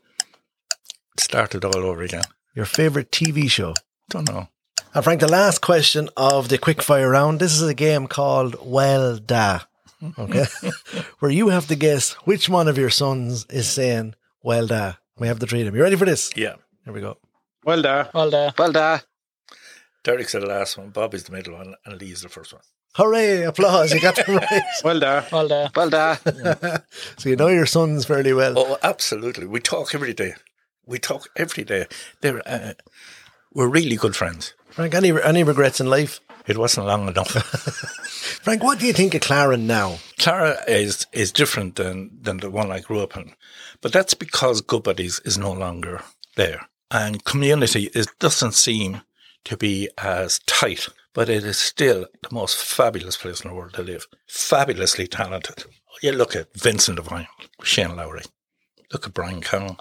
Start 1.21 1.55
it 1.55 1.63
all 1.63 1.77
over 1.77 2.01
again. 2.01 2.23
Your 2.55 2.65
favourite 2.65 3.11
TV 3.11 3.49
show? 3.49 3.73
Don't 4.09 4.27
know. 4.27 4.47
And 4.93 5.03
Frank, 5.03 5.21
the 5.21 5.27
last 5.27 5.61
question 5.61 6.09
of 6.17 6.49
the 6.49 6.57
quick 6.57 6.81
fire 6.81 7.09
round. 7.11 7.39
This 7.39 7.53
is 7.53 7.61
a 7.61 7.73
game 7.73 8.07
called 8.07 8.55
Well 8.61 9.17
Da. 9.17 9.59
Okay. 10.17 10.45
Where 11.19 11.29
you 11.29 11.49
have 11.49 11.67
to 11.67 11.75
guess 11.75 12.13
which 12.25 12.49
one 12.49 12.67
of 12.67 12.75
your 12.75 12.89
sons 12.89 13.45
is 13.51 13.69
saying 13.69 14.15
Well 14.41 14.65
Da. 14.65 14.93
We 15.19 15.27
have 15.27 15.37
to 15.39 15.45
treat 15.45 15.59
him. 15.61 15.65
them. 15.67 15.75
You 15.75 15.83
ready 15.83 15.95
for 15.95 16.05
this? 16.05 16.31
Yeah. 16.35 16.55
Here 16.85 16.93
we 16.93 17.01
go. 17.01 17.17
Well 17.63 17.83
Da. 17.83 18.07
Well 18.11 18.31
Da. 18.31 18.51
Well 18.57 18.71
Da. 18.71 18.99
Derek's 20.03 20.31
the 20.31 20.39
last 20.39 20.75
one, 20.79 20.89
Bobby's 20.89 21.25
the 21.25 21.31
middle 21.31 21.53
one, 21.53 21.75
and 21.85 22.01
Lee's 22.01 22.21
the 22.23 22.29
first 22.29 22.51
one. 22.51 22.63
Hooray, 22.95 23.43
applause. 23.43 23.93
You 23.93 24.01
got 24.01 24.17
it 24.17 24.27
right. 24.27 24.63
Well 24.83 24.99
done. 24.99 25.23
Well 25.31 25.47
done. 25.47 25.69
Well 25.75 25.89
done. 25.91 26.17
so 27.17 27.29
you 27.29 27.35
know 27.35 27.47
your 27.49 27.67
sons 27.67 28.03
fairly 28.05 28.33
well. 28.33 28.55
Oh, 28.57 28.77
absolutely. 28.81 29.45
We 29.45 29.59
talk 29.59 29.93
every 29.93 30.13
day. 30.15 30.33
We 30.85 30.99
talk 30.99 31.29
every 31.35 31.63
day. 31.63 31.87
They're, 32.21 32.41
uh, 32.47 32.73
we're 33.53 33.67
really 33.67 33.95
good 33.95 34.15
friends. 34.15 34.53
Frank, 34.69 34.93
any, 34.93 35.11
any 35.21 35.43
regrets 35.43 35.79
in 35.79 35.87
life? 35.87 36.21
It 36.47 36.57
wasn't 36.57 36.87
long 36.87 37.07
enough. 37.07 37.31
Frank, 38.43 38.63
what 38.63 38.79
do 38.79 38.87
you 38.87 38.93
think 38.93 39.13
of 39.13 39.21
Clara 39.21 39.57
now? 39.57 39.99
Clara 40.17 40.57
is 40.67 41.05
is 41.11 41.31
different 41.31 41.75
than, 41.75 42.09
than 42.19 42.37
the 42.37 42.49
one 42.49 42.71
I 42.71 42.79
grew 42.79 42.99
up 43.01 43.15
in, 43.15 43.33
but 43.81 43.93
that's 43.93 44.13
because 44.13 44.61
Goodbody's 44.61 45.19
is 45.19 45.37
no 45.37 45.51
longer 45.51 46.01
there, 46.35 46.67
and 46.89 47.23
community 47.23 47.91
is 47.93 48.07
doesn't 48.19 48.53
seem 48.53 49.01
to 49.45 49.57
be 49.57 49.89
as 49.97 50.39
tight. 50.47 50.87
But 51.13 51.29
it 51.29 51.43
is 51.43 51.57
still 51.57 52.07
the 52.23 52.33
most 52.33 52.55
fabulous 52.55 53.17
place 53.17 53.41
in 53.41 53.49
the 53.49 53.55
world 53.55 53.73
to 53.73 53.83
live. 53.83 54.07
Fabulously 54.27 55.07
talented. 55.07 55.65
You 56.01 56.13
look 56.13 56.37
at 56.37 56.53
Vincent 56.53 56.95
Devine, 56.95 57.27
Shane 57.63 57.97
Lowry. 57.97 58.23
Look 58.93 59.05
at 59.05 59.13
Brian 59.13 59.41
Connell. 59.41 59.77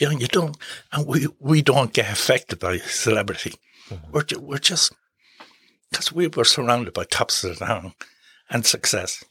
You 0.00 0.08
know, 0.08 0.18
you 0.18 0.28
don't, 0.28 0.56
and 0.92 1.06
we 1.06 1.28
we 1.38 1.60
don't 1.60 1.92
get 1.92 2.10
affected 2.10 2.58
by 2.58 2.78
celebrity. 2.78 3.54
We're 4.10 4.24
we're 4.38 4.58
just 4.58 4.94
because 5.90 6.10
we 6.10 6.26
were 6.26 6.44
surrounded 6.44 6.94
by 6.94 7.04
tops 7.04 7.44
of 7.44 7.58
the 7.58 7.66
town 7.66 7.92
and 8.48 8.64
success. 8.64 9.22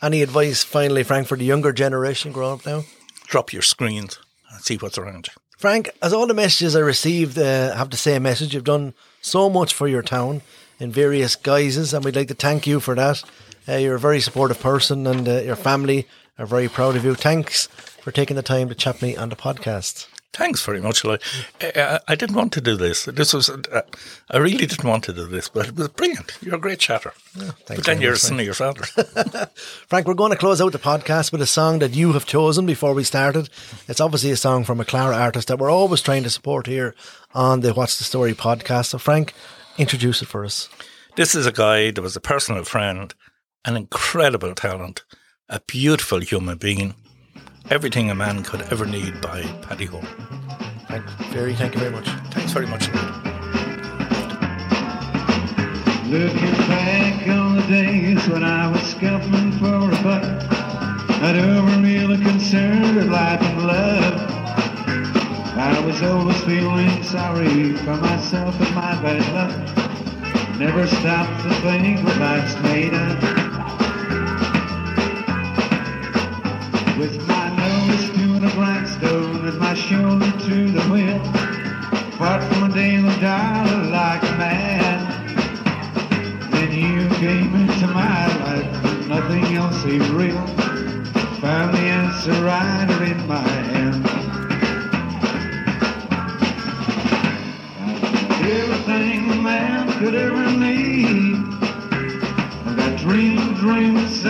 Any 0.00 0.22
advice, 0.22 0.62
finally, 0.62 1.02
Frank, 1.02 1.26
for 1.26 1.36
the 1.36 1.44
younger 1.44 1.72
generation 1.72 2.30
growing 2.30 2.60
up 2.60 2.66
now? 2.66 2.84
Drop 3.26 3.52
your 3.52 3.62
screens 3.62 4.18
and 4.52 4.62
see 4.62 4.76
what's 4.76 4.96
around 4.96 5.26
you. 5.26 5.32
Frank, 5.58 5.90
as 6.00 6.12
all 6.12 6.26
the 6.28 6.34
messages 6.34 6.76
I 6.76 6.80
received 6.80 7.36
uh, 7.36 7.74
have 7.74 7.90
the 7.90 7.96
same 7.96 8.22
message, 8.22 8.54
you've 8.54 8.62
done 8.62 8.94
so 9.22 9.50
much 9.50 9.74
for 9.74 9.88
your 9.88 10.02
town 10.02 10.42
in 10.78 10.92
various 10.92 11.34
guises, 11.34 11.92
and 11.92 12.04
we'd 12.04 12.14
like 12.14 12.28
to 12.28 12.34
thank 12.34 12.66
you 12.66 12.78
for 12.78 12.94
that. 12.94 13.24
Uh, 13.66 13.76
you're 13.76 13.96
a 13.96 13.98
very 13.98 14.20
supportive 14.20 14.60
person, 14.60 15.06
and 15.06 15.26
uh, 15.26 15.40
your 15.40 15.56
family 15.56 16.06
are 16.38 16.46
very 16.46 16.68
proud 16.68 16.96
of 16.96 17.04
you. 17.04 17.14
Thanks 17.14 17.66
for 18.00 18.10
taking 18.10 18.36
the 18.36 18.42
time 18.42 18.68
to 18.68 18.74
chat 18.74 19.02
me 19.02 19.16
on 19.16 19.28
the 19.28 19.36
podcast. 19.36 20.06
Thanks 20.32 20.62
very 20.62 20.82
much, 20.82 21.02
Lloyd. 21.02 21.22
I, 21.62 21.98
I 22.08 22.14
didn't 22.14 22.36
want 22.36 22.52
to 22.52 22.60
do 22.60 22.76
this. 22.76 23.06
This 23.06 23.32
was, 23.32 23.48
uh, 23.48 23.80
I 24.30 24.36
really 24.36 24.66
didn't 24.66 24.86
want 24.86 25.04
to 25.04 25.14
do 25.14 25.26
this, 25.26 25.48
but 25.48 25.68
it 25.68 25.76
was 25.76 25.88
brilliant. 25.88 26.36
You're 26.42 26.56
a 26.56 26.60
great 26.60 26.78
chatter. 26.78 27.14
but 27.66 27.84
then 27.84 28.02
you're 28.02 28.12
a 28.12 28.18
son 28.18 28.38
of 28.38 28.44
your 28.44 28.52
father. 28.52 28.82
Frank, 29.88 30.06
we're 30.06 30.12
going 30.12 30.32
to 30.32 30.36
close 30.36 30.60
out 30.60 30.72
the 30.72 30.78
podcast 30.78 31.32
with 31.32 31.40
a 31.40 31.46
song 31.46 31.78
that 31.78 31.94
you 31.94 32.12
have 32.12 32.26
chosen 32.26 32.66
before 32.66 32.92
we 32.92 33.02
started. 33.02 33.48
It's 33.88 34.00
obviously 34.00 34.30
a 34.30 34.36
song 34.36 34.64
from 34.64 34.78
a 34.78 34.84
Clara 34.84 35.16
artist 35.16 35.48
that 35.48 35.58
we're 35.58 35.70
always 35.70 36.02
trying 36.02 36.24
to 36.24 36.30
support 36.30 36.66
here 36.66 36.94
on 37.34 37.60
the 37.60 37.72
What's 37.72 37.96
the 37.96 38.04
Story 38.04 38.34
podcast. 38.34 38.86
So, 38.86 38.98
Frank, 38.98 39.32
introduce 39.78 40.20
it 40.20 40.28
for 40.28 40.44
us. 40.44 40.68
this 41.16 41.34
is 41.34 41.46
a 41.46 41.52
guy 41.52 41.92
that 41.92 42.02
was 42.02 42.14
a 42.16 42.20
personal 42.20 42.64
friend, 42.64 43.14
an 43.64 43.74
incredible 43.74 44.54
talent, 44.54 45.02
a 45.48 45.60
beautiful 45.60 46.18
human 46.18 46.58
being, 46.58 46.92
everything 47.70 48.10
a 48.10 48.14
man 48.14 48.42
could 48.42 48.62
ever 48.62 48.84
need 48.84 49.20
by 49.20 49.42
Paddy 49.62 49.84
Home. 49.84 50.06
Frank, 50.88 51.08
very, 51.30 51.54
thank 51.54 51.74
you 51.74 51.80
very 51.80 51.92
much. 51.92 52.08
Thanks 52.32 52.52
very 52.52 52.66
much, 52.66 52.88
Lloyd. 52.88 53.04
Looking 56.08 56.52
back 56.66 57.28
on 57.28 57.56
the 57.56 57.62
days 57.68 58.26
when 58.28 58.42
I 58.42 58.70
was 58.70 58.82
scuffling 58.82 59.52
for 59.52 59.86
a 59.86 60.02
buck, 60.02 60.22
not 61.20 61.36
over 61.36 61.80
really 61.80 62.16
concerned 62.18 62.96
with 62.96 63.08
life 63.08 63.40
and 63.40 63.66
love. 63.66 64.30
I 65.58 65.80
was 65.86 66.02
always 66.02 66.40
feeling 66.42 67.02
sorry 67.04 67.72
for 67.76 67.96
myself 67.96 68.60
and 68.60 68.74
my 68.74 69.00
bad 69.00 69.32
luck. 69.32 70.58
Never 70.58 70.86
stopped 70.88 71.42
to 71.44 71.54
think 71.62 72.04
what 72.04 72.16
life's 72.18 72.56
made 72.62 72.94
of. 72.94 73.85
With 76.98 77.28
my 77.28 77.50
nose 77.54 78.08
to 78.16 78.38
the 78.38 78.50
grindstone 78.54 79.46
and 79.46 79.58
my 79.58 79.74
shoulder 79.74 80.30
to 80.30 80.70
the 80.70 80.82
wheel, 80.90 81.22
fought 82.16 82.42
from 82.50 82.70
a 82.70 82.74
daily 82.74 83.14
dollar 83.20 83.84
like 83.90 84.22
a 84.22 84.36
man. 84.38 85.04
Then 86.52 86.72
you 86.72 87.06
came 87.16 87.54
into 87.54 87.86
my 87.88 88.26
life 88.44 89.08
nothing 89.08 89.44
else 89.56 89.76
seemed 89.82 90.08
real. 90.08 90.46
Found 91.42 91.74
the 91.74 91.80
answer 91.80 92.32
right 92.32 92.88
in 93.02 93.26
my 93.26 93.46
hand. 93.46 94.06
Everything 98.42 99.30
a 99.32 99.34
man 99.42 99.98
could 99.98 100.14
ever 100.14 100.50
need. 100.50 101.36
I've 102.66 102.76
got 102.76 102.98
dreams, 102.98 103.60
dreams, 103.60 104.22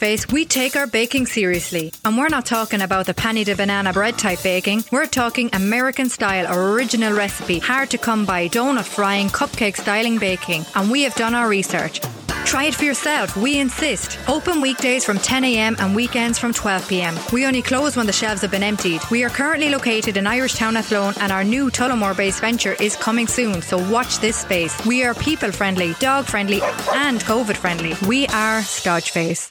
Stodgeface, 0.00 0.32
we 0.32 0.46
take 0.46 0.76
our 0.76 0.86
baking 0.86 1.26
seriously. 1.26 1.92
And 2.04 2.16
we're 2.16 2.28
not 2.28 2.46
talking 2.46 2.80
about 2.80 3.06
the 3.06 3.12
penny 3.14 3.44
to 3.44 3.54
banana 3.54 3.92
bread 3.92 4.18
type 4.18 4.42
baking. 4.42 4.84
We're 4.90 5.06
talking 5.06 5.50
American 5.52 6.08
style 6.08 6.46
original 6.50 7.12
recipe, 7.12 7.58
hard 7.58 7.90
to 7.90 7.98
come 7.98 8.24
by 8.24 8.48
donut 8.48 8.84
frying, 8.84 9.28
cupcake 9.28 9.76
styling 9.76 10.18
baking. 10.18 10.64
And 10.74 10.90
we 10.90 11.02
have 11.02 11.14
done 11.16 11.34
our 11.34 11.48
research. 11.48 12.00
Try 12.46 12.64
it 12.64 12.74
for 12.74 12.84
yourself, 12.84 13.36
we 13.36 13.60
insist. 13.60 14.18
Open 14.26 14.60
weekdays 14.60 15.04
from 15.04 15.18
10am 15.18 15.78
and 15.78 15.94
weekends 15.94 16.38
from 16.38 16.52
12pm. 16.52 17.32
We 17.32 17.46
only 17.46 17.62
close 17.62 17.96
when 17.96 18.06
the 18.06 18.12
shelves 18.12 18.40
have 18.42 18.50
been 18.50 18.62
emptied. 18.62 19.02
We 19.10 19.22
are 19.22 19.30
currently 19.30 19.68
located 19.68 20.16
in 20.16 20.26
Irish 20.26 20.54
Town 20.54 20.76
Athlone 20.76 21.14
and 21.20 21.30
our 21.30 21.44
new 21.44 21.70
Tullamore 21.70 22.16
based 22.16 22.40
venture 22.40 22.74
is 22.80 22.96
coming 22.96 23.28
soon, 23.28 23.62
so 23.62 23.76
watch 23.90 24.18
this 24.18 24.38
space. 24.38 24.74
We 24.86 25.04
are 25.04 25.14
people 25.14 25.52
friendly, 25.52 25.94
dog 26.00 26.24
friendly, 26.24 26.60
and 26.94 27.20
COVID 27.20 27.56
friendly. 27.56 27.94
We 28.08 28.26
are 28.28 28.62
Stodgeface. 28.62 29.48